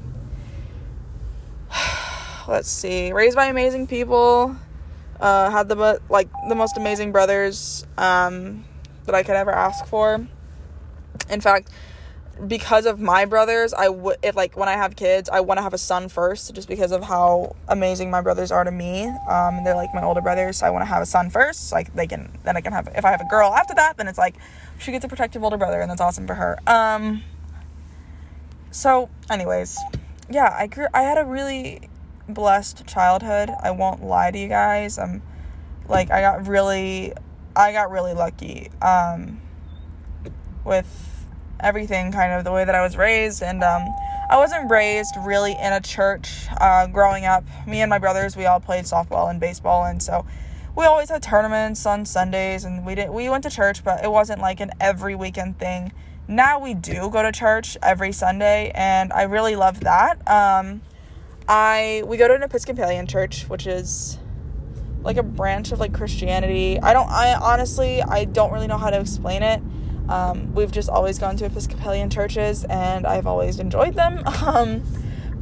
let's 2.49 2.69
see, 2.69 3.13
raised 3.13 3.37
by 3.37 3.47
amazing 3.47 3.89
people. 3.89 4.57
Uh, 5.19 5.51
had 5.51 5.69
the 5.69 6.01
like 6.09 6.29
the 6.49 6.55
most 6.55 6.77
amazing 6.77 7.11
brothers 7.11 7.87
um, 7.99 8.65
that 9.07 9.15
I 9.15 9.23
could 9.23 9.35
ever 9.35 9.51
ask 9.51 9.85
for. 9.87 10.27
In 11.29 11.41
fact, 11.41 11.71
because 12.47 12.85
of 12.85 13.01
my 13.01 13.25
brothers, 13.25 13.73
I 13.73 13.89
would 13.89 14.19
if 14.23 14.37
like 14.37 14.57
when 14.57 14.69
I 14.69 14.75
have 14.75 14.95
kids, 14.97 15.29
I 15.29 15.41
want 15.41 15.59
to 15.59 15.63
have 15.63 15.73
a 15.73 15.79
son 15.79 16.09
first, 16.09 16.55
just 16.55 16.69
because 16.69 16.93
of 16.93 17.03
how 17.03 17.57
amazing 17.69 18.11
my 18.11 18.21
brothers 18.21 18.53
are 18.53 18.65
to 18.65 18.71
me. 18.71 19.07
Um, 19.29 19.65
they're 19.65 19.75
like 19.75 19.95
my 19.95 20.03
older 20.03 20.21
brothers, 20.21 20.59
so 20.59 20.67
I 20.67 20.71
want 20.71 20.83
to 20.83 20.87
have 20.87 21.03
a 21.03 21.07
son 21.07 21.31
first, 21.31 21.71
so 21.71 21.77
like 21.77 21.95
they 21.95 22.07
can 22.07 22.39
then 22.45 22.57
I 22.57 22.61
can 22.61 22.73
have 22.73 22.89
if 22.95 23.05
I 23.05 23.11
have 23.11 23.21
a 23.21 23.29
girl 23.29 23.53
after 23.53 23.75
that, 23.75 23.97
then 23.97 24.07
it's 24.07 24.19
like 24.19 24.37
she 24.79 24.93
gets 24.93 25.05
a 25.05 25.09
protective 25.09 25.43
older 25.43 25.57
brother, 25.57 25.81
and 25.81 25.91
that's 25.91 26.01
awesome 26.01 26.27
for 26.27 26.35
her. 26.35 26.59
Um, 26.67 27.23
so, 28.71 29.09
anyways, 29.31 29.79
yeah, 30.31 30.55
I 30.57 30.67
grew. 30.67 30.87
I 30.93 31.03
had 31.03 31.17
a 31.17 31.25
really 31.25 31.89
blessed 32.29 32.87
childhood. 32.87 33.51
I 33.63 33.71
won't 33.71 34.05
lie 34.05 34.31
to 34.31 34.39
you 34.39 34.49
guys. 34.49 34.99
I'm 34.99 35.23
like 35.89 36.11
I 36.11 36.21
got 36.21 36.47
really, 36.47 37.15
I 37.55 37.73
got 37.73 37.91
really 37.91 38.13
lucky. 38.13 38.71
Um, 38.83 39.41
with 40.65 41.16
everything 41.61 42.13
kind 42.13 42.33
of 42.33 42.45
the 42.45 42.53
way 42.53 42.65
that 42.65 42.75
I 42.75 42.83
was 42.83 42.97
raised 42.97 43.43
and 43.43 43.63
um, 43.65 43.87
I 44.29 44.39
wasn't 44.39 44.71
raised 44.71 45.15
really 45.25 45.53
in 45.53 45.73
a 45.73 45.81
church 45.81 46.47
uh, 46.61 46.89
growing 46.89 47.25
up. 47.25 47.45
Me 47.67 47.81
and 47.81 47.89
my 47.89 47.99
brothers, 47.99 48.37
we 48.37 48.47
all 48.47 48.59
played 48.59 48.85
softball 48.85 49.31
and 49.31 49.39
baseball, 49.39 49.85
and 49.85 50.03
so 50.03 50.27
we 50.75 50.85
always 50.85 51.11
had 51.11 51.23
tournaments 51.23 51.87
on 51.87 52.05
Sundays, 52.05 52.65
and 52.65 52.85
we 52.85 52.97
did 52.97 53.11
we 53.11 53.29
went 53.29 53.45
to 53.45 53.51
church, 53.51 53.85
but 53.85 54.05
it 54.05 54.11
wasn't 54.11 54.41
like 54.41 54.59
an 54.61 54.73
every 54.81 55.15
weekend 55.15 55.59
thing. 55.59 55.93
Now 56.27 56.59
we 56.59 56.75
do 56.75 57.09
go 57.09 57.23
to 57.23 57.31
church 57.31 57.77
every 57.83 58.11
Sunday, 58.11 58.73
and 58.75 59.13
I 59.13 59.23
really 59.23 59.55
love 59.55 59.81
that. 59.81 60.17
Um, 60.29 60.83
I 61.49 62.03
we 62.05 62.17
go 62.17 62.27
to 62.27 62.35
an 62.35 62.43
Episcopalian 62.43 63.07
church, 63.07 63.45
which 63.49 63.67
is 63.67 64.19
like 65.03 65.19
a 65.19 65.23
branch 65.23 65.71
of 65.71 65.79
like 65.79 65.95
Christianity. 65.95 66.81
I 66.81 66.93
don't 66.93 67.09
I 67.09 67.35
honestly 67.35 68.03
I 68.03 68.25
don't 68.25 68.53
really 68.53 68.67
know 68.67 68.79
how 68.79 68.91
to 68.91 68.99
explain 68.99 69.45
it. 69.45 69.63
Um, 70.09 70.55
we've 70.55 70.71
just 70.71 70.89
always 70.89 71.19
gone 71.19 71.37
to 71.39 71.47
Episcopalian 71.47 72.11
churches, 72.11 72.65
and 72.65 73.07
I've 73.07 73.27
always 73.27 73.59
enjoyed 73.59 73.95
them. 73.95 74.23
Um, 74.47 74.83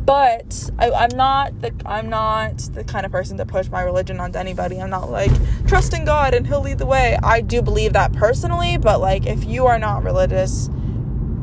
but 0.05 0.71
I, 0.79 1.05
am 1.05 1.17
not 1.17 1.61
the 1.63 1.73
I'm 1.87 2.11
not 2.11 2.59
the 2.75 2.85
kind 2.85 3.07
of 3.07 3.13
person 3.13 3.39
to 3.39 3.47
push 3.47 3.71
my 3.71 3.83
religion 3.83 4.21
onto 4.21 4.39
anybody. 4.39 4.79
I'm 4.81 4.91
not 4.91 5.11
like 5.11 5.31
trust 5.67 5.95
in 5.95 6.05
God 6.05 6.35
and 6.35 6.47
He'll 6.47 6.61
lead 6.61 6.79
the 6.79 6.87
way. 6.87 7.19
I 7.23 7.41
do 7.41 7.63
believe 7.63 7.95
that 7.95 8.13
personally, 8.13 8.77
but 8.77 9.01
like 9.01 9.27
if 9.27 9.45
you 9.45 9.67
are 9.67 9.79
not 9.79 10.05
religious, 10.05 10.69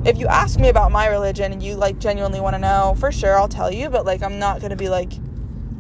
if 0.06 0.20
you 0.20 0.28
ask 0.28 0.60
me 0.60 0.70
about 0.70 0.92
my 0.92 1.08
religion 1.08 1.52
and 1.52 1.64
you 1.64 1.76
like 1.76 1.98
genuinely 1.98 2.40
want 2.40 2.54
to 2.54 2.60
know, 2.60 2.96
for 3.00 3.12
sure 3.12 3.38
I'll 3.38 3.48
tell 3.48 3.74
you. 3.74 3.90
But 3.90 4.06
like 4.06 4.22
I'm 4.22 4.38
not 4.38 4.62
gonna 4.62 4.76
be 4.76 4.90
like 4.90 5.14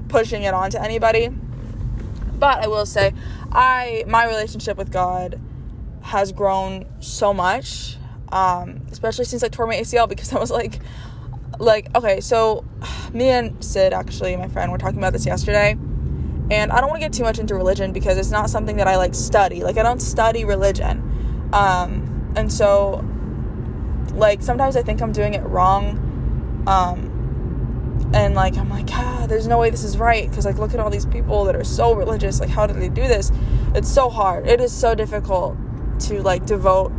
pushing 0.07 0.43
it 0.43 0.53
onto 0.53 0.79
anybody. 0.79 1.29
But 1.29 2.63
I 2.63 2.67
will 2.67 2.87
say, 2.87 3.13
I 3.51 4.05
my 4.07 4.25
relationship 4.25 4.75
with 4.77 4.91
God 4.91 5.39
has 6.01 6.31
grown 6.31 6.85
so 6.99 7.33
much, 7.33 7.97
um, 8.31 8.81
especially 8.91 9.25
since 9.25 9.43
I 9.43 9.47
tore 9.47 9.67
my 9.67 9.75
ACL 9.75 10.07
because 10.07 10.33
I 10.33 10.39
was 10.39 10.51
like, 10.51 10.79
like 11.59 11.95
okay, 11.95 12.21
so 12.21 12.65
me 13.13 13.29
and 13.29 13.63
Sid 13.63 13.93
actually, 13.93 14.35
my 14.35 14.47
friend, 14.47 14.71
were 14.71 14.77
talking 14.77 14.97
about 14.97 15.13
this 15.13 15.25
yesterday, 15.25 15.71
and 16.51 16.71
I 16.71 16.81
don't 16.81 16.89
want 16.89 17.01
to 17.01 17.05
get 17.05 17.13
too 17.13 17.23
much 17.23 17.39
into 17.39 17.55
religion 17.55 17.91
because 17.93 18.17
it's 18.17 18.31
not 18.31 18.49
something 18.49 18.77
that 18.77 18.87
I 18.87 18.97
like 18.97 19.15
study. 19.15 19.63
Like 19.63 19.77
I 19.77 19.83
don't 19.83 20.01
study 20.01 20.45
religion, 20.45 21.49
um, 21.53 22.33
and 22.35 22.51
so 22.51 23.05
like 24.13 24.41
sometimes 24.41 24.75
I 24.75 24.83
think 24.83 25.01
I'm 25.01 25.11
doing 25.11 25.33
it 25.33 25.43
wrong, 25.43 26.63
um, 26.67 27.11
and 28.13 28.35
like 28.35 28.57
i'm 28.57 28.69
like 28.69 28.89
ah 28.91 29.25
there's 29.29 29.47
no 29.47 29.57
way 29.57 29.69
this 29.69 29.83
is 29.83 29.97
right 29.97 30.29
because 30.29 30.45
like 30.45 30.57
look 30.57 30.73
at 30.73 30.79
all 30.81 30.89
these 30.89 31.05
people 31.05 31.45
that 31.45 31.55
are 31.55 31.63
so 31.63 31.93
religious 31.93 32.41
like 32.41 32.49
how 32.49 32.67
do 32.67 32.73
they 32.73 32.89
do 32.89 33.07
this? 33.07 33.31
It's 33.73 33.89
so 33.89 34.09
hard. 34.09 34.47
It 34.47 34.59
is 34.59 34.73
so 34.73 34.95
difficult 34.95 35.55
to 36.01 36.21
like 36.21 36.45
devote 36.45 36.91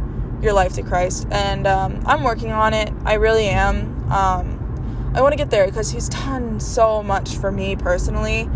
your 0.42 0.52
life 0.52 0.74
to 0.74 0.82
Christ. 0.82 1.26
And 1.30 1.66
um, 1.66 2.02
I'm 2.06 2.24
working 2.24 2.52
on 2.52 2.74
it. 2.74 2.92
I 3.04 3.14
really 3.14 3.46
am. 3.48 4.10
Um, 4.10 5.12
I 5.14 5.20
want 5.20 5.32
to 5.32 5.36
get 5.36 5.50
there 5.50 5.66
because 5.66 5.90
He's 5.90 6.08
done 6.08 6.60
so 6.60 7.02
much 7.02 7.36
for 7.36 7.50
me 7.52 7.76
personally. 7.76 8.48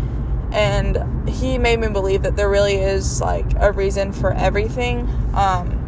And 0.51 1.29
He 1.29 1.57
made 1.57 1.79
me 1.79 1.89
believe 1.89 2.23
that 2.23 2.35
there 2.35 2.49
really 2.49 2.75
is 2.75 3.21
like 3.21 3.45
a 3.59 3.71
reason 3.71 4.11
for 4.11 4.33
everything. 4.33 5.07
Um, 5.33 5.83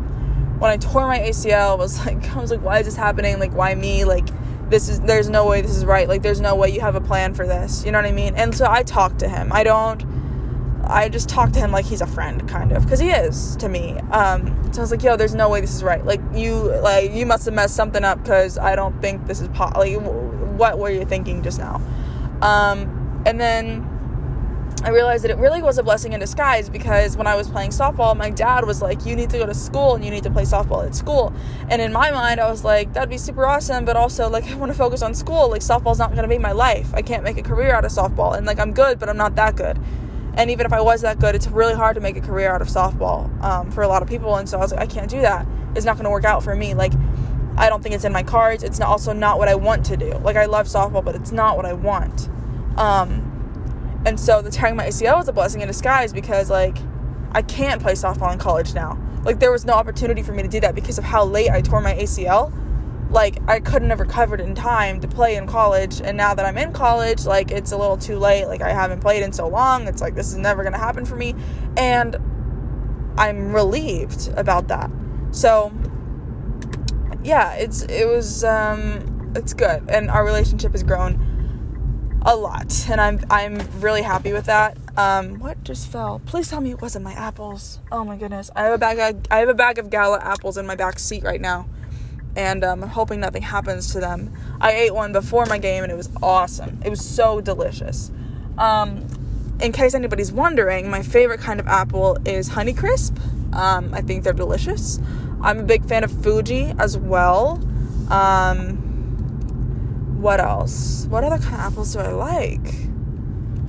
when 0.60 0.72
I 0.72 0.78
tore 0.78 1.08
my 1.08 1.19
ACL, 1.19 1.72
I 1.72 1.76
was 1.76 1.98
like, 2.06 2.36
I 2.36 2.39
was 2.41 2.52
like, 2.52 2.62
why 2.62 2.80
is 2.80 2.86
this 2.86 2.95
happening? 2.95 3.39
Like, 3.39 3.54
why 3.54 3.76
me? 3.76 4.06
Like, 4.06 4.28
this 4.69 4.88
is, 4.88 5.00
there's 5.02 5.30
no 5.30 5.48
way 5.48 5.62
this 5.62 5.76
is 5.76 5.86
right. 5.86 6.08
Like, 6.08 6.22
there's 6.22 6.41
no 6.41 6.56
way 6.56 6.69
you 6.69 6.82
have 6.82 6.95
a 6.95 7.02
plan 7.02 7.34
for 7.34 7.48
this. 7.48 7.84
You 7.84 7.91
know 7.91 7.98
what 7.98 8.06
I 8.06 8.12
mean? 8.12 8.36
And 8.36 8.56
so 8.56 8.67
I 8.69 8.84
talked 8.84 9.19
to 9.19 9.30
Him. 9.30 9.52
I 9.52 9.63
don't 9.63 10.18
I 10.89 11.08
just 11.08 11.30
talk 11.30 11.52
to 11.52 11.60
him 11.60 11.71
like 11.71 11.86
he's 11.86 12.02
a 12.02 12.08
friend, 12.08 12.49
kind 12.49 12.71
of, 12.71 12.84
because 12.84 12.99
he 12.99 13.12
is 13.12 13.56
to 13.58 13.69
me. 13.69 13.93
Um, 14.12 14.73
so 14.73 14.82
I 14.82 14.84
was 14.84 14.91
like, 14.91 15.04
"Yo, 15.04 15.15
there's 15.15 15.36
no 15.36 15.47
way 15.47 15.62
this 15.62 15.75
is 15.75 15.84
right. 15.84 16.04
Like 16.04 16.19
you, 16.34 16.54
like 16.82 17.12
you 17.12 17.28
must 17.28 17.45
have 17.45 17.54
messed 17.54 17.75
something 17.75 18.04
up 18.04 18.23
because 18.23 18.58
I 18.58 18.75
don't 18.75 18.99
think 18.99 19.28
this 19.28 19.39
is 19.39 19.49
po- 19.49 19.71
like 19.75 19.95
what 20.58 20.80
were 20.80 20.89
you 20.89 21.06
thinking 21.06 21.43
just 21.43 21.60
now?" 21.60 21.75
Um, 22.41 23.21
and 23.28 23.39
then 23.39 23.88
I 24.84 24.89
realized 24.89 25.25
that 25.25 25.32
it 25.32 25.38
really 25.38 25.62
was 25.62 25.78
a 25.78 25.84
blessing 25.84 26.13
in 26.13 26.19
disguise 26.19 26.69
because 26.69 27.15
when 27.15 27.28
I 27.28 27.36
was 27.36 27.49
playing 27.49 27.69
softball, 27.69 28.17
my 28.17 28.32
dad 28.32 28.65
was 28.65 28.82
like, 28.82 29.06
"You 29.06 29.15
need 29.15 29.30
to 29.30 29.38
go 29.38 29.45
to 29.45 29.54
school 29.54 29.93
and 29.93 30.04
you 30.04 30.10
need 30.10 30.23
to 30.23 30.32
play 30.32 30.43
softball 30.43 30.88
at 30.88 30.95
school." 30.95 31.32
And 31.69 31.84
in 31.84 31.93
my 31.93 32.10
mind, 32.10 32.39
I 32.39 32.49
was 32.49 32.63
like, 32.63 32.93
"That'd 32.93 33.12
be 33.12 33.19
super 33.19 33.45
awesome," 33.45 33.86
but 33.86 33.95
also 33.95 34.28
like 34.28 34.45
I 34.52 34.56
want 34.56 34.71
to 34.71 34.78
focus 34.78 35.04
on 35.04 35.13
school. 35.13 35.52
Like 35.52 35.62
softball's 35.62 35.99
not 35.99 36.13
going 36.13 36.23
to 36.23 36.28
be 36.28 36.39
my 36.39 36.52
life. 36.52 36.91
I 36.95 37.04
can't 37.04 37.23
make 37.23 37.38
a 37.38 37.43
career 37.43 37.73
out 37.73 37.86
of 37.86 37.91
softball, 37.91 38.36
and 38.36 38.47
like 38.47 38.58
I'm 38.58 38.73
good, 38.73 38.97
but 38.97 39.08
I'm 39.08 39.17
not 39.17 39.36
that 39.36 39.56
good 39.56 39.78
and 40.39 40.49
even 40.49 40.65
if 40.65 40.71
I 40.71 40.80
was 40.80 41.02
that 41.02 41.19
good, 41.19 41.36
it's 41.36 41.47
really 41.47 41.73
hard 41.73 41.95
to 41.95 42.02
make 42.02 42.15
a 42.15 42.21
career 42.21 42.50
out 42.50 42.62
of 42.62 42.69
softball 42.69 43.29
um, 43.44 43.69
for 43.71 43.83
a 43.83 43.90
lot 43.90 44.02
of 44.02 44.08
people. 44.08 44.37
And 44.37 44.48
so 44.48 44.58
I 44.58 44.62
was 44.62 44.71
like, 44.71 44.79
I 44.79 44.85
can't 44.85 45.10
do 45.10 45.19
that. 45.19 45.46
It's 45.75 45.85
not 45.85 45.98
going 45.98 46.06
to 46.06 46.10
work 46.10 46.23
out 46.23 46.44
for 46.44 46.56
me. 46.56 46.73
Like, 46.73 46.94
I 47.58 47.67
don't 47.67 47.83
think 47.83 47.94
it's 47.94 48.06
in 48.06 48.13
my 48.13 48.23
cards. 48.23 48.63
It's 48.63 48.79
also 48.79 49.12
not 49.12 49.37
what 49.37 49.50
I 49.50 49.56
want 49.56 49.85
to 49.87 49.98
do. 49.98 50.12
Like, 50.19 50.37
I 50.37 50.46
love 50.46 50.67
softball, 50.67 51.04
but 51.04 51.13
it's 51.13 51.33
not 51.33 51.58
what 51.58 51.65
I 51.65 51.73
want. 51.73 52.29
Um, 52.77 53.25
and 54.06 54.17
so 54.17 54.42
the 54.42 54.50
tearing 54.50 54.77
my 54.77 54.87
ACL 54.87 55.17
was 55.17 55.27
a 55.27 55.33
blessing 55.33 55.60
in 55.60 55.67
disguise 55.67 56.13
because, 56.13 56.50
like, 56.50 56.77
I 57.33 57.42
can't 57.42 57.81
play 57.81 57.92
softball 57.92 58.31
in 58.31 58.40
college 58.40 58.73
now. 58.73 58.98
Like, 59.23 59.42
there 59.42 59.52
was 59.52 59.65
no 59.65 59.73
opportunity 59.73 60.23
for 60.23 60.31
me 60.31 60.42
to 60.42 60.48
do 60.48 60.62
that 60.62 60.73
because 60.73 60.98
of 60.98 61.04
how 61.04 61.25
late 61.25 61.50
I 61.50 61.60
tore 61.60 61.81
my 61.81 61.96
ACL 61.96 62.54
like 63.10 63.37
I 63.47 63.60
couldn't 63.60 63.89
have 63.89 63.99
recovered 63.99 64.39
in 64.39 64.53
time 64.55 64.99
to 65.01 65.07
play 65.07 65.35
in 65.35 65.47
college 65.47 66.01
and 66.01 66.15
now 66.15 66.33
that 66.33 66.45
I'm 66.45 66.57
in 66.57 66.73
college 66.73 67.25
like 67.25 67.51
it's 67.51 67.71
a 67.71 67.77
little 67.77 67.97
too 67.97 68.17
late 68.17 68.45
like 68.45 68.62
I 68.62 68.71
haven't 68.71 68.99
played 68.99 69.23
in 69.23 69.33
so 69.33 69.47
long 69.47 69.87
it's 69.87 70.01
like 70.01 70.15
this 70.15 70.27
is 70.31 70.37
never 70.37 70.63
going 70.63 70.73
to 70.73 70.79
happen 70.79 71.05
for 71.05 71.15
me 71.15 71.33
and 71.75 72.15
I'm 73.17 73.53
relieved 73.53 74.29
about 74.35 74.67
that 74.67 74.91
so 75.31 75.73
yeah 77.23 77.53
it's 77.53 77.81
it 77.83 78.07
was 78.07 78.43
um 78.43 79.19
it's 79.35 79.53
good, 79.53 79.89
and 79.89 80.10
our 80.10 80.25
relationship 80.25 80.71
has 80.71 80.83
grown 80.83 82.19
a 82.25 82.35
lot, 82.35 82.87
and 82.89 82.99
I'm 82.99 83.19
I'm 83.29 83.60
really 83.79 84.01
happy 84.01 84.33
with 84.33 84.45
that. 84.45 84.77
Um, 84.97 85.39
what 85.39 85.63
just 85.63 85.87
fell? 85.87 86.21
Please 86.25 86.49
tell 86.49 86.62
me 86.62 86.71
it 86.71 86.81
wasn't 86.81 87.05
my 87.05 87.13
apples. 87.13 87.79
Oh 87.91 88.03
my 88.03 88.17
goodness, 88.17 88.49
I 88.55 88.63
have 88.63 88.73
a 88.73 88.77
bag 88.77 88.99
of, 88.99 89.21
I 89.31 89.37
have 89.37 89.49
a 89.49 89.53
bag 89.53 89.77
of 89.77 89.89
Gala 89.89 90.19
apples 90.21 90.57
in 90.57 90.65
my 90.65 90.75
back 90.75 90.99
seat 90.99 91.23
right 91.23 91.41
now, 91.41 91.67
and 92.40 92.63
um, 92.63 92.83
I'm 92.83 92.90
hoping 92.90 93.19
nothing 93.19 93.42
happens 93.42 93.92
to 93.92 94.00
them. 94.00 94.33
I 94.62 94.71
ate 94.71 94.96
one 94.96 95.12
before 95.12 95.46
my 95.46 95.58
game, 95.58 95.83
and 95.83 95.92
it 95.92 95.96
was 95.96 96.10
awesome. 96.23 96.79
It 96.85 96.90
was 96.90 97.04
so 97.04 97.42
delicious. 97.42 98.12
Um, 98.58 99.06
in 99.60 99.73
case 99.73 99.94
anybody's 99.94 100.31
wondering, 100.31 100.90
my 100.90 101.04
favorite 101.04 101.42
kind 101.42 101.60
of 101.60 101.67
apple 101.67 102.17
is 102.23 102.52
Honeycrisp. 102.52 103.19
Um, 103.54 103.94
I 103.94 104.00
think 104.00 104.23
they're 104.23 104.31
delicious. 104.31 105.00
I'm 105.42 105.60
a 105.60 105.63
big 105.63 105.83
fan 105.85 106.06
of 106.06 106.12
Fuji 106.23 106.73
as 106.79 106.98
well. 106.98 107.62
Um, 108.10 108.77
what 110.21 110.40
else? 110.40 111.08
What 111.10 111.25
other 111.25 111.40
kind 111.40 111.56
of 111.56 111.60
apples 111.60 111.92
do 111.94 112.00
I 112.00 112.12
like? 112.12 112.73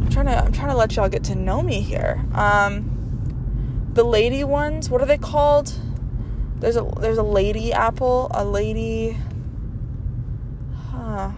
I'm 0.01 0.09
trying 0.11 0.27
to 0.27 0.45
I'm 0.45 0.53
trying 0.53 0.71
to 0.71 0.77
let 0.77 0.95
y'all 0.95 1.09
get 1.09 1.25
to 1.25 1.35
know 1.35 1.61
me 1.61 1.81
here. 1.81 2.25
Um, 2.35 3.91
the 3.95 4.05
lady 4.05 4.45
ones, 4.45 4.89
what 4.89 5.01
are 5.01 5.07
they 5.07 5.19
called? 5.19 5.75
There's 6.61 6.77
a 6.77 6.83
there's 7.01 7.19
a 7.19 7.23
lady 7.23 7.73
apple, 7.73 8.31
a 8.33 8.45
lady. 8.45 9.17
Huh. 10.91 11.33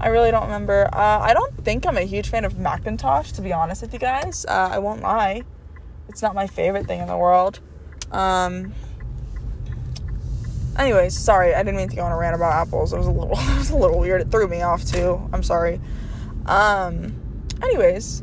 I 0.00 0.08
really 0.08 0.30
don't 0.30 0.44
remember. 0.44 0.88
Uh, 0.92 1.20
I 1.20 1.34
don't 1.34 1.64
think 1.64 1.86
I'm 1.86 1.96
a 1.96 2.02
huge 2.02 2.28
fan 2.28 2.44
of 2.44 2.54
McIntosh, 2.54 3.32
to 3.36 3.42
be 3.42 3.52
honest 3.52 3.82
with 3.82 3.92
you 3.92 3.98
guys. 3.98 4.44
Uh, 4.46 4.70
I 4.72 4.78
won't 4.78 5.02
lie. 5.02 5.42
It's 6.08 6.22
not 6.22 6.34
my 6.34 6.46
favorite 6.46 6.86
thing 6.86 7.00
in 7.00 7.06
the 7.06 7.16
world. 7.16 7.60
Um, 8.10 8.72
anyways, 10.78 11.16
sorry, 11.16 11.54
I 11.54 11.62
didn't 11.62 11.76
mean 11.76 11.88
to 11.88 11.96
go 11.96 12.02
on 12.02 12.12
a 12.12 12.16
rant 12.16 12.34
about 12.34 12.52
apples. 12.52 12.92
It 12.92 12.98
was 12.98 13.06
a 13.06 13.10
little, 13.10 13.32
it 13.38 13.58
was 13.58 13.70
a 13.70 13.76
little 13.76 13.98
weird. 13.98 14.22
It 14.22 14.30
threw 14.30 14.48
me 14.48 14.62
off 14.62 14.84
too. 14.84 15.28
I'm 15.32 15.42
sorry. 15.42 15.80
Um, 16.46 17.20
anyways, 17.62 18.22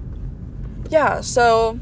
yeah. 0.89 1.21
So 1.21 1.79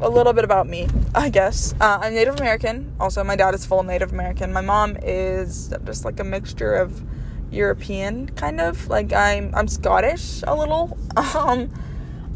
a 0.00 0.08
little 0.08 0.32
bit 0.32 0.44
about 0.44 0.68
me, 0.68 0.88
I 1.14 1.28
guess. 1.28 1.74
Uh, 1.80 1.98
I'm 2.00 2.14
Native 2.14 2.38
American. 2.38 2.92
Also, 3.00 3.24
my 3.24 3.36
dad 3.36 3.54
is 3.54 3.66
full 3.66 3.82
Native 3.82 4.12
American. 4.12 4.52
My 4.52 4.60
mom 4.60 4.96
is 5.02 5.72
just 5.84 6.04
like 6.04 6.20
a 6.20 6.24
mixture 6.24 6.74
of 6.74 7.02
European, 7.50 8.28
kind 8.30 8.60
of. 8.60 8.88
Like 8.88 9.12
I'm, 9.12 9.54
I'm 9.54 9.68
Scottish 9.68 10.42
a 10.46 10.54
little. 10.54 10.96
Um, 11.34 11.72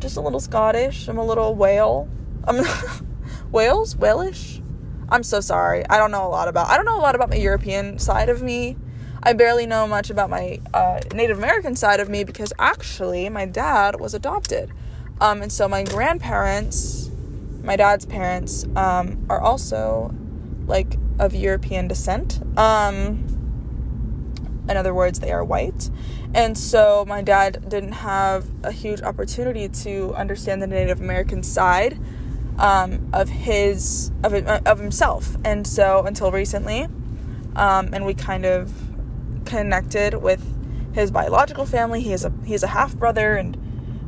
just 0.00 0.16
a 0.16 0.20
little 0.20 0.40
Scottish. 0.40 1.06
I'm 1.06 1.18
a 1.18 1.24
little 1.24 1.54
whale. 1.54 2.08
I'm 2.44 2.64
Wales, 3.52 3.94
Walish. 3.94 4.60
I'm 5.08 5.22
so 5.22 5.40
sorry. 5.40 5.86
I 5.88 5.98
don't 5.98 6.10
know 6.10 6.26
a 6.26 6.28
lot 6.28 6.48
about. 6.48 6.68
I 6.68 6.76
don't 6.76 6.84
know 6.84 6.96
a 6.96 7.00
lot 7.00 7.14
about 7.14 7.30
my 7.30 7.36
European 7.36 8.00
side 8.00 8.28
of 8.28 8.42
me. 8.42 8.76
I 9.22 9.34
barely 9.34 9.66
know 9.66 9.86
much 9.86 10.10
about 10.10 10.30
my 10.30 10.58
uh, 10.74 11.00
Native 11.14 11.38
American 11.38 11.76
side 11.76 12.00
of 12.00 12.08
me 12.08 12.24
because 12.24 12.52
actually 12.58 13.28
my 13.28 13.46
dad 13.46 14.00
was 14.00 14.14
adopted, 14.14 14.72
um, 15.20 15.42
and 15.42 15.52
so 15.52 15.68
my 15.68 15.84
grandparents, 15.84 17.11
my 17.62 17.76
dad's 17.76 18.04
parents, 18.06 18.66
um, 18.76 19.24
are 19.28 19.40
also 19.40 20.14
like 20.66 20.96
of 21.18 21.34
European 21.34 21.88
descent. 21.88 22.40
Um, 22.58 23.26
in 24.68 24.76
other 24.76 24.94
words, 24.94 25.20
they 25.20 25.32
are 25.32 25.44
white. 25.44 25.90
And 26.34 26.56
so 26.56 27.04
my 27.06 27.20
dad 27.20 27.68
didn't 27.68 27.92
have 27.92 28.48
a 28.62 28.72
huge 28.72 29.02
opportunity 29.02 29.68
to 29.68 30.14
understand 30.14 30.62
the 30.62 30.66
Native 30.66 31.00
American 31.00 31.42
side 31.42 31.98
um, 32.58 33.08
of 33.12 33.28
his 33.28 34.10
of 34.22 34.32
of 34.34 34.78
himself, 34.78 35.36
and 35.44 35.66
so 35.66 36.04
until 36.04 36.30
recently, 36.30 36.84
um, 37.56 37.92
and 37.92 38.04
we 38.04 38.14
kind 38.14 38.44
of 38.44 38.72
connected 39.44 40.14
with 40.14 40.42
his 40.94 41.10
biological 41.10 41.66
family. 41.66 42.00
He 42.00 42.12
is 42.12 42.24
a 42.24 42.32
he's 42.44 42.62
a 42.62 42.68
half 42.68 42.94
brother, 42.94 43.34
and 43.34 43.56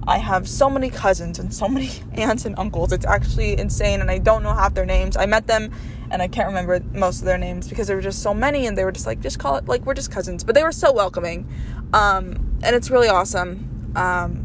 I 0.07 0.19
have 0.19 0.49
so 0.49 0.69
many 0.69 0.91
cousins 0.91 1.39
and 1.39 1.53
so 1.53 1.69
many 1.69 1.91
aunts 2.15 2.45
and 2.45 2.59
uncles. 2.59 2.93
It's 2.93 3.07
actually 3.07 3.59
insane, 3.59 4.01
and 4.01 4.11
I 4.11 4.19
don't 4.19 4.43
know 4.43 4.53
half 4.53 4.75
their 4.75 4.87
names. 4.87 5.17
I 5.17 5.27
met 5.27 5.47
them, 5.47 5.73
and 6.11 6.21
I 6.21 6.29
can't 6.29 6.49
remember 6.49 6.81
most 6.93 7.21
of 7.21 7.25
their 7.25 7.39
names 7.39 7.69
because 7.69 7.87
there 7.87 7.97
were 7.97 8.03
just 8.03 8.23
so 8.23 8.35
many, 8.35 8.67
and 8.67 8.77
they 8.77 8.85
were 8.85 8.93
just 8.93 9.07
like, 9.07 9.21
just 9.21 9.39
call 9.39 9.57
it 9.57 9.67
like 9.67 9.87
we're 9.87 9.95
just 9.95 10.11
cousins. 10.11 10.45
But 10.45 10.55
they 10.55 10.63
were 10.63 10.73
so 10.73 10.93
welcoming, 10.93 11.49
um, 11.93 12.59
and 12.63 12.77
it's 12.77 12.91
really 12.91 13.09
awesome. 13.09 13.93
Um, 13.97 14.45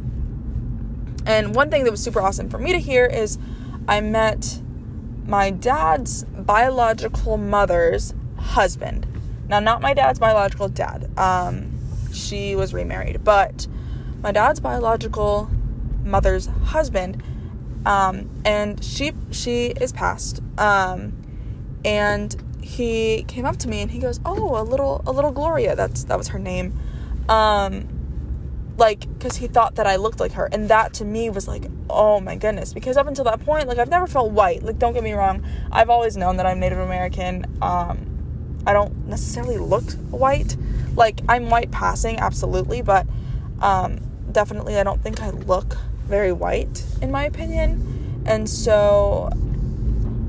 and 1.25 1.53
one 1.53 1.69
thing 1.69 1.83
that 1.83 1.91
was 1.91 2.03
super 2.03 2.21
awesome 2.21 2.49
for 2.49 2.57
me 2.57 2.71
to 2.71 2.79
hear 2.79 3.05
is 3.05 3.37
I 3.87 4.01
met 4.01 4.61
my 5.25 5.51
dad's 5.51 6.23
biological 6.23 7.37
mother's 7.37 8.13
husband. 8.37 9.05
Now, 9.47 9.59
not 9.59 9.81
my 9.81 9.93
dad's 9.93 10.19
biological 10.19 10.69
dad. 10.69 11.09
Um, 11.17 11.79
she 12.13 12.55
was 12.55 12.73
remarried, 12.73 13.23
but 13.23 13.67
my 14.21 14.31
dad's 14.31 14.59
biological 14.59 15.49
mother's 16.03 16.47
husband. 16.47 17.23
Um, 17.85 18.29
and 18.43 18.83
she 18.83 19.13
she 19.31 19.67
is 19.67 19.91
passed. 19.91 20.41
Um, 20.57 21.13
and 21.85 22.35
he 22.61 23.23
came 23.27 23.45
up 23.45 23.57
to 23.57 23.69
me 23.69 23.81
and 23.81 23.91
he 23.91 23.99
goes, 23.99 24.19
"Oh, 24.25 24.59
a 24.59 24.63
little 24.63 25.01
a 25.05 25.11
little 25.11 25.31
Gloria." 25.31 25.75
That's 25.75 26.03
that 26.05 26.17
was 26.17 26.29
her 26.29 26.39
name. 26.39 26.77
Um, 27.29 27.87
like 28.77 29.01
because 29.13 29.37
he 29.37 29.47
thought 29.47 29.75
that 29.75 29.85
I 29.85 29.97
looked 29.97 30.19
like 30.19 30.33
her, 30.33 30.49
and 30.51 30.69
that 30.69 30.93
to 30.95 31.05
me 31.05 31.29
was 31.29 31.47
like, 31.47 31.65
oh 31.89 32.19
my 32.19 32.35
goodness. 32.35 32.73
Because 32.73 32.97
up 32.97 33.07
until 33.07 33.25
that 33.25 33.43
point, 33.45 33.67
like 33.67 33.77
I've 33.77 33.89
never 33.89 34.07
felt 34.07 34.31
white. 34.31 34.63
Like 34.63 34.79
don't 34.79 34.93
get 34.93 35.03
me 35.03 35.13
wrong, 35.13 35.45
I've 35.71 35.89
always 35.89 36.17
known 36.17 36.37
that 36.37 36.45
I'm 36.45 36.59
Native 36.59 36.79
American. 36.79 37.45
Um, 37.61 38.63
I 38.65 38.73
don't 38.73 39.07
necessarily 39.07 39.57
look 39.57 39.91
white. 40.09 40.55
Like 40.95 41.21
I'm 41.29 41.49
white 41.49 41.71
passing, 41.71 42.17
absolutely, 42.19 42.81
but 42.81 43.05
um, 43.61 43.99
definitely 44.31 44.77
I 44.77 44.83
don't 44.83 45.01
think 45.01 45.21
I 45.21 45.29
look 45.29 45.77
very 46.05 46.31
white 46.31 46.83
in 47.01 47.11
my 47.11 47.25
opinion. 47.25 48.23
And 48.25 48.49
so, 48.49 49.29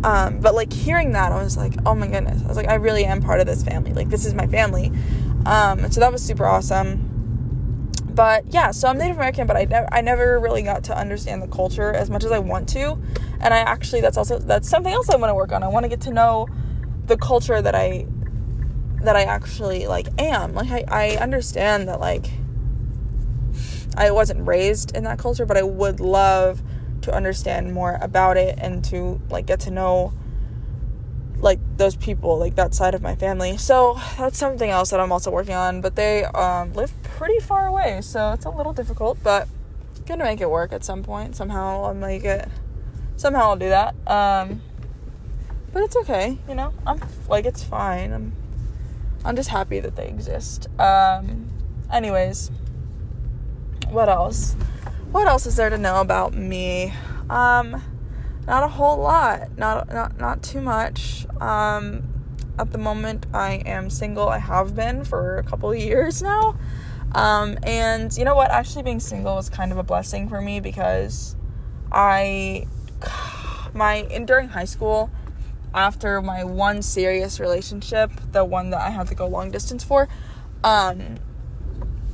um, 0.04 0.40
but 0.40 0.54
like 0.54 0.72
hearing 0.72 1.12
that, 1.12 1.32
I 1.32 1.42
was 1.42 1.56
like, 1.56 1.74
oh 1.86 1.94
my 1.94 2.06
goodness. 2.06 2.42
I 2.44 2.48
was 2.48 2.56
like, 2.56 2.68
I 2.68 2.74
really 2.74 3.04
am 3.04 3.20
part 3.20 3.40
of 3.40 3.46
this 3.46 3.62
family. 3.62 3.92
Like 3.92 4.08
this 4.08 4.24
is 4.24 4.34
my 4.34 4.46
family. 4.46 4.86
Um, 5.46 5.80
and 5.80 5.92
so 5.92 6.00
that 6.00 6.12
was 6.12 6.22
super 6.22 6.46
awesome 6.46 7.10
but 8.14 8.44
yeah, 8.52 8.70
so 8.70 8.88
I'm 8.88 8.98
Native 8.98 9.16
American, 9.16 9.46
but 9.46 9.56
I, 9.56 9.64
ne- 9.64 9.88
I 9.90 10.00
never 10.00 10.38
really 10.38 10.62
got 10.62 10.84
to 10.84 10.96
understand 10.96 11.42
the 11.42 11.46
culture 11.46 11.92
as 11.92 12.10
much 12.10 12.24
as 12.24 12.32
I 12.32 12.38
want 12.38 12.68
to. 12.70 12.98
And 13.40 13.54
I 13.54 13.58
actually, 13.58 14.00
that's 14.00 14.16
also, 14.16 14.38
that's 14.38 14.68
something 14.68 14.92
else 14.92 15.08
I 15.08 15.16
want 15.16 15.30
to 15.30 15.34
work 15.34 15.52
on. 15.52 15.62
I 15.62 15.68
want 15.68 15.84
to 15.84 15.88
get 15.88 16.02
to 16.02 16.10
know 16.10 16.48
the 17.06 17.16
culture 17.16 17.62
that 17.62 17.74
I, 17.74 18.06
that 19.02 19.16
I 19.16 19.22
actually 19.22 19.86
like 19.86 20.08
am. 20.18 20.54
Like, 20.54 20.70
I, 20.70 20.84
I 20.88 21.16
understand 21.16 21.88
that, 21.88 22.00
like, 22.00 22.30
I 23.96 24.10
wasn't 24.10 24.46
raised 24.46 24.96
in 24.96 25.04
that 25.04 25.18
culture, 25.18 25.46
but 25.46 25.56
I 25.56 25.62
would 25.62 26.00
love 26.00 26.62
to 27.02 27.12
understand 27.12 27.72
more 27.72 27.98
about 28.00 28.36
it 28.36 28.58
and 28.58 28.84
to, 28.86 29.20
like, 29.30 29.46
get 29.46 29.60
to 29.60 29.70
know 29.70 30.12
like 31.42 31.58
those 31.76 31.96
people 31.96 32.38
like 32.38 32.54
that 32.56 32.74
side 32.74 32.94
of 32.94 33.02
my 33.02 33.14
family. 33.14 33.56
So 33.56 33.98
that's 34.18 34.38
something 34.38 34.70
else 34.70 34.90
that 34.90 35.00
i'm 35.00 35.12
also 35.12 35.30
working 35.30 35.54
on 35.54 35.80
but 35.80 35.96
they 35.96 36.24
um, 36.24 36.72
live 36.74 36.92
pretty 37.02 37.40
far 37.40 37.66
away 37.66 38.00
so 38.02 38.32
it's 38.32 38.44
a 38.44 38.50
little 38.50 38.72
difficult 38.72 39.18
but 39.22 39.48
gonna 40.06 40.24
make 40.24 40.40
it 40.40 40.50
work 40.50 40.72
at 40.72 40.84
some 40.84 41.02
point. 41.02 41.36
Somehow 41.36 41.84
i'll 41.84 41.94
make 41.94 42.24
it. 42.24 42.48
Somehow 43.16 43.50
i'll 43.50 43.56
do 43.56 43.68
that. 43.68 43.94
Um, 44.06 44.62
but 45.72 45.82
it's 45.82 45.96
okay 45.96 46.38
you 46.48 46.54
know? 46.54 46.72
I'm 46.86 47.00
like 47.28 47.46
it's 47.46 47.62
fine. 47.62 48.12
I'm 48.12 48.32
i'm 49.24 49.36
just 49.36 49.50
happy 49.50 49.80
that 49.80 49.96
they 49.96 50.08
exist. 50.08 50.68
Um, 50.78 51.48
anyways 51.92 52.50
what 53.90 54.08
else 54.08 54.54
what 55.12 55.26
else 55.26 55.46
is 55.46 55.56
there 55.56 55.70
to 55.70 55.78
know 55.78 56.00
about 56.00 56.34
me 56.34 56.92
um 57.28 57.82
not 58.46 58.64
a 58.64 58.68
whole 58.68 58.98
lot, 58.98 59.56
not 59.56 59.92
not 59.92 60.18
not 60.18 60.42
too 60.42 60.60
much. 60.60 61.26
Um, 61.40 62.02
at 62.58 62.72
the 62.72 62.78
moment, 62.78 63.26
I 63.32 63.62
am 63.64 63.90
single. 63.90 64.28
I 64.28 64.38
have 64.38 64.74
been 64.74 65.04
for 65.04 65.38
a 65.38 65.44
couple 65.44 65.70
of 65.70 65.78
years 65.78 66.20
now. 66.20 66.56
Um, 67.14 67.58
and 67.62 68.16
you 68.16 68.24
know 68.24 68.34
what? 68.34 68.50
Actually, 68.50 68.82
being 68.82 69.00
single 69.00 69.36
was 69.36 69.48
kind 69.48 69.72
of 69.72 69.78
a 69.78 69.82
blessing 69.82 70.28
for 70.28 70.40
me 70.40 70.60
because 70.60 71.36
I, 71.92 72.66
my 73.72 74.06
in 74.10 74.26
during 74.26 74.48
high 74.48 74.64
school, 74.64 75.10
after 75.72 76.20
my 76.20 76.44
one 76.44 76.82
serious 76.82 77.40
relationship, 77.40 78.10
the 78.32 78.44
one 78.44 78.70
that 78.70 78.80
I 78.80 78.90
had 78.90 79.06
to 79.08 79.14
go 79.14 79.26
long 79.26 79.50
distance 79.50 79.84
for, 79.84 80.08
um, 80.64 81.18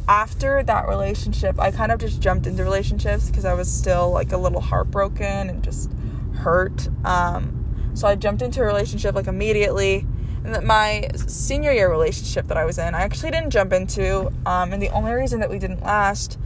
after 0.08 0.62
that 0.62 0.88
relationship, 0.88 1.58
I 1.58 1.70
kind 1.70 1.90
of 1.90 1.98
just 1.98 2.20
jumped 2.20 2.46
into 2.46 2.62
relationships 2.62 3.28
because 3.28 3.44
I 3.44 3.54
was 3.54 3.70
still 3.70 4.10
like 4.10 4.32
a 4.32 4.36
little 4.36 4.60
heartbroken 4.60 5.50
and 5.50 5.62
just 5.62 5.90
hurt. 6.34 6.88
Um, 7.04 7.92
so 7.94 8.06
I 8.06 8.14
jumped 8.14 8.42
into 8.42 8.60
a 8.60 8.64
relationship 8.64 9.14
like 9.14 9.26
immediately. 9.26 10.06
And 10.44 10.54
that 10.54 10.62
my 10.62 11.08
senior 11.16 11.72
year 11.72 11.90
relationship 11.90 12.46
that 12.48 12.56
I 12.56 12.64
was 12.64 12.78
in, 12.78 12.94
I 12.94 13.00
actually 13.00 13.32
didn't 13.32 13.50
jump 13.50 13.72
into. 13.72 14.32
Um, 14.46 14.72
and 14.72 14.80
the 14.80 14.90
only 14.90 15.12
reason 15.12 15.40
that 15.40 15.50
we 15.50 15.58
didn't 15.58 15.82
last 15.82 16.38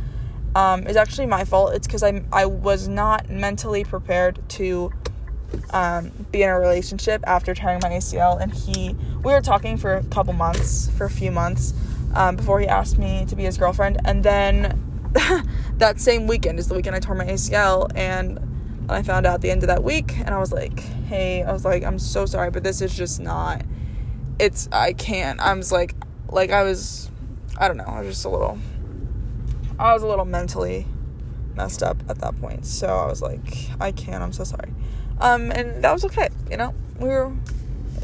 um, 0.55 0.87
is 0.87 0.97
actually 0.97 1.27
my 1.27 1.45
fault. 1.45 1.75
It's 1.75 1.87
because 1.87 2.03
I 2.03 2.23
I 2.33 2.47
was 2.47 2.89
not 2.89 3.29
mentally 3.29 3.85
prepared 3.85 4.41
to 4.51 4.91
um, 5.73 6.11
be 6.31 6.43
in 6.43 6.49
a 6.49 6.59
relationship 6.59 7.23
after 7.27 7.55
tearing 7.55 7.81
my 7.83 7.91
ACL. 7.91 8.41
And 8.41 8.53
he, 8.53 8.95
we 9.23 9.33
were 9.33 9.41
talking 9.41 9.77
for 9.77 9.97
a 9.97 10.05
couple 10.05 10.33
months, 10.33 10.91
for 10.97 11.05
a 11.05 11.11
few 11.11 11.31
months, 11.31 11.75
um, 12.15 12.37
before 12.37 12.61
he 12.61 12.67
asked 12.67 12.99
me 12.99 13.25
to 13.29 13.37
be 13.37 13.45
his 13.45 13.59
girlfriend. 13.59 13.99
And 14.05 14.23
then 14.23 15.03
that 15.77 16.01
same 16.01 16.27
weekend 16.27 16.59
is 16.59 16.69
the 16.69 16.75
weekend 16.75 16.97
I 16.97 17.01
tore 17.01 17.15
my 17.15 17.27
ACL. 17.27 17.91
And 17.95 18.39
I 18.91 19.03
found 19.03 19.27
out 19.27 19.41
the 19.41 19.51
end 19.51 19.63
of 19.63 19.69
that 19.69 19.85
week, 19.85 20.19
and 20.19 20.31
I 20.31 20.39
was 20.39 20.53
like, 20.53 20.81
hey, 20.81 21.43
I 21.43 21.53
was 21.53 21.65
like, 21.65 21.85
I'm 21.85 21.99
so 21.99 22.27
sorry, 22.27 22.51
but 22.51 22.65
this 22.65 22.81
is 22.81 22.97
just 22.97 23.21
not. 23.21 23.63
It's 24.39 24.69
I 24.73 24.93
can't. 24.93 25.39
I 25.41 25.55
was 25.55 25.71
like, 25.71 25.95
like 26.29 26.51
I 26.51 26.65
was, 26.65 27.11
I 27.57 27.69
don't 27.69 27.77
know. 27.77 27.85
I 27.85 28.01
was 28.01 28.09
just 28.09 28.25
a 28.25 28.29
little. 28.29 28.59
I 29.79 29.93
was 29.93 30.03
a 30.03 30.07
little 30.07 30.25
mentally 30.25 30.87
messed 31.55 31.83
up 31.83 32.03
at 32.09 32.19
that 32.19 32.39
point. 32.41 32.67
So 32.67 32.89
I 32.89 33.07
was 33.07 33.23
like, 33.23 33.69
I 33.81 33.93
can't. 33.93 34.23
I'm 34.23 34.33
so 34.33 34.45
sorry. 34.45 34.73
Um, 35.21 35.51
and 35.53 35.85
that 35.85 35.93
was 35.93 36.05
okay. 36.07 36.29
You 36.51 36.57
know, 36.57 36.75
we 36.99 37.09
were. 37.09 37.33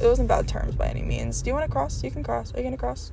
It 0.00 0.06
wasn't 0.06 0.28
bad 0.28 0.46
terms 0.46 0.74
by 0.74 0.86
any 0.86 1.02
means. 1.02 1.42
Do 1.42 1.50
you 1.50 1.54
want 1.54 1.66
to 1.66 1.72
cross? 1.72 2.04
You 2.04 2.10
can 2.10 2.22
cross. 2.22 2.54
Are 2.54 2.58
you 2.58 2.64
gonna 2.64 2.76
cross? 2.76 3.12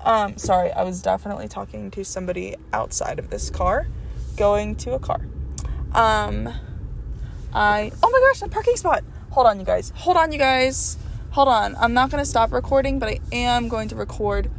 Um, 0.00 0.36
sorry, 0.36 0.72
I 0.72 0.82
was 0.84 1.02
definitely 1.02 1.48
talking 1.48 1.90
to 1.92 2.04
somebody 2.04 2.54
outside 2.72 3.18
of 3.18 3.30
this 3.30 3.50
car, 3.50 3.88
going 4.36 4.76
to 4.76 4.92
a 4.92 4.98
car. 4.98 5.20
Um, 5.92 6.48
I. 7.52 7.90
Oh 8.02 8.10
my 8.10 8.20
gosh, 8.28 8.42
a 8.42 8.48
parking 8.48 8.76
spot. 8.76 9.02
Hold 9.30 9.46
on, 9.46 9.58
you 9.58 9.66
guys. 9.66 9.92
Hold 9.96 10.16
on, 10.16 10.32
you 10.32 10.38
guys. 10.38 10.98
Hold 11.30 11.48
on. 11.48 11.74
I'm 11.76 11.92
not 11.92 12.10
gonna 12.10 12.24
stop 12.24 12.52
recording, 12.52 12.98
but 12.98 13.08
I 13.08 13.20
am 13.32 13.68
going 13.68 13.88
to 13.88 13.96
record 13.96 14.50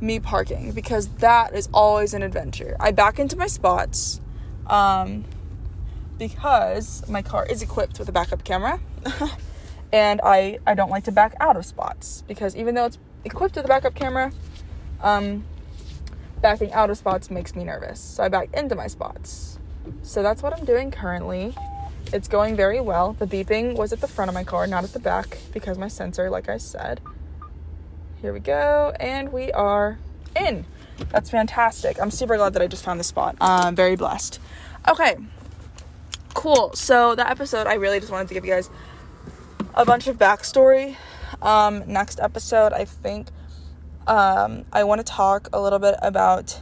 me 0.00 0.20
parking 0.20 0.72
because 0.72 1.08
that 1.18 1.54
is 1.54 1.68
always 1.72 2.14
an 2.14 2.22
adventure. 2.22 2.76
I 2.78 2.92
back 2.92 3.18
into 3.18 3.36
my 3.36 3.46
spots. 3.46 4.20
Um, 4.66 5.24
because 6.18 7.06
my 7.08 7.22
car 7.22 7.46
is 7.46 7.62
equipped 7.62 7.98
with 7.98 8.08
a 8.08 8.12
backup 8.12 8.44
camera 8.44 8.80
and 9.92 10.20
I, 10.22 10.58
I 10.66 10.74
don't 10.74 10.90
like 10.90 11.04
to 11.04 11.12
back 11.12 11.34
out 11.40 11.56
of 11.56 11.66
spots 11.66 12.22
because 12.26 12.56
even 12.56 12.74
though 12.74 12.86
it's 12.86 12.98
equipped 13.24 13.56
with 13.56 13.64
a 13.64 13.68
backup 13.68 13.94
camera 13.94 14.32
um, 15.04 15.44
backing 16.40 16.72
out 16.72 16.90
of 16.90 16.98
spots 16.98 17.30
makes 17.30 17.54
me 17.54 17.62
nervous. 17.62 18.00
So 18.00 18.24
i 18.24 18.28
back 18.28 18.52
into 18.52 18.74
my 18.74 18.88
spots. 18.88 19.58
So 20.02 20.22
that's 20.22 20.42
what 20.42 20.52
i'm 20.52 20.64
doing 20.64 20.90
currently. 20.90 21.54
It's 22.12 22.26
going 22.26 22.56
very 22.56 22.80
well. 22.80 23.12
The 23.12 23.26
beeping 23.26 23.76
was 23.76 23.92
at 23.92 24.00
the 24.00 24.08
front 24.08 24.28
of 24.28 24.34
my 24.34 24.44
car 24.44 24.66
not 24.66 24.82
at 24.82 24.92
the 24.92 24.98
back 24.98 25.38
because 25.52 25.78
my 25.78 25.88
sensor 25.88 26.30
like 26.30 26.48
i 26.48 26.56
said. 26.56 27.00
Here 28.20 28.32
we 28.32 28.40
go 28.40 28.92
and 28.98 29.32
we 29.32 29.52
are 29.52 29.98
in. 30.34 30.66
That's 31.10 31.30
fantastic. 31.30 32.00
I'm 32.00 32.10
super 32.10 32.36
glad 32.36 32.54
that 32.54 32.62
i 32.62 32.66
just 32.66 32.84
found 32.84 32.98
this 32.98 33.06
spot. 33.06 33.36
I'm 33.40 33.76
very 33.76 33.94
blessed. 33.94 34.40
Okay 34.88 35.16
cool. 36.34 36.72
So 36.74 37.14
that 37.14 37.30
episode, 37.30 37.66
I 37.66 37.74
really 37.74 38.00
just 38.00 38.12
wanted 38.12 38.28
to 38.28 38.34
give 38.34 38.44
you 38.44 38.52
guys 38.52 38.68
a 39.74 39.86
bunch 39.86 40.06
of 40.08 40.18
backstory. 40.18 40.96
Um, 41.40 41.84
next 41.86 42.20
episode, 42.20 42.72
I 42.72 42.84
think 42.84 43.28
um, 44.06 44.64
I 44.72 44.84
want 44.84 45.00
to 45.00 45.04
talk 45.04 45.48
a 45.52 45.60
little 45.60 45.78
bit 45.78 45.96
about 46.02 46.60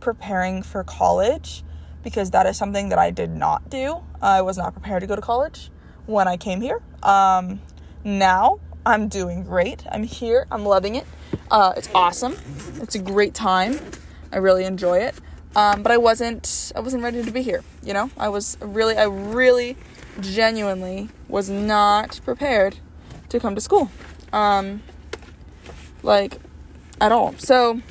preparing 0.00 0.62
for 0.62 0.84
college 0.84 1.62
because 2.02 2.30
that 2.32 2.46
is 2.46 2.56
something 2.56 2.88
that 2.90 2.98
I 2.98 3.10
did 3.10 3.30
not 3.30 3.70
do. 3.70 4.02
I 4.20 4.42
was 4.42 4.58
not 4.58 4.72
prepared 4.72 5.00
to 5.02 5.06
go 5.06 5.16
to 5.16 5.22
college 5.22 5.70
when 6.06 6.28
I 6.28 6.36
came 6.36 6.60
here. 6.60 6.82
Um, 7.02 7.60
now 8.04 8.60
I'm 8.84 9.08
doing 9.08 9.44
great. 9.44 9.84
I'm 9.90 10.02
here. 10.02 10.46
I'm 10.50 10.64
loving 10.64 10.96
it. 10.96 11.06
Uh, 11.50 11.72
it's 11.76 11.88
awesome. 11.94 12.36
It's 12.80 12.94
a 12.94 12.98
great 12.98 13.34
time. 13.34 13.78
I 14.32 14.38
really 14.38 14.64
enjoy 14.64 14.98
it. 14.98 15.14
Um, 15.54 15.82
but 15.82 15.92
I 15.92 15.98
wasn't 15.98 16.72
I 16.74 16.80
wasn't 16.80 17.02
ready 17.02 17.22
to 17.22 17.30
be 17.30 17.42
here. 17.42 17.62
You 17.82 17.92
know, 17.92 18.10
I 18.16 18.28
was 18.30 18.56
really 18.60 18.96
I 18.96 19.04
really 19.04 19.76
genuinely 20.20 21.10
was 21.28 21.50
not 21.50 22.20
prepared 22.24 22.78
to 23.28 23.38
come 23.38 23.54
to 23.54 23.60
school, 23.60 23.90
um, 24.32 24.82
like 26.02 26.38
at 27.02 27.10
all. 27.10 27.34
So 27.36 27.82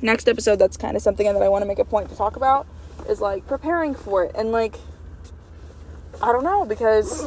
next 0.00 0.28
episode, 0.28 0.56
that's 0.56 0.76
kind 0.76 0.96
of 0.96 1.02
something 1.02 1.26
that 1.26 1.42
I 1.42 1.48
want 1.48 1.62
to 1.62 1.66
make 1.66 1.80
a 1.80 1.84
point 1.84 2.08
to 2.08 2.16
talk 2.16 2.36
about 2.36 2.66
is 3.08 3.20
like 3.20 3.46
preparing 3.46 3.94
for 3.94 4.24
it 4.24 4.32
and 4.36 4.52
like 4.52 4.76
I 6.22 6.32
don't 6.32 6.44
know 6.44 6.64
because 6.64 7.26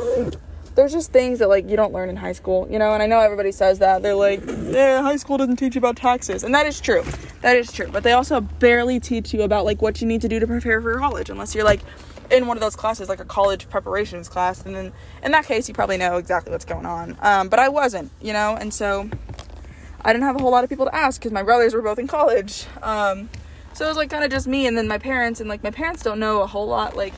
there's 0.76 0.93
just 0.93 1.11
things 1.11 1.39
that 1.39 1.49
like 1.49 1.70
you 1.70 1.76
don't 1.76 1.91
learn 1.91 2.09
in 2.09 2.16
high 2.16 2.32
school, 2.32 2.68
you 2.72 2.80
know, 2.80 2.93
and 2.93 3.03
I 3.03 3.07
know 3.07 3.20
everybody 3.20 3.51
says 3.51 3.80
that. 3.80 4.03
They're 4.03 4.16
like, 4.16 4.41
yeah, 4.47 5.01
high 5.01 5.18
school 5.18 5.38
doesn't 5.38 5.57
teach 5.57 5.76
you 5.76 5.80
about 5.80 5.97
taxes. 5.97 6.43
And 6.43 6.55
that 6.55 6.66
is 6.66 6.80
true. 6.80 7.03
That 7.41 7.57
is 7.57 7.72
true. 7.72 7.89
But 7.91 8.03
they 8.03 8.14
also 8.14 8.39
barely 8.39 9.01
teach 9.01 9.34
you 9.34 9.41
about 9.41 9.66
like 9.66 9.82
what 9.82 9.99
you 9.99 10.07
need 10.07 10.22
to 10.22 10.30
do 10.30 10.39
to 10.39 10.47
prepare 10.47 10.80
for 10.82 10.91
your 10.91 10.99
college 10.99 11.30
unless 11.30 11.53
you're 11.53 11.66
like 11.66 11.82
in 12.32 12.47
one 12.47 12.55
of 12.55 12.61
those 12.61 12.76
classes 12.76 13.09
like 13.09 13.20
a 13.20 13.26
college 13.26 13.70
preparations 13.70 14.30
class 14.30 14.66
and 14.66 14.74
then 14.74 14.93
in 15.24 15.34
that 15.34 15.45
case 15.45 15.68
you 15.68 15.74
probably 15.74 15.97
know 15.97 16.16
exactly 16.18 16.51
what's 16.51 16.66
going 16.66 16.86
on. 16.86 17.18
Um, 17.22 17.49
but 17.49 17.59
I 17.59 17.68
wasn't, 17.68 18.11
you 18.22 18.32
know, 18.32 18.55
and 18.55 18.74
so 18.74 19.09
I 20.04 20.14
didn't 20.14 20.26
have 20.26 20.36
a 20.36 20.39
whole 20.39 20.51
lot 20.51 20.64
of 20.64 20.70
people 20.70 20.86
to 20.86 20.95
ask 20.95 21.22
because 21.22 21.32
my 21.32 21.43
brothers 21.43 21.74
were 21.74 21.82
both 21.82 21.99
in 21.99 22.08
college. 22.08 22.66
Um, 22.82 23.30
so 23.74 23.86
it 23.86 23.88
was 23.88 23.97
like 23.97 24.10
kind 24.10 24.24
of 24.24 24.32
just 24.32 24.47
me 24.47 24.68
and 24.68 24.78
then 24.78 24.88
my 24.88 24.97
parents 24.97 25.39
and 25.39 25.49
like 25.49 25.64
my 25.64 25.72
parents 25.72 26.04
don't 26.04 26.20
know 26.20 26.41
a 26.41 26.47
whole 26.47 26.68
lot 26.68 26.95
like 26.95 27.14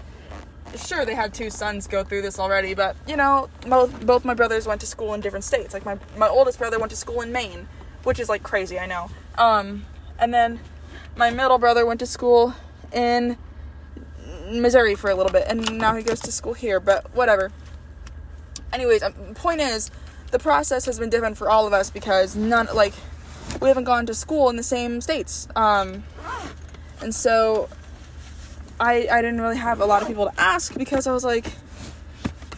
sure 0.77 1.05
they 1.05 1.15
had 1.15 1.33
two 1.33 1.49
sons 1.49 1.87
go 1.87 2.03
through 2.03 2.21
this 2.21 2.39
already, 2.39 2.73
but 2.73 2.95
you 3.07 3.15
know, 3.15 3.49
both 3.67 4.05
both 4.05 4.25
my 4.25 4.33
brothers 4.33 4.67
went 4.67 4.81
to 4.81 4.87
school 4.87 5.13
in 5.13 5.21
different 5.21 5.45
states. 5.45 5.73
Like 5.73 5.85
my 5.85 5.97
my 6.17 6.27
oldest 6.27 6.59
brother 6.59 6.79
went 6.79 6.91
to 6.91 6.95
school 6.95 7.21
in 7.21 7.31
Maine, 7.31 7.67
which 8.03 8.19
is 8.19 8.29
like 8.29 8.43
crazy, 8.43 8.79
I 8.79 8.85
know. 8.85 9.09
Um, 9.37 9.85
and 10.19 10.33
then 10.33 10.59
my 11.15 11.29
middle 11.29 11.57
brother 11.57 11.85
went 11.85 11.99
to 12.01 12.05
school 12.05 12.53
in 12.91 13.37
Missouri 14.47 14.95
for 14.95 15.09
a 15.09 15.15
little 15.15 15.31
bit, 15.31 15.45
and 15.47 15.77
now 15.77 15.95
he 15.95 16.03
goes 16.03 16.19
to 16.21 16.31
school 16.31 16.53
here. 16.53 16.79
But 16.79 17.13
whatever. 17.15 17.51
Anyways, 18.73 19.03
um, 19.03 19.13
point 19.35 19.61
is, 19.61 19.89
the 20.35 20.43
process 20.43 20.83
has 20.85 20.99
been 20.99 21.09
different 21.09 21.37
for 21.37 21.49
all 21.49 21.65
of 21.65 21.71
us 21.71 21.89
because 21.89 22.35
none 22.35 22.67
like 22.73 22.93
we 23.61 23.69
haven't 23.69 23.85
gone 23.85 24.05
to 24.05 24.13
school 24.13 24.49
in 24.49 24.57
the 24.57 24.63
same 24.63 24.99
states. 24.99 25.47
Um, 25.55 26.03
and 27.01 27.15
so 27.15 27.69
I, 28.77 29.07
I 29.09 29.21
didn't 29.21 29.39
really 29.39 29.55
have 29.55 29.79
a 29.79 29.85
lot 29.85 30.01
of 30.01 30.09
people 30.09 30.25
to 30.25 30.37
ask 30.37 30.77
because 30.77 31.07
I 31.07 31.13
was 31.13 31.23
like, 31.23 31.53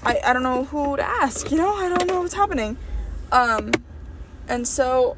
I, 0.01 0.19
I 0.25 0.33
don't 0.33 0.41
know 0.41 0.63
who 0.63 0.97
to 0.97 1.03
ask, 1.03 1.51
you 1.51 1.57
know? 1.57 1.71
I 1.71 1.87
don't 1.87 2.07
know 2.07 2.21
what's 2.21 2.33
happening. 2.33 2.77
Um, 3.31 3.71
and 4.47 4.67
so 4.67 5.15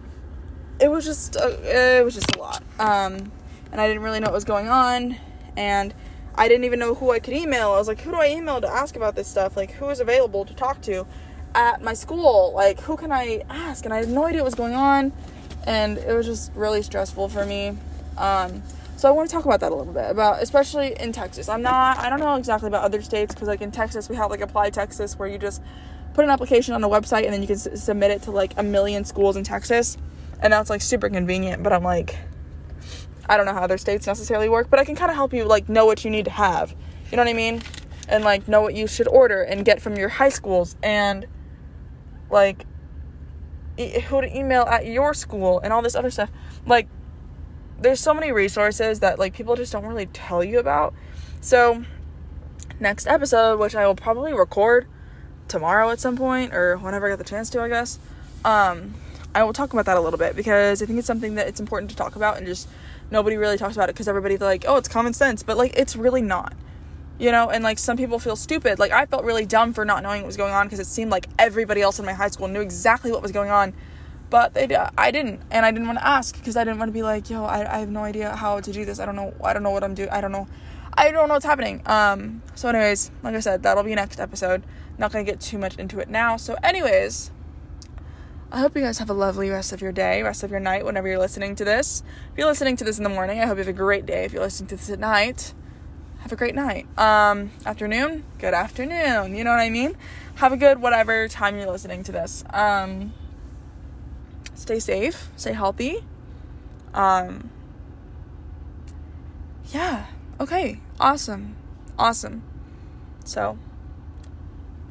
it 0.81 0.91
was 0.91 1.05
just, 1.05 1.37
uh, 1.37 1.55
it 1.63 2.03
was 2.03 2.13
just 2.13 2.35
a 2.35 2.39
lot. 2.39 2.61
Um, 2.77 3.31
and 3.71 3.79
I 3.79 3.87
didn't 3.87 4.03
really 4.03 4.19
know 4.19 4.25
what 4.25 4.33
was 4.33 4.43
going 4.43 4.67
on. 4.67 5.15
And 5.55 5.93
I 6.35 6.49
didn't 6.49 6.65
even 6.65 6.79
know 6.79 6.93
who 6.93 7.11
I 7.11 7.19
could 7.19 7.35
email. 7.35 7.71
I 7.71 7.77
was 7.77 7.87
like, 7.87 8.01
who 8.01 8.11
do 8.11 8.17
I 8.17 8.27
email 8.27 8.59
to 8.59 8.67
ask 8.67 8.97
about 8.97 9.15
this 9.15 9.29
stuff? 9.29 9.55
Like, 9.55 9.71
who 9.71 9.87
is 9.87 10.01
available 10.01 10.43
to 10.43 10.53
talk 10.53 10.81
to 10.81 11.07
at 11.55 11.81
my 11.81 11.93
school? 11.93 12.53
Like, 12.55 12.79
who 12.81 12.97
can 12.97 13.11
I 13.11 13.43
ask? 13.49 13.85
And 13.85 13.93
I 13.93 13.97
had 13.97 14.09
no 14.09 14.25
idea 14.25 14.41
what 14.41 14.45
was 14.45 14.55
going 14.55 14.75
on. 14.75 15.11
And 15.65 15.97
it 15.97 16.13
was 16.13 16.25
just 16.25 16.51
really 16.55 16.81
stressful 16.81 17.29
for 17.29 17.45
me. 17.45 17.77
Um, 18.17 18.63
so 18.99 19.07
I 19.07 19.11
want 19.11 19.29
to 19.29 19.33
talk 19.33 19.45
about 19.45 19.61
that 19.61 19.71
a 19.71 19.75
little 19.75 19.93
bit 19.93 20.11
about 20.11 20.43
especially 20.43 20.93
in 20.99 21.13
Texas. 21.13 21.47
I'm 21.47 21.61
not 21.61 21.97
I 21.99 22.09
don't 22.09 22.19
know 22.19 22.35
exactly 22.35 22.67
about 22.67 22.83
other 22.83 23.01
states 23.01 23.33
cuz 23.33 23.47
like 23.47 23.61
in 23.61 23.71
Texas 23.71 24.09
we 24.09 24.17
have 24.17 24.29
like 24.29 24.41
Apply 24.41 24.71
Texas 24.71 25.17
where 25.17 25.29
you 25.29 25.37
just 25.37 25.61
put 26.13 26.25
an 26.25 26.29
application 26.29 26.73
on 26.73 26.83
a 26.83 26.89
website 26.89 27.23
and 27.23 27.31
then 27.31 27.39
you 27.39 27.47
can 27.47 27.55
s- 27.55 27.81
submit 27.81 28.11
it 28.11 28.21
to 28.23 28.31
like 28.31 28.51
a 28.57 28.63
million 28.63 29.05
schools 29.05 29.37
in 29.37 29.45
Texas. 29.45 29.95
And 30.41 30.51
that's 30.51 30.69
like 30.69 30.81
super 30.81 31.09
convenient, 31.09 31.63
but 31.63 31.71
I'm 31.71 31.81
like 31.81 32.17
I 33.29 33.37
don't 33.37 33.45
know 33.45 33.53
how 33.53 33.61
other 33.61 33.77
states 33.77 34.05
necessarily 34.05 34.49
work, 34.49 34.69
but 34.69 34.79
I 34.79 34.83
can 34.83 34.97
kind 34.97 35.09
of 35.09 35.15
help 35.15 35.33
you 35.33 35.45
like 35.45 35.69
know 35.69 35.85
what 35.85 36.03
you 36.03 36.11
need 36.11 36.25
to 36.25 36.31
have. 36.31 36.75
You 37.09 37.15
know 37.15 37.23
what 37.23 37.29
I 37.29 37.33
mean? 37.33 37.61
And 38.09 38.25
like 38.25 38.49
know 38.49 38.59
what 38.59 38.73
you 38.73 38.85
should 38.85 39.07
order 39.07 39.43
and 39.43 39.63
get 39.63 39.81
from 39.81 39.95
your 39.95 40.09
high 40.09 40.27
schools 40.27 40.75
and 40.83 41.25
like 42.29 42.65
who 43.77 44.21
to 44.21 44.37
email 44.37 44.63
at 44.63 44.85
your 44.85 45.13
school 45.13 45.59
and 45.59 45.71
all 45.71 45.81
this 45.81 45.95
other 45.95 46.11
stuff. 46.11 46.29
Like 46.65 46.87
there's 47.79 47.99
so 47.99 48.13
many 48.13 48.31
resources 48.31 48.99
that 48.99 49.19
like 49.19 49.33
people 49.33 49.55
just 49.55 49.71
don't 49.71 49.85
really 49.85 50.07
tell 50.07 50.43
you 50.43 50.59
about. 50.59 50.93
So 51.41 51.83
next 52.79 53.07
episode, 53.07 53.59
which 53.59 53.75
I 53.75 53.87
will 53.87 53.95
probably 53.95 54.33
record 54.33 54.87
tomorrow 55.47 55.89
at 55.89 55.99
some 55.99 56.17
point 56.17 56.53
or 56.53 56.77
whenever 56.77 57.07
I 57.07 57.11
get 57.11 57.17
the 57.19 57.23
chance 57.23 57.49
to, 57.51 57.61
I 57.61 57.69
guess. 57.69 57.99
Um, 58.43 58.95
I 59.33 59.43
will 59.43 59.53
talk 59.53 59.73
about 59.73 59.85
that 59.85 59.97
a 59.97 60.01
little 60.01 60.19
bit 60.19 60.35
because 60.35 60.81
I 60.81 60.85
think 60.85 60.99
it's 60.99 61.07
something 61.07 61.35
that 61.35 61.47
it's 61.47 61.59
important 61.59 61.89
to 61.91 61.95
talk 61.95 62.15
about 62.15 62.37
and 62.37 62.45
just 62.45 62.67
nobody 63.11 63.37
really 63.37 63.57
talks 63.57 63.75
about 63.75 63.89
it 63.89 63.93
because 63.93 64.07
everybody's 64.07 64.41
like, 64.41 64.65
oh, 64.67 64.77
it's 64.77 64.87
common 64.87 65.13
sense, 65.13 65.43
but 65.43 65.57
like 65.57 65.73
it's 65.77 65.95
really 65.95 66.21
not. 66.21 66.53
You 67.19 67.33
know, 67.33 67.49
and 67.49 67.65
like 67.65 67.77
some 67.77 67.97
people 67.97 68.17
feel 68.17 68.37
stupid. 68.37 68.79
Like 68.79 68.93
I 68.93 69.05
felt 69.05 69.25
really 69.25 69.45
dumb 69.45 69.73
for 69.73 69.83
not 69.83 70.01
knowing 70.03 70.21
what 70.21 70.27
was 70.27 70.37
going 70.37 70.53
on 70.53 70.67
because 70.67 70.79
it 70.79 70.87
seemed 70.87 71.11
like 71.11 71.27
everybody 71.37 71.81
else 71.81 71.99
in 71.99 72.05
my 72.05 72.13
high 72.13 72.29
school 72.29 72.47
knew 72.47 72.61
exactly 72.61 73.11
what 73.11 73.21
was 73.21 73.33
going 73.33 73.51
on. 73.51 73.73
But 74.29 74.53
they 74.53 74.73
I 74.97 75.11
didn't 75.11 75.41
and 75.51 75.65
I 75.65 75.71
didn't 75.71 75.87
want 75.87 75.99
to 75.99 76.07
ask 76.07 76.37
because 76.37 76.55
I 76.55 76.63
didn't 76.63 76.79
want 76.79 76.89
to 76.89 76.93
be 76.93 77.03
like 77.03 77.29
yo 77.29 77.43
I, 77.43 77.75
I 77.75 77.79
have 77.79 77.89
no 77.89 78.03
idea 78.03 78.33
how 78.35 78.61
to 78.61 78.71
do 78.71 78.85
this. 78.85 78.99
I 78.99 79.05
don't 79.05 79.17
know 79.17 79.33
I 79.43 79.51
don't 79.51 79.63
know 79.63 79.71
what 79.71 79.83
I'm 79.83 79.95
doing 79.95 80.09
I 80.09 80.21
don't 80.21 80.31
know 80.31 80.47
I 80.93 81.11
don't 81.11 81.27
know 81.27 81.33
what's 81.33 81.45
happening. 81.45 81.81
Um 81.87 82.41
so 82.55 82.69
anyways 82.69 83.11
like 83.21 83.35
I 83.35 83.41
said 83.41 83.63
that'll 83.63 83.83
be 83.83 83.95
next 83.95 84.21
episode. 84.21 84.63
Not 84.97 85.11
gonna 85.11 85.25
get 85.25 85.41
too 85.41 85.57
much 85.57 85.77
into 85.77 85.99
it 85.99 86.09
now. 86.09 86.37
So 86.37 86.55
anyways 86.63 87.31
I 88.51 88.59
hope 88.61 88.77
you 88.77 88.81
guys 88.81 88.97
have 88.99 89.09
a 89.09 89.13
lovely 89.13 89.49
rest 89.49 89.73
of 89.73 89.81
your 89.81 89.91
day 89.91 90.23
rest 90.23 90.43
of 90.43 90.51
your 90.51 90.61
night 90.61 90.85
whenever 90.85 91.09
you're 91.09 91.19
listening 91.19 91.55
to 91.55 91.65
this. 91.65 92.01
If 92.31 92.37
you're 92.37 92.47
listening 92.47 92.77
to 92.77 92.85
this 92.85 92.97
in 92.97 93.03
the 93.03 93.09
morning 93.09 93.41
I 93.41 93.45
hope 93.45 93.57
you 93.57 93.63
have 93.63 93.67
a 93.67 93.73
great 93.73 94.05
day 94.05 94.23
if 94.23 94.31
you're 94.31 94.43
listening 94.43 94.67
to 94.69 94.77
this 94.77 94.89
at 94.89 94.99
night 94.99 95.53
have 96.19 96.31
a 96.31 96.35
great 96.35 96.55
night 96.55 96.85
um 96.97 97.51
afternoon 97.65 98.23
good 98.37 98.53
afternoon 98.53 99.35
you 99.35 99.43
know 99.43 99.51
what 99.51 99.59
I 99.59 99.69
mean 99.69 99.95
have 100.35 100.51
a 100.51 100.57
good 100.57 100.81
whatever 100.81 101.27
time 101.27 101.57
you're 101.57 101.71
listening 101.71 102.03
to 102.03 102.11
this 102.11 102.43
um 102.51 103.13
stay 104.59 104.79
safe, 104.79 105.29
stay 105.35 105.53
healthy. 105.53 106.03
Um, 106.93 107.49
yeah. 109.71 110.05
Okay. 110.39 110.79
Awesome. 110.99 111.55
Awesome. 111.97 112.43
So, 113.23 113.57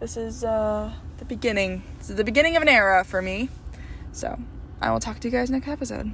this 0.01 0.17
is 0.17 0.43
uh, 0.43 0.93
the 1.19 1.25
beginning. 1.25 1.83
This 1.99 2.11
is 2.11 2.17
the 2.17 2.25
beginning 2.25 2.57
of 2.57 2.63
an 2.63 2.69
era 2.69 3.05
for 3.05 3.23
me. 3.23 3.51
So, 4.13 4.39
I 4.81 4.91
will 4.91 5.01
talk 5.01 5.21
to 5.21 5.29
you 5.29 5.33
guys 5.33 5.51
next 5.51 5.69
episode. 5.69 6.13